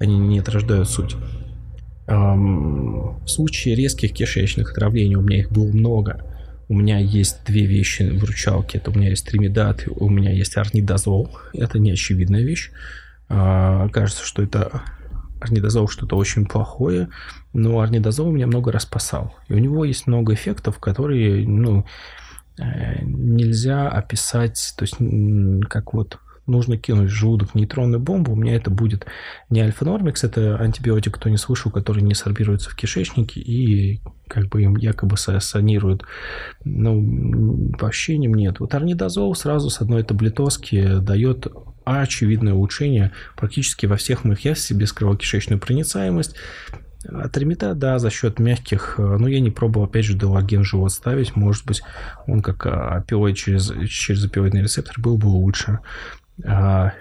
Они 0.00 0.18
не 0.18 0.40
отражают 0.40 0.88
суть. 0.88 1.14
В 2.06 3.26
случае 3.26 3.76
резких 3.76 4.12
кишечных 4.12 4.72
отравлений 4.72 5.14
у 5.14 5.22
меня 5.22 5.38
их 5.38 5.52
было 5.52 5.70
много. 5.70 6.26
У 6.68 6.74
меня 6.74 6.98
есть 6.98 7.44
две 7.46 7.66
вещи 7.66 8.02
в 8.02 8.18
выручалке. 8.18 8.78
Это 8.78 8.90
у 8.90 8.94
меня 8.94 9.10
есть 9.10 9.26
тримидат, 9.26 9.86
у 9.88 10.08
меня 10.08 10.32
есть 10.32 10.56
арнидазол. 10.56 11.30
Это 11.52 11.78
не 11.78 11.92
очевидная 11.92 12.42
вещь. 12.42 12.72
А, 13.28 13.88
кажется, 13.90 14.24
что 14.24 14.42
это 14.42 14.82
орнидозол 15.40 15.88
что-то 15.88 16.16
очень 16.16 16.46
плохое, 16.46 17.08
но 17.52 17.80
орнидозол 17.80 18.30
меня 18.30 18.46
много 18.46 18.72
раз 18.72 18.82
спасал. 18.82 19.34
И 19.48 19.54
у 19.54 19.58
него 19.58 19.84
есть 19.84 20.06
много 20.06 20.34
эффектов, 20.34 20.78
которые, 20.78 21.46
ну, 21.46 21.86
э, 22.58 23.02
нельзя 23.02 23.88
описать, 23.88 24.74
то 24.76 24.84
есть 24.84 24.96
как 25.68 25.94
вот 25.94 26.18
нужно 26.50 26.76
кинуть 26.76 27.10
в 27.10 27.14
желудок 27.14 27.54
нейтронную 27.54 28.00
бомбу, 28.00 28.32
у 28.32 28.36
меня 28.36 28.56
это 28.56 28.70
будет 28.70 29.06
не 29.48 29.60
альфа-нормикс, 29.60 30.24
это 30.24 30.56
антибиотик, 30.56 31.14
кто 31.14 31.28
не 31.28 31.36
слышал, 31.36 31.70
который 31.70 32.02
не 32.02 32.14
сорбируется 32.14 32.70
в 32.70 32.76
кишечнике 32.76 33.40
и 33.40 34.00
как 34.28 34.48
бы 34.48 34.62
им 34.62 34.76
якобы 34.76 35.16
санирует. 35.16 36.02
Ну, 36.64 37.72
по 37.78 37.88
ощущениям 37.88 38.34
нет. 38.34 38.60
Вот 38.60 38.74
орнидозол 38.74 39.34
сразу 39.34 39.70
с 39.70 39.80
одной 39.80 40.02
таблетоски 40.02 40.98
дает 41.00 41.46
очевидное 41.84 42.54
улучшение 42.54 43.12
практически 43.36 43.86
во 43.86 43.96
всех 43.96 44.24
моих 44.24 44.44
ясах 44.44 44.76
без 44.76 44.92
кровокишечную 44.92 45.58
проницаемость. 45.58 46.36
Атремита, 47.08 47.74
да, 47.74 47.98
за 47.98 48.10
счет 48.10 48.38
мягких, 48.38 48.96
но 48.98 49.26
я 49.26 49.40
не 49.40 49.50
пробовал, 49.50 49.86
опять 49.86 50.04
же, 50.04 50.14
делаген 50.14 50.64
живот 50.64 50.92
ставить. 50.92 51.34
Может 51.34 51.64
быть, 51.64 51.82
он 52.26 52.42
как 52.42 52.66
опиоид 52.66 53.36
через, 53.36 53.72
через 53.88 54.24
опиоидный 54.26 54.62
рецептор 54.62 55.00
был 55.00 55.16
бы 55.16 55.26
лучше. 55.26 55.78
А, 56.44 56.92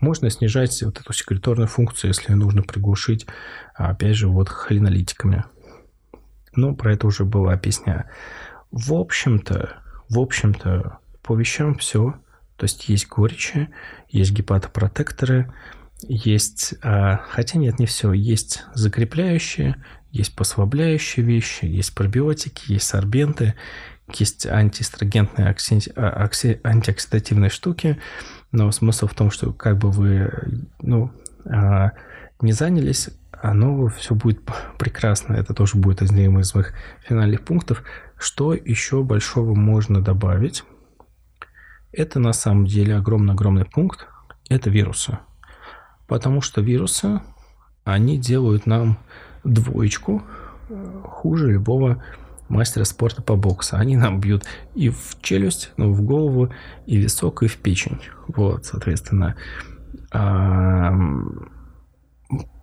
можно 0.00 0.30
снижать 0.30 0.82
вот 0.82 1.00
эту 1.00 1.12
секреторную 1.12 1.68
функцию, 1.68 2.08
если 2.08 2.32
нужно 2.32 2.62
приглушить, 2.62 3.26
опять 3.74 4.16
же, 4.16 4.28
вот 4.28 4.48
холинолитиками. 4.48 5.44
Но 6.54 6.74
про 6.74 6.94
это 6.94 7.06
уже 7.06 7.24
было 7.24 7.52
описано. 7.52 8.10
В 8.70 8.94
общем-то, 8.94 9.78
в 10.08 10.18
общем-то, 10.18 10.98
по 11.22 11.36
вещам 11.36 11.76
все. 11.76 12.14
То 12.56 12.64
есть 12.64 12.88
есть 12.88 13.08
горечи, 13.08 13.70
есть 14.08 14.32
гепатопротекторы, 14.32 15.52
есть, 16.02 16.74
а, 16.82 17.16
хотя 17.30 17.58
нет, 17.58 17.78
не 17.78 17.86
все, 17.86 18.12
есть 18.12 18.64
закрепляющие, 18.74 19.76
есть 20.10 20.34
послабляющие 20.34 21.24
вещи, 21.24 21.64
есть 21.64 21.94
пробиотики, 21.94 22.72
есть 22.72 22.86
сорбенты, 22.86 23.54
есть 24.12 24.46
антиэстрогентные, 24.46 25.54
а, 25.96 26.28
антиоксидативные 26.64 27.50
штуки, 27.50 27.98
но 28.52 28.70
смысл 28.72 29.06
в 29.06 29.14
том, 29.14 29.30
что 29.30 29.52
как 29.52 29.78
бы 29.78 29.90
вы 29.90 30.30
ну, 30.80 31.10
а, 31.44 31.92
не 32.40 32.52
занялись, 32.52 33.10
оно 33.42 33.88
все 33.88 34.14
будет 34.14 34.40
прекрасно. 34.78 35.34
Это 35.34 35.54
тоже 35.54 35.76
будет 35.76 36.02
одним 36.02 36.38
из 36.40 36.54
моих 36.54 36.74
финальных 37.06 37.42
пунктов. 37.42 37.82
Что 38.18 38.52
еще 38.52 39.02
большого 39.02 39.54
можно 39.54 40.00
добавить? 40.00 40.64
Это 41.92 42.18
на 42.18 42.32
самом 42.32 42.66
деле 42.66 42.96
огромный-огромный 42.96 43.64
пункт. 43.64 44.06
Это 44.48 44.68
вирусы. 44.68 45.18
Потому 46.06 46.40
что 46.40 46.60
вирусы, 46.60 47.20
они 47.84 48.18
делают 48.18 48.66
нам 48.66 48.98
двоечку 49.44 50.22
э, 50.68 51.02
хуже 51.04 51.52
любого 51.52 52.02
мастера 52.50 52.84
спорта 52.84 53.22
по 53.22 53.36
боксу. 53.36 53.76
Они 53.76 53.96
нам 53.96 54.20
бьют 54.20 54.44
и 54.74 54.90
в 54.90 55.16
челюсть, 55.22 55.70
ну, 55.76 55.92
в 55.92 56.02
голову, 56.02 56.52
и 56.86 56.98
в 56.98 57.00
висок, 57.00 57.42
и 57.42 57.46
в 57.46 57.56
печень. 57.56 58.00
Вот, 58.28 58.66
соответственно. 58.66 59.36
А, 60.12 60.92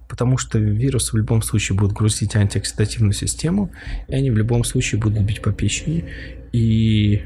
потому 0.07 0.37
что 0.37 0.59
вирусы 0.59 1.13
в 1.13 1.17
любом 1.17 1.41
случае 1.41 1.77
будут 1.77 1.93
грузить 1.95 2.35
антиоксидативную 2.35 3.13
систему, 3.13 3.71
и 4.07 4.13
они 4.13 4.31
в 4.31 4.37
любом 4.37 4.63
случае 4.63 5.01
будут 5.01 5.21
бить 5.23 5.41
по 5.41 5.51
печени. 5.51 6.05
И 6.51 7.23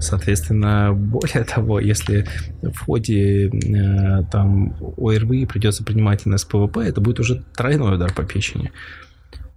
Соответственно, 0.00 0.94
более 0.94 1.44
того, 1.44 1.78
если 1.78 2.26
в 2.62 2.78
ходе 2.86 3.48
э, 3.48 4.22
там 4.32 4.74
ОРВИ 4.96 5.44
придется 5.44 5.84
принимать 5.84 6.24
НСПВП, 6.24 6.78
это 6.78 7.02
будет 7.02 7.20
уже 7.20 7.42
тройной 7.54 7.96
удар 7.96 8.12
по 8.12 8.22
печени. 8.24 8.72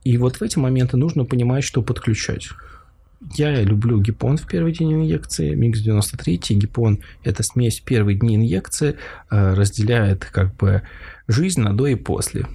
И 0.04 0.18
вот 0.18 0.38
в 0.38 0.42
эти 0.42 0.58
моменты 0.58 0.98
нужно 0.98 1.26
понимать, 1.26 1.64
что 1.64 1.82
подключать. 1.82 2.50
Я 3.36 3.62
люблю 3.62 4.02
гипон 4.02 4.38
в 4.38 4.48
первый 4.48 4.74
день 4.74 4.94
инъекции, 4.94 5.56
микс 5.56 5.80
93. 5.80 6.42
Гипон– 6.58 7.00
это 7.24 7.42
смесь 7.42 7.80
первый 7.80 8.16
дни 8.16 8.36
инъекции, 8.36 8.98
э, 9.32 9.54
разделяет 9.54 10.26
как 10.26 10.56
бы 10.56 10.82
жизнь 11.28 11.62
на 11.62 11.74
до 11.74 11.88
и 11.88 11.96
после. 11.96 12.46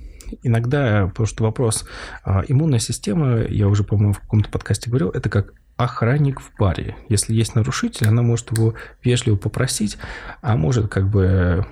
Иногда, 0.43 1.07
потому 1.07 1.27
что 1.27 1.45
вопрос 1.45 1.87
э, 2.25 2.43
иммунная 2.49 2.81
система, 2.81 3.41
я 3.45 3.67
уже, 3.67 3.83
по-моему, 3.83 4.13
в 4.13 4.21
каком-то 4.21 4.51
подкасте 4.51 4.91
говорил, 4.91 5.09
это 5.09 5.31
как 5.31 5.55
охранник 5.79 6.41
в 6.41 6.51
баре. 6.59 6.97
Если 7.09 7.35
есть 7.35 7.55
нарушитель, 7.55 8.09
она 8.09 8.21
может 8.23 8.51
его 8.53 8.75
вежливо 9.03 9.37
попросить, 9.37 9.97
а 10.43 10.57
может 10.57 10.89
как 10.89 11.09
бы 11.09 11.65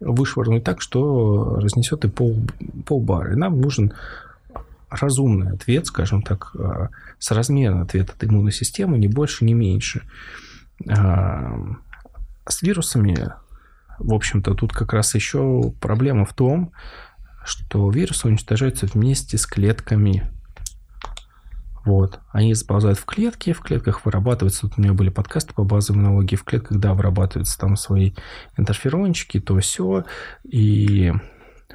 вышвырнуть 0.00 0.64
так, 0.64 0.80
что 0.80 1.56
разнесет 1.60 2.04
и 2.04 2.08
пол, 2.08 2.42
пол 2.86 3.00
бара. 3.00 3.32
И 3.32 3.36
нам 3.36 3.60
нужен 3.60 3.92
разумный 5.00 5.52
ответ, 5.52 5.86
скажем 5.86 6.22
так, 6.22 6.54
а, 6.54 6.88
соразмерный 7.18 7.82
ответ 7.82 8.10
от 8.10 8.22
иммунной 8.24 8.52
системы, 8.52 8.98
ни 8.98 9.06
больше, 9.06 9.44
ни 9.44 9.52
меньше. 9.52 10.02
А, 10.88 11.56
с 12.46 12.62
вирусами, 12.62 13.32
в 13.98 14.12
общем-то, 14.12 14.54
тут 14.54 14.72
как 14.72 14.92
раз 14.92 15.14
еще 15.14 15.72
проблема 15.80 16.24
в 16.24 16.34
том, 16.34 16.72
что 17.44 17.90
вирусы 17.90 18.28
уничтожаются 18.28 18.86
вместе 18.86 19.38
с 19.38 19.46
клетками. 19.46 20.30
Вот. 21.84 22.20
Они 22.30 22.54
заползают 22.54 22.98
в 22.98 23.04
клетки, 23.04 23.52
в 23.52 23.60
клетках 23.60 24.04
вырабатываются, 24.04 24.66
вот 24.66 24.78
у 24.78 24.80
меня 24.80 24.92
были 24.92 25.08
подкасты 25.08 25.52
по 25.52 25.64
базовой 25.64 26.00
иммунологии, 26.00 26.36
в 26.36 26.44
клетках, 26.44 26.78
да, 26.78 26.94
вырабатываются 26.94 27.58
там 27.58 27.76
свои 27.76 28.12
интерферончики, 28.56 29.40
то 29.40 29.58
все, 29.58 30.04
и, 30.44 31.12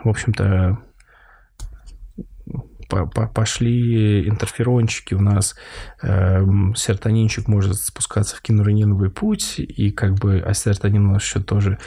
в 0.01 0.07
общем-то, 0.07 0.79
пошли 2.87 4.27
интерферончики 4.27 5.13
у 5.13 5.21
нас, 5.21 5.55
э, 6.01 6.45
серотонинчик 6.75 7.47
может 7.47 7.75
спускаться 7.75 8.35
в 8.35 8.41
кинурининовый 8.41 9.09
путь, 9.09 9.55
и 9.59 9.91
как 9.91 10.15
бы, 10.15 10.43
а 10.45 10.53
серотонин 10.53 11.07
у 11.07 11.13
нас 11.13 11.23
еще 11.23 11.39
тоже 11.39 11.77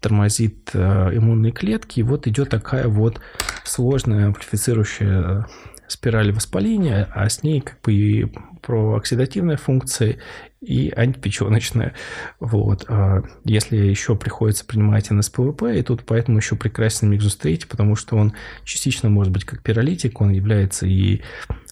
тормозит 0.00 0.70
э, 0.72 1.10
иммунные 1.16 1.52
клетки, 1.52 2.00
и 2.00 2.02
вот 2.02 2.26
идет 2.26 2.50
такая 2.50 2.88
вот 2.88 3.20
сложная 3.64 4.26
амплифицирующая 4.26 5.46
спираль 5.86 6.32
воспаления, 6.32 7.08
а 7.14 7.28
с 7.28 7.42
ней 7.42 7.60
как 7.60 7.80
бы 7.82 7.92
и 7.92 8.32
прооксидативная 8.62 9.56
функция 9.56 10.16
и 10.64 10.90
антипеченочная. 10.90 11.94
Вот. 12.40 12.86
А 12.88 13.22
если 13.44 13.76
еще 13.76 14.16
приходится 14.16 14.64
принимать 14.64 15.10
НСПВП, 15.10 15.78
и 15.78 15.82
тут 15.82 16.04
поэтому 16.04 16.38
еще 16.38 16.56
прекрасен 16.56 17.10
Микзус 17.10 17.36
3, 17.36 17.60
потому 17.68 17.96
что 17.96 18.16
он 18.16 18.32
частично 18.64 19.10
может 19.10 19.32
быть 19.32 19.44
как 19.44 19.62
пиролитик, 19.62 20.20
он 20.20 20.30
является 20.30 20.86
и 20.86 21.22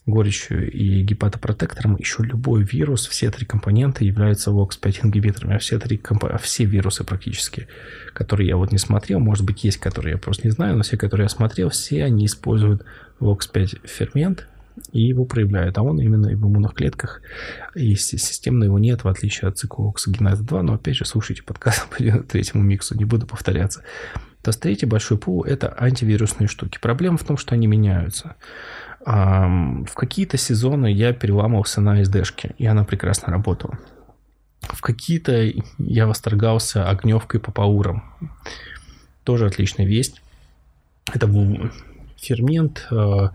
горечью 0.05 0.71
и 0.71 1.03
гепатопротектором, 1.03 1.97
еще 1.97 2.25
любой 2.25 2.65
вирус, 2.65 3.07
все 3.07 3.31
три 3.31 3.47
компонента 3.47 4.05
являются 4.05 4.51
VOX5 4.51 5.07
ингибиторами, 5.07 5.55
а 5.55 5.59
все, 5.59 5.79
три 5.79 5.97
комп... 5.97 6.25
а 6.25 6.39
все 6.39 6.65
вирусы 6.65 7.05
практически, 7.05 7.69
которые 8.13 8.49
я 8.49 8.57
вот 8.57 8.73
не 8.73 8.79
смотрел, 8.79 9.21
может 9.21 9.45
быть, 9.45 9.63
есть, 9.63 9.79
которые 9.79 10.13
я 10.13 10.19
просто 10.19 10.49
не 10.49 10.51
знаю, 10.51 10.77
но 10.77 10.83
все, 10.83 10.97
которые 10.97 11.27
я 11.27 11.29
смотрел, 11.29 11.71
все 11.71 12.05
они 12.05 12.27
используют 12.27 12.85
VOX5 13.21 13.87
фермент, 13.87 14.49
и 14.93 15.01
его 15.03 15.25
проявляют, 15.25 15.79
а 15.79 15.83
он 15.83 16.01
именно 16.01 16.29
в 16.29 16.33
иммунных 16.33 16.75
клетках, 16.75 17.21
и 17.75 17.95
системно 17.95 18.65
его 18.65 18.79
нет, 18.79 19.05
в 19.05 19.09
отличие 19.09 19.49
от 19.49 19.59
цикла 19.59 19.89
оксигеназа 19.89 20.43
2, 20.43 20.63
но 20.63 20.75
опять 20.75 20.97
же, 20.97 21.05
слушайте 21.05 21.43
подкаст 21.43 21.89
по 21.91 21.97
третьему 21.97 22.63
миксу, 22.63 22.97
не 22.97 23.05
буду 23.05 23.27
повторяться. 23.27 23.83
То 24.43 24.49
есть 24.49 24.61
третий 24.61 24.87
большой 24.87 25.19
пул– 25.19 25.45
это 25.47 25.75
антивирусные 25.79 26.49
штуки. 26.49 26.79
Проблема 26.81 27.17
в 27.17 27.25
том, 27.25 27.37
что 27.37 27.55
они 27.55 27.69
меняются. 27.69 28.35
В 29.05 29.95
какие-то 29.95 30.37
сезоны 30.37 30.93
я 30.93 31.13
переламывался 31.13 31.81
на 31.81 32.03
SD-шке, 32.03 32.55
и 32.59 32.67
она 32.67 32.85
прекрасно 32.85 33.33
работала. 33.33 33.79
В 34.61 34.81
какие-то 34.81 35.53
я 35.79 36.07
восторгался 36.07 36.89
огневкой 36.89 37.41
по 37.41 37.53
паурам. 37.53 38.05
Тоже 39.25 39.47
отличная 39.47 39.87
весть. 39.87 40.23
Это 41.13 41.27
был 41.27 41.71
фермент 42.17 42.87
э, 42.91 43.29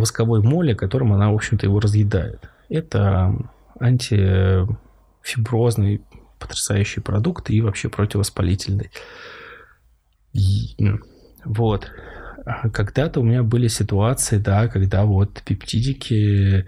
восковой 0.00 0.42
моли, 0.42 0.74
которым 0.74 1.12
она, 1.12 1.30
в 1.30 1.34
общем-то, 1.34 1.66
его 1.66 1.80
разъедает. 1.80 2.48
Это 2.68 3.34
антифиброзный 3.80 6.02
потрясающий 6.38 7.00
продукт 7.00 7.50
и 7.50 7.60
вообще 7.60 7.88
противовоспалительный. 7.88 8.92
И, 10.32 10.76
вот. 11.44 11.90
А 12.44 12.70
когда-то 12.70 13.20
у 13.20 13.24
меня 13.24 13.42
были 13.42 13.66
ситуации, 13.68 14.38
да, 14.38 14.68
когда 14.68 15.04
вот 15.04 15.42
пептидики 15.44 16.66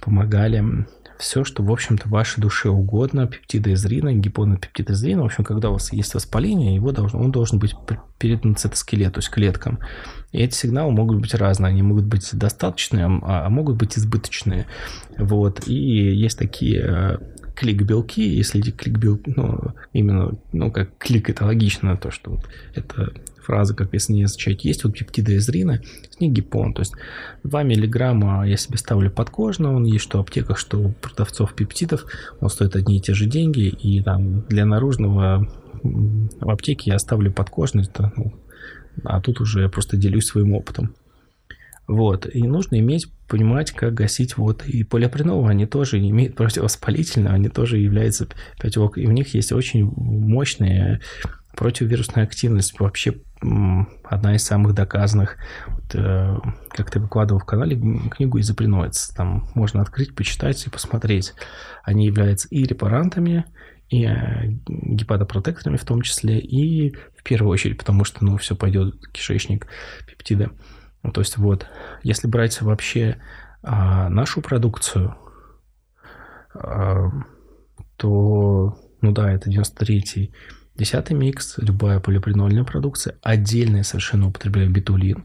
помогали 0.00 0.86
все, 1.18 1.44
что, 1.44 1.62
в 1.62 1.70
общем-то, 1.70 2.08
вашей 2.08 2.40
душе 2.40 2.68
угодно, 2.68 3.26
пептиды 3.26 3.72
из 3.72 3.84
рина, 3.84 4.12
гипонопептид 4.12 4.90
из 4.90 5.02
рина, 5.02 5.22
в 5.22 5.26
общем, 5.26 5.44
когда 5.44 5.70
у 5.70 5.74
вас 5.74 5.92
есть 5.92 6.14
воспаление, 6.14 6.74
его 6.74 6.92
должен, 6.92 7.20
он 7.20 7.32
должен 7.32 7.58
быть 7.58 7.74
передан 8.18 8.56
цитоскелету, 8.56 9.14
то 9.14 9.18
есть 9.18 9.30
клеткам. 9.30 9.78
И 10.32 10.38
эти 10.38 10.54
сигналы 10.54 10.92
могут 10.92 11.20
быть 11.20 11.34
разные, 11.34 11.70
они 11.70 11.82
могут 11.82 12.04
быть 12.04 12.28
достаточные, 12.32 13.06
а, 13.06 13.46
а 13.46 13.48
могут 13.48 13.76
быть 13.76 13.98
избыточные. 13.98 14.66
Вот. 15.16 15.66
И 15.66 15.74
есть 15.74 16.38
такие 16.38 16.82
э, 16.82 17.18
клик-белки, 17.54 18.22
если 18.22 18.60
эти 18.60 18.70
клик-белки, 18.70 19.32
ну, 19.34 19.74
именно, 19.92 20.32
ну, 20.52 20.70
как 20.70 20.96
клик, 20.98 21.30
это 21.30 21.46
логично, 21.46 21.96
то, 21.96 22.10
что 22.10 22.32
вот 22.32 22.44
это 22.74 23.12
фраза, 23.46 23.74
как 23.74 23.92
если 23.92 24.12
не 24.12 24.24
означает, 24.24 24.62
есть 24.62 24.84
вот 24.84 24.98
пептиды 24.98 25.34
из 25.34 25.48
рина, 25.48 25.80
с 26.10 26.20
них 26.20 26.32
гипон, 26.32 26.74
то 26.74 26.82
есть 26.82 26.94
2 27.44 27.62
миллиграмма 27.62 28.46
я 28.46 28.56
себе 28.56 28.76
ставлю 28.76 29.10
подкожно, 29.10 29.74
он 29.74 29.84
есть 29.84 30.04
что 30.04 30.18
в 30.18 30.20
аптеках, 30.22 30.58
что 30.58 30.78
у 30.78 30.92
продавцов 30.92 31.54
пептидов, 31.54 32.04
он 32.40 32.50
стоит 32.50 32.76
одни 32.76 32.98
и 32.98 33.00
те 33.00 33.14
же 33.14 33.26
деньги, 33.26 33.68
и 33.68 34.02
там 34.02 34.42
для 34.48 34.66
наружного 34.66 35.48
в 35.82 36.50
аптеке 36.50 36.90
я 36.90 36.98
ставлю 36.98 37.32
подкожно, 37.32 37.84
ну, 38.16 38.34
а 39.04 39.20
тут 39.20 39.40
уже 39.40 39.62
я 39.62 39.68
просто 39.68 39.96
делюсь 39.96 40.26
своим 40.26 40.52
опытом. 40.52 40.94
Вот. 41.86 42.26
И 42.32 42.42
нужно 42.42 42.80
иметь, 42.80 43.06
понимать, 43.28 43.70
как 43.70 43.94
гасить 43.94 44.36
вот. 44.36 44.66
И 44.66 44.82
полиопреновые, 44.82 45.50
они 45.50 45.66
тоже 45.66 45.98
имеют 45.98 46.34
противовоспалительное, 46.34 47.32
они 47.32 47.48
тоже 47.48 47.78
являются 47.78 48.26
5 48.60 48.76
И 48.96 49.06
у 49.06 49.12
них 49.12 49.34
есть 49.34 49.52
очень 49.52 49.84
мощная 49.84 51.00
противовирусная 51.56 52.24
активность. 52.24 52.78
Вообще 52.78 53.14
одна 54.04 54.34
из 54.34 54.44
самых 54.44 54.74
доказанных. 54.74 55.36
Вот, 55.66 55.94
э, 55.94 56.36
как 56.70 56.90
ты 56.90 57.00
выкладывал 57.00 57.40
в 57.40 57.44
канале 57.44 57.76
книгу 58.10 58.38
изопреноиц. 58.40 59.08
Там 59.16 59.48
можно 59.54 59.82
открыть, 59.82 60.14
почитать 60.14 60.64
и 60.66 60.70
посмотреть. 60.70 61.34
Они 61.82 62.06
являются 62.06 62.48
и 62.48 62.64
репарантами, 62.64 63.44
и 63.88 64.04
э, 64.04 64.48
гепатопротекторами 64.66 65.76
в 65.76 65.84
том 65.84 66.02
числе, 66.02 66.38
и 66.38 66.94
в 67.16 67.22
первую 67.22 67.52
очередь, 67.52 67.78
потому 67.78 68.04
что, 68.04 68.24
ну, 68.24 68.36
все 68.36 68.56
пойдет 68.56 68.94
кишечник, 69.08 69.66
пептиды. 70.06 70.50
Ну, 71.02 71.12
то 71.12 71.20
есть 71.20 71.36
вот, 71.36 71.66
если 72.02 72.26
брать 72.26 72.60
вообще 72.62 73.18
а, 73.62 74.08
нашу 74.08 74.40
продукцию, 74.40 75.16
а, 76.54 77.10
то, 77.96 78.78
ну 79.00 79.12
да, 79.12 79.32
это 79.32 79.50
93-й, 79.50 80.32
10 80.76 81.10
микс, 81.10 81.58
любая 81.58 82.00
полипринольная 82.00 82.64
продукция, 82.64 83.16
отдельно 83.22 83.82
совершенно 83.82 84.28
употребляю 84.28 84.70
битулин. 84.70 85.24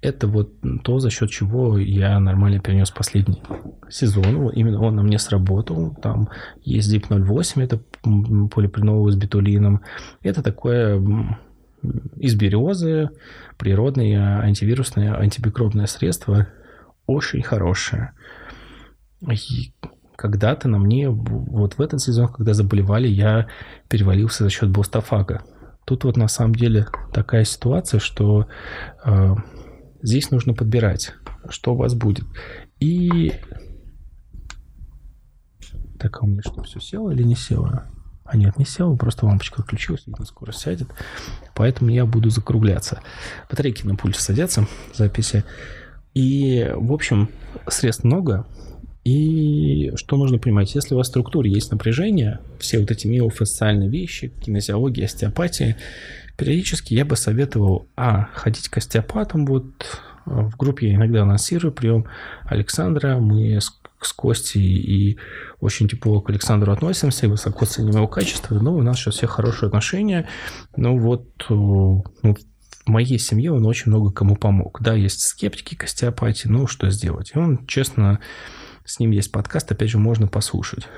Это 0.00 0.26
вот 0.26 0.52
то, 0.82 0.98
за 0.98 1.10
счет 1.10 1.30
чего 1.30 1.78
я 1.78 2.18
нормально 2.18 2.58
перенес 2.58 2.90
последний 2.90 3.42
сезон. 3.88 4.48
Именно 4.50 4.80
он 4.80 4.96
на 4.96 5.02
мне 5.02 5.18
сработал. 5.18 5.94
Там 6.02 6.28
есть 6.62 6.92
ZIP 6.92 7.06
08, 7.08 7.62
это 7.62 7.80
полипринол 8.02 9.08
с 9.10 9.16
битулином. 9.16 9.82
Это 10.22 10.42
такое 10.42 11.00
из 12.16 12.34
березы, 12.34 13.10
природное 13.58 14.40
антивирусное, 14.40 15.14
антимикробное 15.16 15.86
средство, 15.86 16.48
очень 17.06 17.42
хорошее. 17.42 18.12
Когда-то 20.22 20.68
на 20.68 20.78
мне, 20.78 21.10
вот 21.10 21.78
в 21.78 21.80
этот 21.80 22.00
сезон, 22.00 22.28
когда 22.28 22.54
заболевали, 22.54 23.08
я 23.08 23.48
перевалился 23.88 24.44
за 24.44 24.50
счет 24.50 24.70
бустафага. 24.70 25.42
Тут 25.84 26.04
вот 26.04 26.16
на 26.16 26.28
самом 26.28 26.54
деле 26.54 26.86
такая 27.12 27.42
ситуация, 27.42 27.98
что 27.98 28.46
э, 29.04 29.34
здесь 30.00 30.30
нужно 30.30 30.54
подбирать, 30.54 31.14
что 31.48 31.74
у 31.74 31.76
вас 31.76 31.94
будет. 31.94 32.24
И 32.78 33.32
так, 35.98 36.22
а 36.22 36.24
у 36.24 36.28
меня 36.28 36.42
что, 36.42 36.62
все 36.62 36.78
село 36.78 37.10
или 37.10 37.24
не 37.24 37.34
село? 37.34 37.82
А 38.24 38.36
нет, 38.36 38.56
не 38.58 38.64
сел, 38.64 38.96
просто 38.96 39.26
лампочка 39.26 39.62
отключилась, 39.62 40.06
видно, 40.06 40.24
скоро 40.24 40.52
сядет. 40.52 40.86
Поэтому 41.56 41.90
я 41.90 42.06
буду 42.06 42.30
закругляться. 42.30 43.00
Батарейки 43.50 43.84
на 43.84 43.96
пульте 43.96 44.20
садятся, 44.20 44.68
записи. 44.94 45.42
И, 46.14 46.70
в 46.76 46.92
общем, 46.92 47.28
средств 47.66 48.04
много. 48.04 48.46
И 49.04 49.92
что 49.96 50.16
нужно 50.16 50.38
понимать, 50.38 50.74
если 50.74 50.94
у 50.94 50.98
вас 50.98 51.08
в 51.08 51.10
структуре 51.10 51.50
есть 51.50 51.72
напряжение, 51.72 52.40
все 52.58 52.78
вот 52.78 52.90
эти 52.90 53.06
миофасциальные 53.06 53.88
вещи, 53.88 54.32
кинезиология, 54.44 55.06
остеопатия, 55.06 55.76
периодически 56.36 56.94
я 56.94 57.04
бы 57.04 57.16
советовал, 57.16 57.88
а, 57.96 58.28
ходить 58.34 58.68
к 58.68 58.76
остеопатам, 58.78 59.44
вот 59.46 59.66
в 60.24 60.56
группе 60.56 60.88
я 60.88 60.94
иногда 60.94 61.22
анонсирую 61.22 61.72
прием 61.72 62.06
Александра, 62.44 63.18
мы 63.18 63.60
с 63.60 63.72
с 64.06 64.12
Костей 64.12 64.62
и 64.62 65.18
очень 65.60 65.88
тепло 65.88 66.20
к 66.20 66.30
Александру 66.30 66.72
относимся, 66.72 67.26
и 67.26 67.28
высоко 67.28 67.66
ценим 67.66 67.94
его 67.94 68.08
качество, 68.08 68.54
но 68.58 68.74
у 68.74 68.82
нас 68.82 68.98
сейчас 68.98 69.14
все 69.16 69.26
хорошие 69.26 69.68
отношения. 69.68 70.28
Ну 70.76 70.98
вот, 70.98 71.28
э, 71.48 71.54
ну, 71.54 72.04
в 72.22 72.88
моей 72.88 73.18
семье 73.18 73.52
он 73.52 73.64
очень 73.66 73.90
много 73.90 74.10
кому 74.10 74.36
помог. 74.36 74.80
Да, 74.80 74.94
есть 74.94 75.20
скептики 75.20 75.74
к 75.74 75.84
остеопатии, 75.84 76.48
ну 76.48 76.66
что 76.66 76.90
сделать? 76.90 77.32
И 77.34 77.38
он, 77.38 77.66
честно, 77.66 78.18
с 78.84 78.98
ним 78.98 79.10
есть 79.10 79.32
подкаст, 79.32 79.70
опять 79.72 79.90
же, 79.90 79.98
можно 79.98 80.26
послушать. 80.26 80.88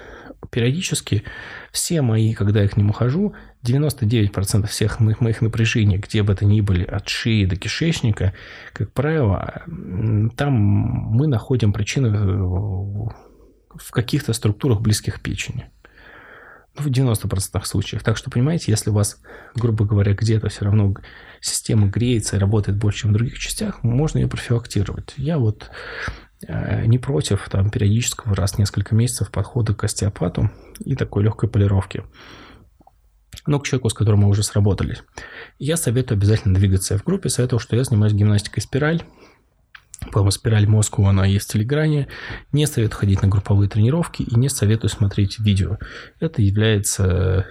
Периодически 0.51 1.24
все 1.72 2.03
мои, 2.03 2.35
когда 2.35 2.62
я 2.62 2.68
к 2.68 2.76
нему 2.76 2.93
хожу, 2.93 3.35
99% 3.64 4.66
всех 4.66 5.01
моих, 5.01 5.41
напряжений, 5.41 5.97
где 5.97 6.22
бы 6.22 6.32
это 6.32 6.45
ни 6.45 6.61
были, 6.61 6.85
от 6.85 7.09
шеи 7.09 7.47
до 7.47 7.57
кишечника, 7.57 8.35
как 8.72 8.93
правило, 8.93 9.62
там 10.37 10.53
мы 10.53 11.26
находим 11.26 11.72
причины 11.72 12.11
в 12.11 13.91
каких-то 13.91 14.32
структурах 14.32 14.80
близких 14.80 15.20
печени. 15.20 15.70
Ну, 16.76 16.82
в 16.82 16.87
90% 16.89 17.64
случаев. 17.64 18.03
Так 18.03 18.16
что, 18.16 18.30
понимаете, 18.30 18.72
если 18.72 18.91
у 18.91 18.95
вас, 18.95 19.20
грубо 19.55 19.85
говоря, 19.85 20.14
где-то 20.14 20.49
все 20.49 20.64
равно 20.64 20.95
система 21.41 21.89
греется 21.89 22.37
и 22.37 22.41
работает 22.41 22.78
больше, 22.78 23.01
чем 23.01 23.11
в 23.11 23.14
других 23.14 23.39
частях, 23.39 23.82
можно 23.82 24.18
ее 24.18 24.28
профилактировать. 24.28 25.14
Я 25.16 25.39
вот 25.39 25.70
не 26.86 26.99
против 26.99 27.49
там, 27.49 27.70
периодического 27.70 28.34
раз 28.34 28.53
в 28.53 28.59
несколько 28.59 28.95
месяцев 28.95 29.30
подхода 29.30 29.74
к 29.74 29.84
остеопату 29.84 30.51
и 30.80 30.95
такой 30.97 31.24
легкой 31.24 31.49
полировки. 31.49 32.05
Но 33.47 33.59
к 33.59 33.66
человеку, 33.66 33.90
с 33.90 33.95
которым 33.95 34.20
мы 34.20 34.28
уже 34.28 34.42
сработались. 34.42 35.03
Я 35.59 35.76
советую 35.76 36.16
обязательно 36.16 36.55
двигаться 36.55 36.97
в 36.97 37.05
группе. 37.05 37.28
Советую, 37.28 37.61
что 37.61 37.76
я 37.76 37.84
занимаюсь 37.84 38.14
гимнастикой 38.14 38.62
спираль. 38.62 39.03
По-моему, 40.12 40.30
спираль 40.30 40.66
Москву, 40.66 41.07
она 41.07 41.26
есть 41.26 41.49
в 41.49 41.53
Телеграме. 41.53 42.09
Не 42.53 42.66
советую 42.66 42.99
ходить 42.99 43.22
на 43.22 43.28
групповые 43.28 43.68
тренировки 43.68 44.22
и 44.22 44.34
не 44.38 44.49
советую 44.49 44.90
смотреть 44.90 45.38
видео. 45.38 45.78
Это 46.20 46.42
является 46.42 47.47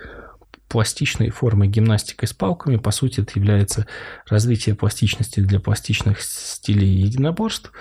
пластичной 0.68 1.30
формой 1.30 1.68
гимнастикой 1.68 2.28
с 2.28 2.34
палками. 2.34 2.78
По 2.78 2.92
сути, 2.92 3.22
это 3.22 3.34
является 3.36 3.86
развитие 4.28 4.76
пластичности 4.76 5.40
для 5.40 5.60
пластичных 5.60 6.22
стилей 6.22 6.90
единоборств. 6.90 7.72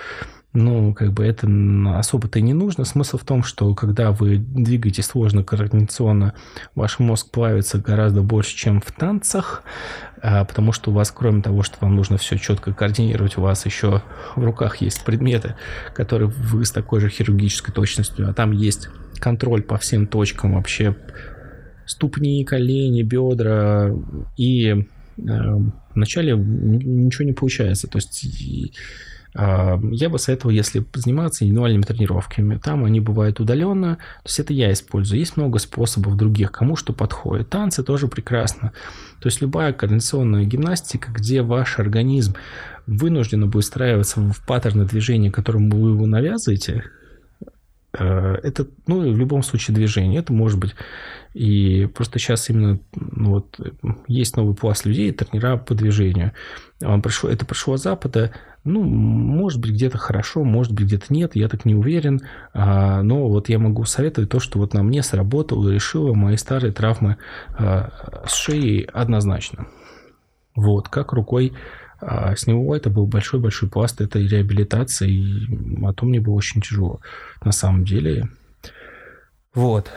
Ну, 0.54 0.92
как 0.92 1.12
бы 1.12 1.24
это 1.24 1.48
особо-то 1.96 2.38
и 2.38 2.42
не 2.42 2.52
нужно. 2.52 2.84
Смысл 2.84 3.16
в 3.16 3.24
том, 3.24 3.42
что 3.42 3.74
когда 3.74 4.12
вы 4.12 4.36
двигаетесь 4.36 5.06
сложно 5.06 5.42
координационно, 5.42 6.34
ваш 6.74 6.98
мозг 6.98 7.30
плавится 7.30 7.78
гораздо 7.78 8.20
больше, 8.20 8.54
чем 8.54 8.80
в 8.80 8.92
танцах, 8.92 9.62
а, 10.20 10.44
потому 10.44 10.72
что 10.72 10.90
у 10.90 10.94
вас, 10.94 11.10
кроме 11.10 11.40
того, 11.40 11.62
что 11.62 11.78
вам 11.80 11.96
нужно 11.96 12.18
все 12.18 12.36
четко 12.36 12.74
координировать, 12.74 13.38
у 13.38 13.40
вас 13.40 13.64
еще 13.64 14.02
в 14.36 14.44
руках 14.44 14.76
есть 14.76 15.04
предметы, 15.04 15.56
которые 15.94 16.28
вы 16.28 16.64
с 16.66 16.70
такой 16.70 17.00
же 17.00 17.08
хирургической 17.08 17.72
точностью, 17.72 18.28
а 18.28 18.34
там 18.34 18.52
есть 18.52 18.88
контроль 19.18 19.62
по 19.62 19.78
всем 19.78 20.06
точкам 20.06 20.54
вообще 20.54 20.94
ступни, 21.86 22.44
колени, 22.44 23.02
бедра, 23.02 23.90
и 24.36 24.68
э, 24.68 24.84
вначале 25.94 26.34
ничего 26.36 27.24
не 27.24 27.32
получается. 27.32 27.88
То 27.88 27.98
есть 27.98 28.24
я 29.34 30.08
бы 30.10 30.18
советовал, 30.18 30.50
если 30.52 30.84
заниматься 30.94 31.44
индивидуальными 31.44 31.82
тренировками. 31.82 32.58
Там 32.58 32.84
они 32.84 33.00
бывают 33.00 33.40
удаленно. 33.40 33.96
То 33.96 34.26
есть 34.26 34.40
это 34.40 34.52
я 34.52 34.72
использую. 34.72 35.20
Есть 35.20 35.36
много 35.36 35.58
способов 35.58 36.16
других, 36.16 36.52
кому 36.52 36.76
что 36.76 36.92
подходит. 36.92 37.48
Танцы 37.48 37.82
тоже 37.82 38.08
прекрасно. 38.08 38.72
То 39.20 39.28
есть 39.28 39.40
любая 39.40 39.72
координационная 39.72 40.44
гимнастика, 40.44 41.10
где 41.12 41.42
ваш 41.42 41.78
организм 41.78 42.34
вынужден 42.86 43.48
будет 43.48 43.64
встраиваться 43.64 44.20
в 44.20 44.44
паттерны 44.46 44.84
движения, 44.84 45.30
которым 45.30 45.70
вы 45.70 45.90
его 45.90 46.06
навязываете, 46.06 46.84
это, 47.92 48.66
ну, 48.86 49.00
в 49.00 49.16
любом 49.16 49.42
случае 49.42 49.74
движение. 49.74 50.20
Это 50.20 50.32
может 50.32 50.58
быть 50.58 50.74
и 51.34 51.88
просто 51.94 52.18
сейчас 52.18 52.50
именно 52.50 52.78
ну, 52.94 53.30
вот, 53.30 53.58
есть 54.06 54.36
новый 54.36 54.54
пласт 54.54 54.84
людей, 54.84 55.12
тренера 55.12 55.56
по 55.56 55.74
движению. 55.74 56.32
Он 56.82 57.00
пришел, 57.00 57.30
это 57.30 57.46
пришло 57.46 57.76
с 57.76 57.82
Запада, 57.82 58.32
ну, 58.64 58.82
может 58.82 59.60
быть, 59.60 59.72
где-то 59.72 59.98
хорошо, 59.98 60.44
может 60.44 60.72
быть, 60.72 60.86
где-то 60.86 61.06
нет, 61.12 61.34
я 61.34 61.48
так 61.48 61.64
не 61.64 61.74
уверен. 61.74 62.20
А, 62.52 63.02
но 63.02 63.28
вот 63.28 63.48
я 63.48 63.58
могу 63.58 63.84
советовать 63.84 64.30
то, 64.30 64.40
что 64.40 64.58
вот 64.58 64.74
на 64.74 64.82
мне 64.82 65.02
сработало 65.02 65.68
решило 65.70 66.14
мои 66.14 66.36
старые 66.36 66.72
травмы 66.72 67.16
а, 67.50 67.90
с 68.26 68.34
шеей 68.34 68.82
однозначно. 68.82 69.66
Вот, 70.54 70.88
как 70.88 71.12
рукой 71.12 71.54
а 72.04 72.34
с 72.34 72.46
него 72.48 72.74
это 72.74 72.90
был 72.90 73.06
большой-большой 73.06 73.70
пласт 73.70 74.00
этой 74.00 74.26
реабилитации, 74.26 75.10
и 75.10 75.84
а 75.84 75.92
то 75.92 76.04
мне 76.04 76.20
было 76.20 76.34
очень 76.34 76.60
тяжело. 76.60 77.00
На 77.44 77.52
самом 77.52 77.84
деле, 77.84 78.28
вот. 79.54 79.90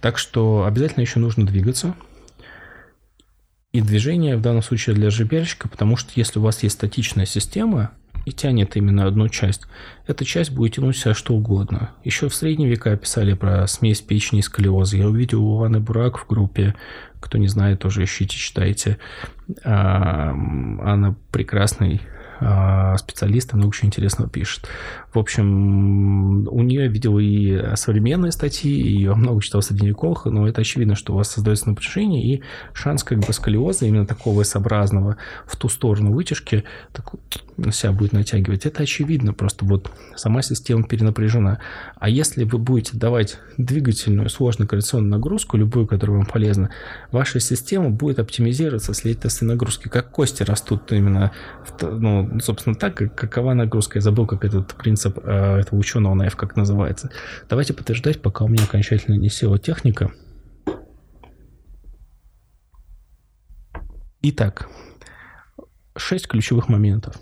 Так 0.00 0.18
что 0.18 0.64
обязательно 0.64 1.02
еще 1.02 1.20
нужно 1.20 1.46
двигаться. 1.46 1.94
И 3.72 3.80
движение 3.80 4.36
в 4.36 4.40
данном 4.40 4.62
случае 4.62 4.94
для 4.94 5.10
жберщика, 5.10 5.68
потому 5.68 5.96
что 5.96 6.12
если 6.16 6.38
у 6.38 6.42
вас 6.42 6.62
есть 6.62 6.76
статичная 6.76 7.26
система 7.26 7.92
и 8.24 8.32
тянет 8.32 8.76
именно 8.76 9.06
одну 9.06 9.28
часть, 9.28 9.66
эта 10.06 10.24
часть 10.24 10.50
будет 10.50 10.74
тянуть 10.74 10.96
себя 10.96 11.14
что 11.14 11.34
угодно. 11.34 11.90
Еще 12.04 12.28
в 12.28 12.34
средние 12.34 12.70
века 12.70 12.96
писали 12.96 13.34
про 13.34 13.66
смесь 13.66 14.00
печени 14.00 14.40
и 14.40 14.42
сколиоза. 14.42 14.96
Я 14.96 15.08
увидел 15.08 15.44
у 15.44 15.58
Иваны 15.58 15.80
Бурак 15.80 16.18
в 16.18 16.26
группе, 16.26 16.74
кто 17.20 17.38
не 17.38 17.48
знает, 17.48 17.80
тоже 17.80 18.04
ищите, 18.04 18.36
читайте. 18.36 18.98
Она 19.62 21.14
прекрасный 21.30 22.00
а, 22.40 22.96
специалист, 22.98 23.52
много 23.52 23.74
чего 23.74 23.86
интересного 23.86 24.28
пишет. 24.28 24.68
В 25.14 25.18
общем, 25.20 26.48
у 26.48 26.62
нее 26.62 26.88
видел 26.88 27.20
и 27.20 27.76
современные 27.76 28.32
статьи, 28.32 28.72
и 28.72 29.02
я 29.02 29.14
много 29.14 29.40
читал 29.40 29.62
средневековых, 29.62 30.24
но 30.24 30.48
это 30.48 30.62
очевидно, 30.62 30.96
что 30.96 31.12
у 31.12 31.16
вас 31.16 31.30
создается 31.30 31.68
напряжение, 31.68 32.34
и 32.34 32.42
шанс 32.72 33.04
как 33.04 33.20
бы 33.20 33.32
сколиоза, 33.32 33.86
именно 33.86 34.06
такого 34.06 34.42
S-образного, 34.42 35.16
в 35.46 35.56
ту 35.56 35.68
сторону 35.68 36.12
вытяжки, 36.12 36.64
так, 36.92 37.12
на 37.56 37.70
себя 37.70 37.92
будет 37.92 38.12
натягивать. 38.12 38.66
Это 38.66 38.82
очевидно, 38.82 39.32
просто 39.32 39.64
вот 39.64 39.88
сама 40.16 40.42
система 40.42 40.82
перенапряжена. 40.82 41.60
А 41.94 42.08
если 42.08 42.42
вы 42.42 42.58
будете 42.58 42.96
давать 42.96 43.38
двигательную 43.56 44.28
сложную 44.28 44.66
коррекционную 44.66 45.12
нагрузку, 45.12 45.56
любую, 45.56 45.86
которая 45.86 46.16
вам 46.16 46.26
полезна, 46.26 46.70
ваша 47.12 47.38
система 47.38 47.90
будет 47.90 48.18
оптимизироваться 48.18 48.92
следовательно 48.94 49.52
нагрузки. 49.52 49.86
Как 49.86 50.10
кости 50.10 50.42
растут 50.42 50.90
именно, 50.90 51.30
ну, 51.80 52.40
собственно, 52.40 52.74
так, 52.74 53.14
какова 53.14 53.54
нагрузка. 53.54 53.98
Я 53.98 54.02
забыл, 54.02 54.26
как 54.26 54.44
этот 54.44 54.74
принцип 54.74 55.03
принцип 55.04 55.18
э, 55.24 55.60
этого 55.60 55.78
ученого 55.78 56.14
на 56.14 56.26
F 56.26 56.36
как 56.36 56.56
называется. 56.56 57.10
Давайте 57.48 57.74
подтверждать, 57.74 58.22
пока 58.22 58.44
у 58.44 58.48
меня 58.48 58.64
окончательно 58.64 59.16
не 59.16 59.28
села 59.28 59.58
техника. 59.58 60.10
Итак, 64.22 64.68
шесть 65.96 66.28
ключевых 66.28 66.68
моментов. 66.68 67.16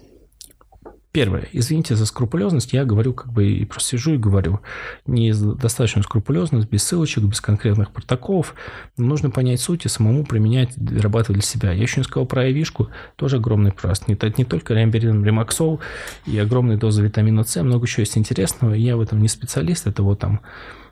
Первое. 1.13 1.47
Извините 1.53 1.95
за 1.95 2.07
скрупулезность, 2.07 2.73
я 2.73 2.87
говорю 2.87 3.13
как 3.13 3.31
бы 3.31 3.47
и 3.47 3.67
просто 3.67 3.91
сижу 3.91 4.15
и 4.15 4.17
говорю. 4.17 4.61
Не 5.07 5.35
достаточно 5.35 6.03
скрупулезность, 6.03 6.71
без 6.71 6.85
ссылочек, 6.85 7.25
без 7.25 7.43
конкретных 7.43 7.91
протоколов. 7.91 8.55
нужно 8.97 9.29
понять 9.29 9.61
суть 9.61 9.85
и 9.85 9.91
самому 9.91 10.25
применять, 10.25 10.73
дорабатывать 10.75 11.41
для 11.41 11.47
себя. 11.47 11.73
Я 11.73 11.83
еще 11.83 12.01
не 12.01 12.05
сказал 12.05 12.25
про 12.25 12.45
Айвишку, 12.45 12.89
тоже 13.17 13.37
огромный 13.37 13.73
прост. 13.73 14.09
Не, 14.09 14.17
не 14.39 14.47
только 14.47 14.73
ремберин, 14.73 15.23
ремаксол 15.23 15.81
и 16.25 16.39
огромные 16.39 16.79
дозы 16.79 17.03
витамина 17.03 17.45
С, 17.45 17.63
много 17.63 17.85
еще 17.85 18.01
есть 18.01 18.17
интересного. 18.17 18.73
Я 18.73 18.97
в 18.97 19.03
этом 19.03 19.21
не 19.21 19.29
специалист, 19.29 19.87
это 19.87 20.03
вот 20.03 20.21
там 20.21 20.41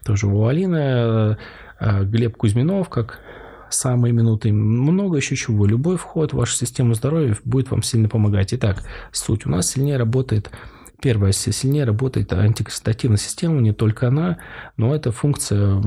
тоже 0.05 0.27
у 0.27 0.45
Алины, 0.45 1.39
э, 1.81 2.05
Глеб 2.05 2.37
Кузьминов, 2.37 2.91
как 2.91 3.21
самые 3.71 4.13
минуты, 4.13 4.53
много 4.53 5.17
еще 5.17 5.37
чего. 5.37 5.67
Любой 5.67 5.97
вход 5.97 6.33
в 6.33 6.37
вашу 6.37 6.55
систему 6.55 6.95
здоровья 6.95 7.37
будет 7.45 7.71
вам 7.71 7.83
сильно 7.83 8.09
помогать. 8.09 8.53
Итак, 8.55 8.83
суть. 9.13 9.47
У 9.47 9.51
нас 9.51 9.71
сильнее 9.71 9.97
работает 9.97 10.51
Первое, 11.03 11.33
сильнее 11.33 11.85
работает 11.85 12.31
антиоксидативная 12.35 13.17
система, 13.17 13.63
не 13.63 13.73
только 13.73 14.09
она, 14.09 14.37
но 14.77 14.95
эта 14.95 15.13
функция 15.13 15.81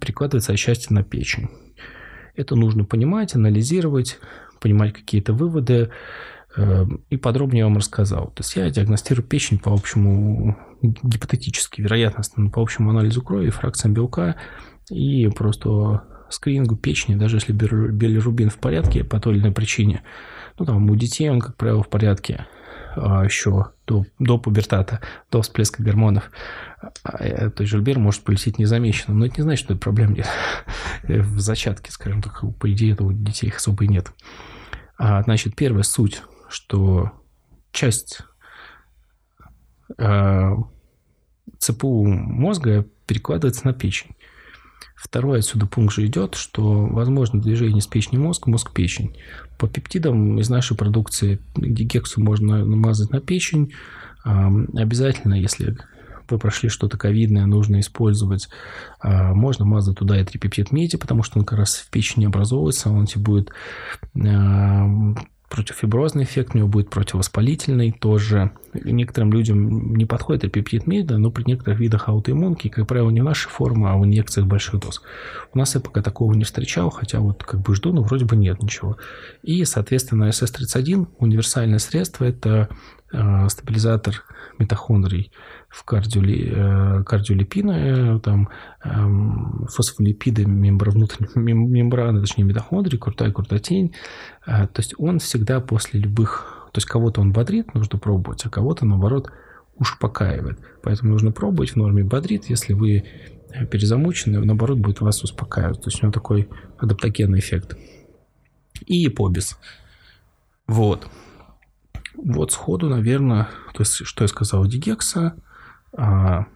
прикладывается 0.00 0.52
отчасти 0.52 0.90
на 0.94 1.02
печень. 1.02 1.50
Это 2.34 2.56
нужно 2.56 2.84
понимать, 2.84 3.34
анализировать, 3.34 4.18
понимать 4.60 4.94
какие-то 4.94 5.34
выводы. 5.34 5.90
Э, 6.56 6.86
и 7.10 7.18
подробнее 7.18 7.64
вам 7.64 7.76
рассказал. 7.76 8.28
То 8.28 8.40
есть 8.40 8.56
я 8.56 8.70
диагностирую 8.70 9.26
печень 9.26 9.58
по 9.58 9.72
общему, 9.72 10.56
гипотетически, 10.80 11.82
вероятностно, 11.82 12.48
по 12.48 12.62
общему 12.62 12.90
анализу 12.90 13.20
крови, 13.20 13.50
фракциям 13.50 13.92
белка 13.92 14.36
и 14.90 15.28
просто 15.28 16.04
скринингу 16.34 16.76
печени, 16.76 17.16
даже 17.16 17.36
если 17.36 17.52
билирубин 17.52 18.50
в 18.50 18.58
порядке 18.58 19.04
по 19.04 19.20
той 19.20 19.34
или 19.34 19.40
иной 19.42 19.52
причине. 19.52 20.02
Ну, 20.58 20.64
там 20.64 20.88
у 20.88 20.96
детей 20.96 21.30
он, 21.30 21.40
как 21.40 21.56
правило, 21.56 21.82
в 21.82 21.88
порядке 21.88 22.46
а 22.94 23.24
еще 23.24 23.72
до, 23.86 24.04
до 24.18 24.38
пубертата, 24.38 25.00
до 25.30 25.42
всплеска 25.42 25.82
гормонов. 25.82 26.30
А, 27.04 27.24
э, 27.24 27.50
то 27.50 27.62
есть 27.62 27.70
жильбер 27.70 27.98
может 27.98 28.22
полететь 28.22 28.58
незамеченным, 28.58 29.18
но 29.18 29.26
это 29.26 29.36
не 29.38 29.42
значит, 29.42 29.64
что 29.64 29.76
проблем 29.76 30.14
нет. 30.14 30.28
в 31.02 31.40
зачатке, 31.40 31.90
скажем 31.90 32.22
так, 32.22 32.42
по 32.58 32.70
идее, 32.72 32.92
это 32.92 33.04
у 33.04 33.12
детей 33.12 33.48
их 33.48 33.56
особо 33.56 33.84
и 33.84 33.88
нет. 33.88 34.12
А, 34.98 35.22
значит, 35.22 35.56
первая 35.56 35.82
суть, 35.82 36.22
что 36.48 37.12
часть 37.72 38.20
а, 39.98 40.56
ЦПУ 41.58 42.06
мозга 42.06 42.86
перекладывается 43.06 43.66
на 43.66 43.72
печень. 43.72 44.16
Второй 45.02 45.40
отсюда 45.40 45.66
пункт 45.66 45.94
же 45.94 46.06
идет, 46.06 46.36
что 46.36 46.86
возможно 46.86 47.40
движение 47.40 47.82
с 47.82 47.88
печени 47.88 48.18
мозг, 48.18 48.46
мозг-печень. 48.46 49.16
По 49.58 49.66
пептидам 49.66 50.38
из 50.38 50.48
нашей 50.48 50.76
продукции 50.76 51.40
дигексу 51.56 52.22
можно 52.22 52.64
намазать 52.64 53.10
на 53.10 53.20
печень. 53.20 53.72
Обязательно, 54.22 55.34
если 55.34 55.76
вы 56.30 56.38
прошли 56.38 56.68
что-то 56.68 56.96
ковидное, 56.98 57.46
нужно 57.46 57.80
использовать, 57.80 58.48
а, 59.00 59.34
можно 59.34 59.64
мазать 59.64 59.98
туда 59.98 60.20
и 60.20 60.24
трипептид 60.24 60.70
меди, 60.70 60.96
потому 60.96 61.24
что 61.24 61.40
он 61.40 61.44
как 61.44 61.58
раз 61.58 61.74
в 61.74 61.90
печени 61.90 62.26
образовывается, 62.26 62.90
он 62.90 63.06
тебе 63.06 63.24
будет 63.24 63.50
противофиброзный 65.52 66.24
эффект, 66.24 66.54
у 66.54 66.58
него 66.58 66.68
будет 66.68 66.88
противовоспалительный 66.88 67.92
тоже. 67.92 68.52
Некоторым 68.72 69.34
людям 69.34 69.94
не 69.94 70.06
подходит 70.06 70.44
эпиптид 70.44 70.86
меда, 70.86 71.18
но 71.18 71.30
при 71.30 71.44
некоторых 71.44 71.78
видах 71.78 72.08
аутоиммунки, 72.08 72.68
как 72.68 72.86
правило, 72.86 73.10
не 73.10 73.20
наши 73.20 73.50
формы, 73.50 73.90
а 73.90 73.98
в 73.98 74.04
инъекциях 74.06 74.46
больших 74.46 74.80
доз. 74.80 75.02
У 75.52 75.58
нас 75.58 75.74
я 75.74 75.82
пока 75.82 76.00
такого 76.00 76.32
не 76.32 76.44
встречал, 76.44 76.88
хотя 76.88 77.20
вот 77.20 77.44
как 77.44 77.60
бы 77.60 77.74
жду, 77.74 77.92
но 77.92 78.02
вроде 78.02 78.24
бы 78.24 78.34
нет 78.34 78.62
ничего. 78.62 78.96
И, 79.42 79.62
соответственно, 79.66 80.30
СС-31, 80.32 81.08
универсальное 81.18 81.78
средство, 81.78 82.24
это 82.24 82.70
стабилизатор 83.48 84.24
митохондрий 84.58 85.32
в 85.68 85.84
кардиоли, 85.84 86.52
э, 86.54 87.04
кардиолипины, 87.04 88.20
там 88.20 88.48
э, 88.84 89.66
фосфолипиды 89.68 90.44
мембра, 90.44 90.90
внутренней 90.90 91.30
мембраны, 91.52 92.20
точнее 92.20 92.44
митохондрии, 92.44 92.98
крутая 92.98 93.32
крутотень. 93.32 93.94
Э, 94.46 94.66
то 94.66 94.80
есть 94.80 94.94
он 94.98 95.18
всегда 95.18 95.60
после 95.60 96.00
любых... 96.00 96.68
То 96.72 96.78
есть 96.78 96.86
кого-то 96.86 97.20
он 97.20 97.32
бодрит, 97.32 97.74
нужно 97.74 97.98
пробовать, 97.98 98.44
а 98.46 98.50
кого-то, 98.50 98.86
наоборот, 98.86 99.30
успокаивает. 99.76 100.58
Поэтому 100.82 101.12
нужно 101.12 101.32
пробовать 101.32 101.70
в 101.70 101.76
норме 101.76 102.04
бодрит. 102.04 102.46
Если 102.46 102.72
вы 102.72 103.04
перезамучены, 103.70 104.42
наоборот, 104.44 104.78
будет 104.78 105.00
вас 105.00 105.22
успокаивать. 105.22 105.82
То 105.82 105.88
есть 105.88 106.02
у 106.02 106.06
него 106.06 106.12
такой 106.12 106.48
адаптогенный 106.78 107.40
эффект. 107.40 107.76
И 108.86 109.08
побис. 109.08 109.58
Вот. 110.66 111.06
Вот 112.14 112.52
сходу, 112.52 112.88
наверное, 112.88 113.48
то 113.72 113.80
есть, 113.80 114.04
что 114.04 114.24
я 114.24 114.28
сказал, 114.28 114.66
дигекса, 114.66 115.36
а, 115.96 116.46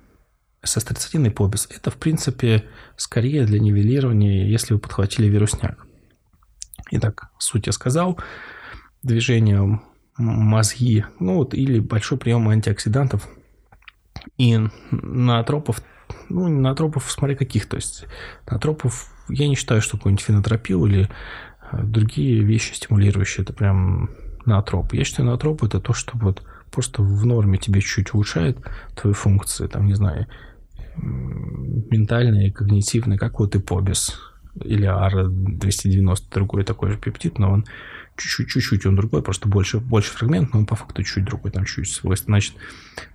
СС-31 0.62 1.28
и 1.28 1.30
побис. 1.30 1.68
Это, 1.70 1.90
в 1.90 1.96
принципе, 1.96 2.64
скорее 2.96 3.46
для 3.46 3.58
нивелирования, 3.58 4.46
если 4.46 4.74
вы 4.74 4.80
подхватили 4.80 5.28
вирусняк. 5.28 5.86
Итак, 6.90 7.30
суть 7.38 7.66
я 7.66 7.72
сказал. 7.72 8.18
Движение 9.02 9.80
мозги, 10.16 11.04
ну 11.20 11.36
вот, 11.36 11.54
или 11.54 11.78
большой 11.78 12.18
прием 12.18 12.48
антиоксидантов 12.48 13.28
и 14.38 14.58
наотропов, 14.90 15.82
ну, 16.28 16.48
не 16.48 16.60
наотропов, 16.60 17.10
смотри 17.10 17.36
каких, 17.36 17.68
то 17.68 17.76
есть 17.76 18.06
наотропов, 18.50 19.12
я 19.28 19.48
не 19.48 19.54
считаю, 19.54 19.82
что 19.82 19.96
какой-нибудь 19.96 20.24
фенотропил 20.24 20.86
или 20.86 21.10
э, 21.72 21.82
другие 21.82 22.42
вещи 22.42 22.72
стимулирующие, 22.72 23.44
это 23.44 23.52
прям 23.52 24.10
наотроп. 24.46 24.92
Я 24.92 25.04
считаю, 25.04 25.28
наотроп 25.28 25.64
это 25.64 25.80
то, 25.80 25.92
что 25.92 26.16
вот 26.18 26.42
просто 26.70 27.02
в 27.02 27.26
норме 27.26 27.58
тебе 27.58 27.80
чуть 27.80 28.14
улучшает 28.14 28.58
твои 28.94 29.12
функции, 29.12 29.66
там, 29.66 29.86
не 29.86 29.94
знаю, 29.94 30.26
ментальные, 30.96 32.52
когнитивные, 32.52 33.18
как 33.18 33.38
вот 33.38 33.54
и 33.54 33.62
или 34.64 34.88
AR290, 34.88 36.22
другой 36.32 36.64
такой 36.64 36.90
же 36.90 36.96
пептид, 36.96 37.38
но 37.38 37.50
он 37.50 37.66
чуть-чуть, 38.16 38.48
чуть-чуть 38.48 38.86
он 38.86 38.96
другой, 38.96 39.22
просто 39.22 39.48
больше, 39.48 39.78
больше 39.78 40.12
фрагмент, 40.12 40.52
но 40.52 40.60
он 40.60 40.66
по 40.66 40.76
факту 40.76 41.02
чуть 41.02 41.24
другой, 41.24 41.50
там 41.50 41.64
чуть 41.64 41.90
свойств. 41.90 42.26
Значит, 42.26 42.54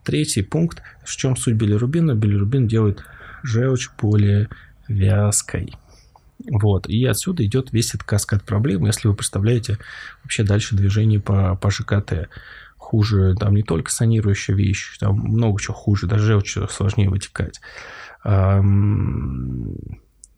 третий 0.03 0.43
пункт, 0.43 0.81
в 1.03 1.15
чем 1.15 1.35
суть 1.35 1.55
билирубина? 1.55 2.15
Билирубин 2.15 2.67
делает 2.67 3.03
желчь 3.43 3.89
более 3.99 4.49
вязкой. 4.87 5.73
Вот. 6.49 6.87
И 6.87 7.05
отсюда 7.05 7.45
идет 7.45 7.71
весь 7.71 7.89
этот 7.89 8.03
каскад 8.03 8.43
проблем, 8.43 8.85
если 8.85 9.07
вы 9.07 9.15
представляете 9.15 9.77
вообще 10.23 10.43
дальше 10.43 10.75
движение 10.75 11.19
по, 11.19 11.55
по 11.55 11.69
ЖКТ. 11.69 12.29
Хуже, 12.77 13.35
там 13.39 13.55
не 13.55 13.63
только 13.63 13.91
санирующая 13.91 14.55
вещь, 14.55 14.97
там 14.99 15.15
много 15.15 15.61
чего 15.61 15.75
хуже, 15.75 16.07
даже 16.07 16.25
желчь 16.25 16.57
сложнее 16.69 17.09
вытекать. 17.09 17.61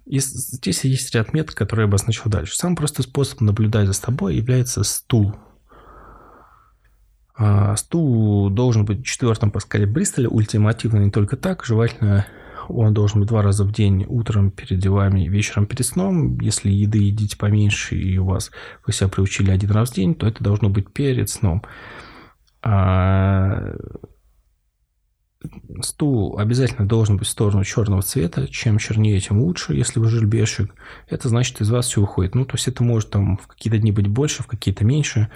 И 0.06 0.20
здесь 0.20 0.84
есть 0.84 1.16
ряд 1.16 1.34
метод, 1.34 1.56
которые 1.56 1.86
я 1.86 1.88
обозначил 1.88 2.30
дальше. 2.30 2.56
Самый 2.56 2.76
простой 2.76 3.04
способ 3.04 3.40
наблюдать 3.42 3.88
за 3.88 3.94
собой 3.94 4.36
является 4.36 4.84
стул. 4.84 5.36
А, 7.36 7.76
стул 7.78 8.50
должен 8.50 8.86
быть 8.86 9.06
четвертым 9.06 9.50
по 9.50 9.60
скале 9.60 9.86
Бристоля, 9.86 10.30
ультимативно 10.30 11.00
не 11.00 11.10
только 11.10 11.38
так, 11.38 11.66
желательно 11.66 12.28
он 12.70 12.94
должен 12.94 13.20
быть 13.20 13.30
два 13.30 13.42
раза 13.42 13.64
в 13.64 13.72
день, 13.72 14.06
утром 14.08 14.52
перед 14.52 14.80
делами, 14.80 15.28
вечером 15.28 15.66
перед 15.66 15.86
сном. 15.86 16.40
Если 16.40 16.70
еды 16.70 17.00
едите 17.00 17.38
поменьше 17.38 17.96
и 17.96 18.18
у 18.18 18.26
вас 18.26 18.52
вы 18.86 18.94
себя 18.94 19.10
приучили 19.10 19.52
один 19.52 19.72
раз 19.72 19.92
в 19.92 19.96
день, 19.96 20.16
то 20.16 20.28
это 20.28 20.44
должно 20.44 20.70
быть 20.70 20.92
перед 20.92 21.30
сном. 21.30 21.64
А 22.62 23.76
стул 25.82 26.38
обязательно 26.38 26.88
должен 26.88 27.18
быть 27.18 27.28
в 27.28 27.32
сторону 27.32 27.64
черного 27.64 28.02
цвета. 28.02 28.48
Чем 28.48 28.78
чернее, 28.78 29.20
тем 29.20 29.42
лучше, 29.42 29.74
если 29.74 30.00
вы 30.00 30.08
жильбешек. 30.10 30.74
Это 31.10 31.30
значит, 31.30 31.62
из 31.62 31.70
вас 31.70 31.88
все 31.88 32.02
уходит. 32.02 32.36
Ну, 32.36 32.46
то 32.46 32.56
есть 32.56 32.68
это 32.68 32.84
может 32.84 33.10
там 33.10 33.38
в 33.38 33.48
какие-то 33.48 33.78
дни 33.78 33.92
быть 33.92 34.08
больше, 34.08 34.44
в 34.44 34.48
какие-то 34.48 34.86
меньше. 34.86 35.30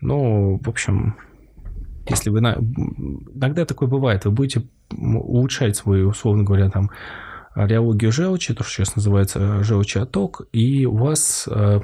Но, 0.00 0.56
в 0.56 0.68
общем, 0.68 1.16
если 2.06 2.30
вы... 2.30 2.40
На... 2.40 2.54
Иногда 2.54 3.64
такое 3.64 3.88
бывает. 3.88 4.24
Вы 4.24 4.30
будете 4.30 4.62
улучшать 4.90 5.76
свою, 5.76 6.08
условно 6.08 6.44
говоря, 6.44 6.70
там, 6.70 6.90
реологию 7.54 8.12
желчи, 8.12 8.54
то, 8.54 8.64
что 8.64 8.72
сейчас 8.72 8.96
называется 8.96 9.62
желчеоток, 9.62 10.42
и 10.52 10.86
у 10.86 10.96
вас 10.96 11.48
э, 11.50 11.80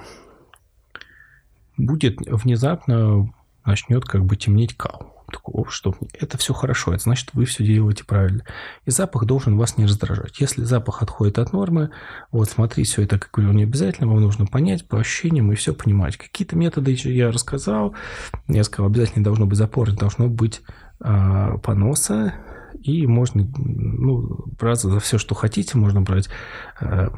будет 1.77 2.19
внезапно 2.27 3.33
начнет 3.65 4.05
как 4.05 4.25
бы 4.25 4.37
темнеть 4.37 4.77
кал 4.77 5.20
такого, 5.31 5.71
что 5.71 5.95
это 6.13 6.39
все 6.39 6.53
хорошо, 6.53 6.93
это 6.93 7.05
значит, 7.05 7.31
вы 7.33 7.45
все 7.45 7.65
делаете 7.65 8.05
правильно. 8.05 8.45
И 8.85 8.91
запах 8.91 9.25
должен 9.25 9.57
вас 9.57 9.77
не 9.79 9.87
раздражать. 9.87 10.41
Если 10.41 10.65
запах 10.65 11.03
отходит 11.03 11.39
от 11.39 11.53
нормы, 11.53 11.91
вот 12.31 12.51
смотри, 12.51 12.85
все 12.85 13.03
это, 13.03 13.19
как 13.19 13.31
говорю, 13.33 13.53
не 13.53 13.65
обязательно, 13.65 14.09
вам 14.09 14.21
нужно 14.21 14.47
понять 14.47 14.87
по 14.87 14.99
ощущениям 14.99 15.53
и 15.53 15.57
все 15.57 15.73
понимать. 15.75 16.17
Какие-то 16.17 16.57
методы 16.57 16.97
я 17.05 17.31
рассказал, 17.31 17.95
я 18.49 18.65
сказал, 18.65 18.91
обязательно 18.91 19.25
должно 19.25 19.47
быть 19.47 19.59
запор, 19.59 19.91
должно 19.93 20.29
быть 20.29 20.63
э, 21.01 21.59
поноса, 21.63 22.35
и 22.83 23.07
можно 23.07 23.47
ну, 23.57 24.45
браться 24.59 24.89
за 24.89 25.01
все, 25.01 25.19
что 25.19 25.35
хотите, 25.35 25.77
можно 25.77 26.01
брать 26.01 26.29
э, 26.81 27.09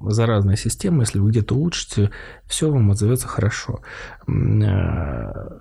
заразная 0.00 0.56
система, 0.56 1.00
если 1.00 1.18
вы 1.18 1.30
где-то 1.30 1.54
улучшите, 1.54 2.10
все 2.46 2.70
вам 2.70 2.90
отзовется 2.90 3.28
хорошо. 3.28 3.80
Э, 4.28 5.58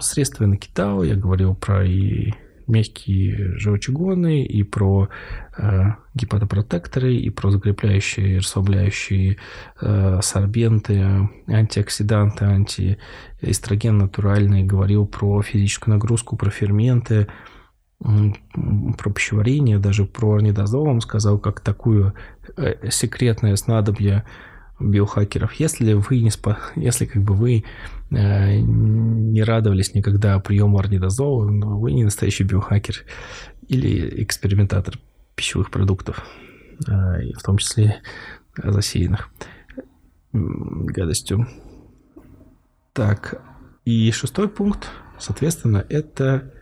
средства 0.00 0.44
я 0.44 0.50
накидал, 0.50 1.02
я 1.02 1.14
говорил 1.14 1.54
про 1.54 1.84
и 1.84 2.32
мягкие 2.66 3.56
желчегоны, 3.58 4.42
и 4.44 4.62
про 4.62 5.08
э, 5.56 5.82
гепатопротекторы, 6.14 7.14
и 7.14 7.30
про 7.30 7.50
закрепляющие, 7.50 8.38
расслабляющие 8.38 9.36
э, 9.80 10.18
сорбенты, 10.22 11.28
антиоксиданты, 11.46 12.44
антиэстроген 12.44 13.98
натуральный, 13.98 14.64
говорил 14.64 15.06
про 15.06 15.42
физическую 15.42 15.94
нагрузку, 15.94 16.36
про 16.36 16.50
ферменты, 16.50 17.28
про 17.98 19.10
пищеварение, 19.10 19.78
даже 19.78 20.04
про 20.04 20.34
орнидозол 20.34 20.84
вам 20.84 21.00
сказал, 21.00 21.38
как 21.38 21.60
такую 21.60 22.14
э, 22.56 22.90
секретное 22.90 23.56
снадобье 23.56 24.24
биохакеров. 24.78 25.54
Если 25.54 25.94
вы 25.94 26.20
не 26.20 26.30
спа... 26.30 26.58
если 26.74 27.06
как 27.06 27.22
бы 27.22 27.34
вы 27.34 27.64
э, 28.10 28.58
не 28.58 29.42
радовались 29.42 29.94
никогда 29.94 30.38
приему 30.40 30.78
орнидозола, 30.78 31.46
вы 31.46 31.92
не 31.92 32.04
настоящий 32.04 32.44
биохакер 32.44 33.04
или 33.68 34.22
экспериментатор 34.22 34.98
пищевых 35.34 35.70
продуктов, 35.70 36.26
э, 36.86 37.32
в 37.32 37.42
том 37.42 37.56
числе 37.56 38.02
засеянных 38.62 39.30
гадостью. 40.32 41.46
Так, 42.92 43.42
и 43.86 44.10
шестой 44.10 44.48
пункт, 44.48 44.88
соответственно, 45.18 45.84
это 45.88 46.52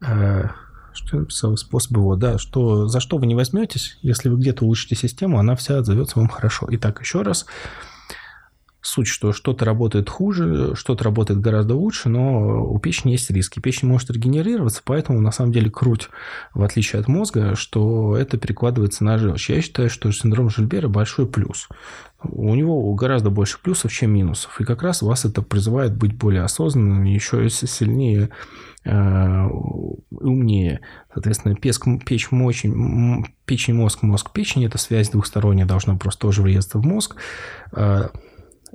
что 0.00 1.16
я 1.16 1.20
написал? 1.20 1.56
Способ 1.56 1.92
его, 1.92 2.16
да, 2.16 2.38
что 2.38 2.88
за 2.88 3.00
что 3.00 3.18
вы 3.18 3.26
не 3.26 3.34
возьметесь, 3.34 3.98
если 4.02 4.28
вы 4.28 4.38
где-то 4.38 4.64
улучшите 4.64 4.94
систему, 4.96 5.38
она 5.38 5.56
вся 5.56 5.78
отзовется 5.78 6.18
вам 6.18 6.28
хорошо. 6.28 6.66
Итак, 6.70 7.00
еще 7.00 7.22
раз. 7.22 7.46
Суть, 8.80 9.08
что 9.08 9.32
что-то 9.32 9.64
работает 9.64 10.08
хуже, 10.08 10.74
что-то 10.76 11.04
работает 11.04 11.40
гораздо 11.40 11.74
лучше, 11.74 12.08
но 12.08 12.64
у 12.64 12.78
печени 12.78 13.10
есть 13.10 13.28
риски. 13.28 13.58
Печень 13.58 13.88
может 13.88 14.08
регенерироваться, 14.08 14.82
поэтому 14.84 15.20
на 15.20 15.32
самом 15.32 15.52
деле 15.52 15.68
круть, 15.68 16.08
в 16.54 16.62
отличие 16.62 17.00
от 17.00 17.08
мозга, 17.08 17.56
что 17.56 18.16
это 18.16 18.38
перекладывается 18.38 19.04
на 19.04 19.18
желчь. 19.18 19.50
Я 19.50 19.60
считаю, 19.60 19.90
что 19.90 20.10
синдром 20.12 20.48
Жильбера 20.48 20.88
большой 20.88 21.26
плюс. 21.26 21.68
У 22.22 22.54
него 22.54 22.94
гораздо 22.94 23.30
больше 23.30 23.58
плюсов, 23.60 23.92
чем 23.92 24.12
минусов. 24.12 24.60
И 24.60 24.64
как 24.64 24.82
раз 24.82 25.02
вас 25.02 25.24
это 25.24 25.42
призывает 25.42 25.96
быть 25.96 26.16
более 26.16 26.42
осознанным, 26.42 27.02
еще 27.02 27.50
сильнее 27.50 28.30
Э, 28.30 28.67
умнее. 28.84 30.80
Соответственно, 31.12 31.54
песк, 31.54 31.86
печь, 32.06 32.30
мочень, 32.30 33.24
печень, 33.44 33.74
мозг, 33.74 34.02
мозг, 34.02 34.32
печень– 34.32 34.64
это 34.66 34.78
связь 34.78 35.10
двухсторонняя, 35.10 35.66
должна 35.66 35.96
просто 35.96 36.20
тоже 36.22 36.42
врезаться 36.42 36.78
в 36.78 36.86
мозг. 36.86 37.16
Э, 37.72 38.08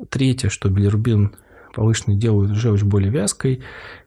третье, 0.10 0.50
что 0.50 0.70
билирубин 0.70 1.36
повышенный 1.74 2.18
делают 2.18 2.56
желчь 2.56 2.84
более 2.84 3.12
вязкой, 3.12 3.64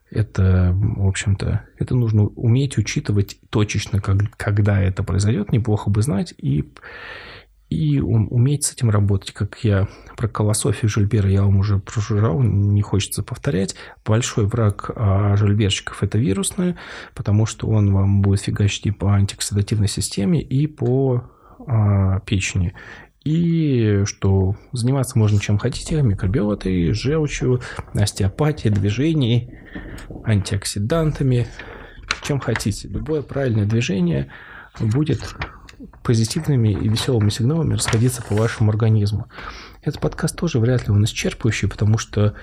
это, 0.09 0.73
в 0.73 1.05
общем-то, 1.05 1.63
это 1.77 1.95
нужно 1.95 2.27
уметь 2.27 2.77
учитывать 2.77 3.37
точечно, 3.49 3.99
как, 3.99 4.37
когда 4.37 4.79
это 4.81 5.03
произойдет, 5.03 5.51
неплохо 5.51 5.89
бы 5.89 6.01
знать, 6.01 6.33
и 6.37 6.71
и 7.69 7.99
уметь 7.99 8.63
с 8.63 8.73
этим 8.73 8.89
работать, 8.89 9.31
как 9.31 9.59
я 9.63 9.89
про 10.15 10.29
колософию 10.29 10.89
Жильбера 10.89 11.29
я 11.29 11.43
вам 11.43 11.57
уже 11.57 11.79
прожужжал, 11.79 12.41
не 12.41 12.81
хочется 12.81 13.23
повторять. 13.23 13.75
Большой 14.05 14.45
враг 14.45 14.89
а, 14.95 15.35
жильберщиков– 15.35 16.01
это 16.01 16.17
вирусное, 16.17 16.77
потому 17.13 17.45
что 17.45 17.67
он 17.67 17.93
вам 17.93 18.21
будет 18.21 18.41
фигачить 18.41 18.85
и 18.85 18.91
по 18.91 19.13
антиоксидативной 19.13 19.89
системе, 19.89 20.41
и 20.41 20.65
по 20.65 21.29
а, 21.67 22.21
печени. 22.21 22.73
И 23.25 24.03
что 24.05 24.55
заниматься 24.71 25.19
можно 25.19 25.37
чем 25.41 25.57
хотите, 25.57 26.01
микробиотой, 26.01 26.93
желчью, 26.93 27.59
остеопатией, 27.93 28.73
движением, 28.73 29.49
антиоксидантами, 30.23 31.47
чем 32.23 32.39
хотите. 32.39 32.87
Любое 32.87 33.23
правильное 33.23 33.65
движение 33.65 34.29
будет 34.79 35.35
позитивными 36.07 36.69
и 36.69 36.87
веселыми 36.87 37.29
сигналами 37.29 37.73
расходиться 37.73 38.21
по 38.21 38.33
вашему 38.33 38.71
организму. 38.71 39.27
Этот 39.81 39.99
подкаст 39.99 40.37
тоже 40.37 40.57
вряд 40.57 40.87
ли 40.87 40.93
он 40.93 41.03
исчерпывающий, 41.03 41.67
потому 41.67 41.97
что, 41.97 42.33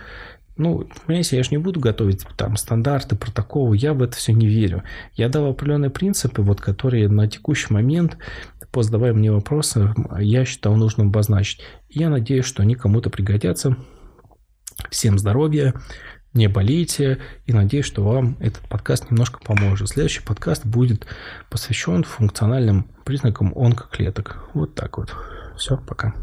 ну, 0.59 0.87
понимаете, 1.07 1.39
я 1.39 1.43
же 1.43 1.49
не 1.51 1.57
буду 1.57 1.81
готовить 1.81 2.27
там 2.37 2.59
стандарты, 2.59 3.17
протоколы, 3.17 3.79
я 3.79 3.95
в 3.95 4.03
это 4.03 4.19
все 4.19 4.35
не 4.35 4.47
верю. 4.47 4.83
Я 5.15 5.31
дал 5.31 5.47
определенные 5.47 5.89
принципы, 5.89 6.43
вот, 6.43 6.61
которые 6.61 7.09
на 7.09 7.27
текущий 7.27 7.73
момент, 7.73 8.19
по 8.71 8.83
задавая 8.83 9.15
мне 9.15 9.33
вопросы, 9.33 9.95
я 10.19 10.45
считал 10.45 10.77
нужным 10.77 11.09
обозначить. 11.09 11.63
Я 11.89 12.11
надеюсь, 12.11 12.45
что 12.45 12.63
они 12.63 12.75
кому-то 12.75 13.09
пригодятся. 13.09 13.79
Всем 14.91 15.19
здоровья, 15.19 15.73
не 16.35 16.49
болейте, 16.49 17.19
и 17.47 17.55
надеюсь, 17.55 17.87
что 17.87 18.05
вам 18.05 18.37
этот 18.41 18.69
подкаст 18.69 19.11
немножко 19.11 19.41
поможет. 19.43 19.89
Следующий 19.89 20.21
подкаст 20.23 20.67
будет 20.67 21.07
посвящен 21.49 22.05
функциональным 22.05 22.91
признакам 23.05 23.53
онкоклеток. 23.55 24.39
Вот 24.55 24.75
так 24.75 24.99
вот. 24.99 25.15
Все, 25.57 25.77
пока. 25.77 26.15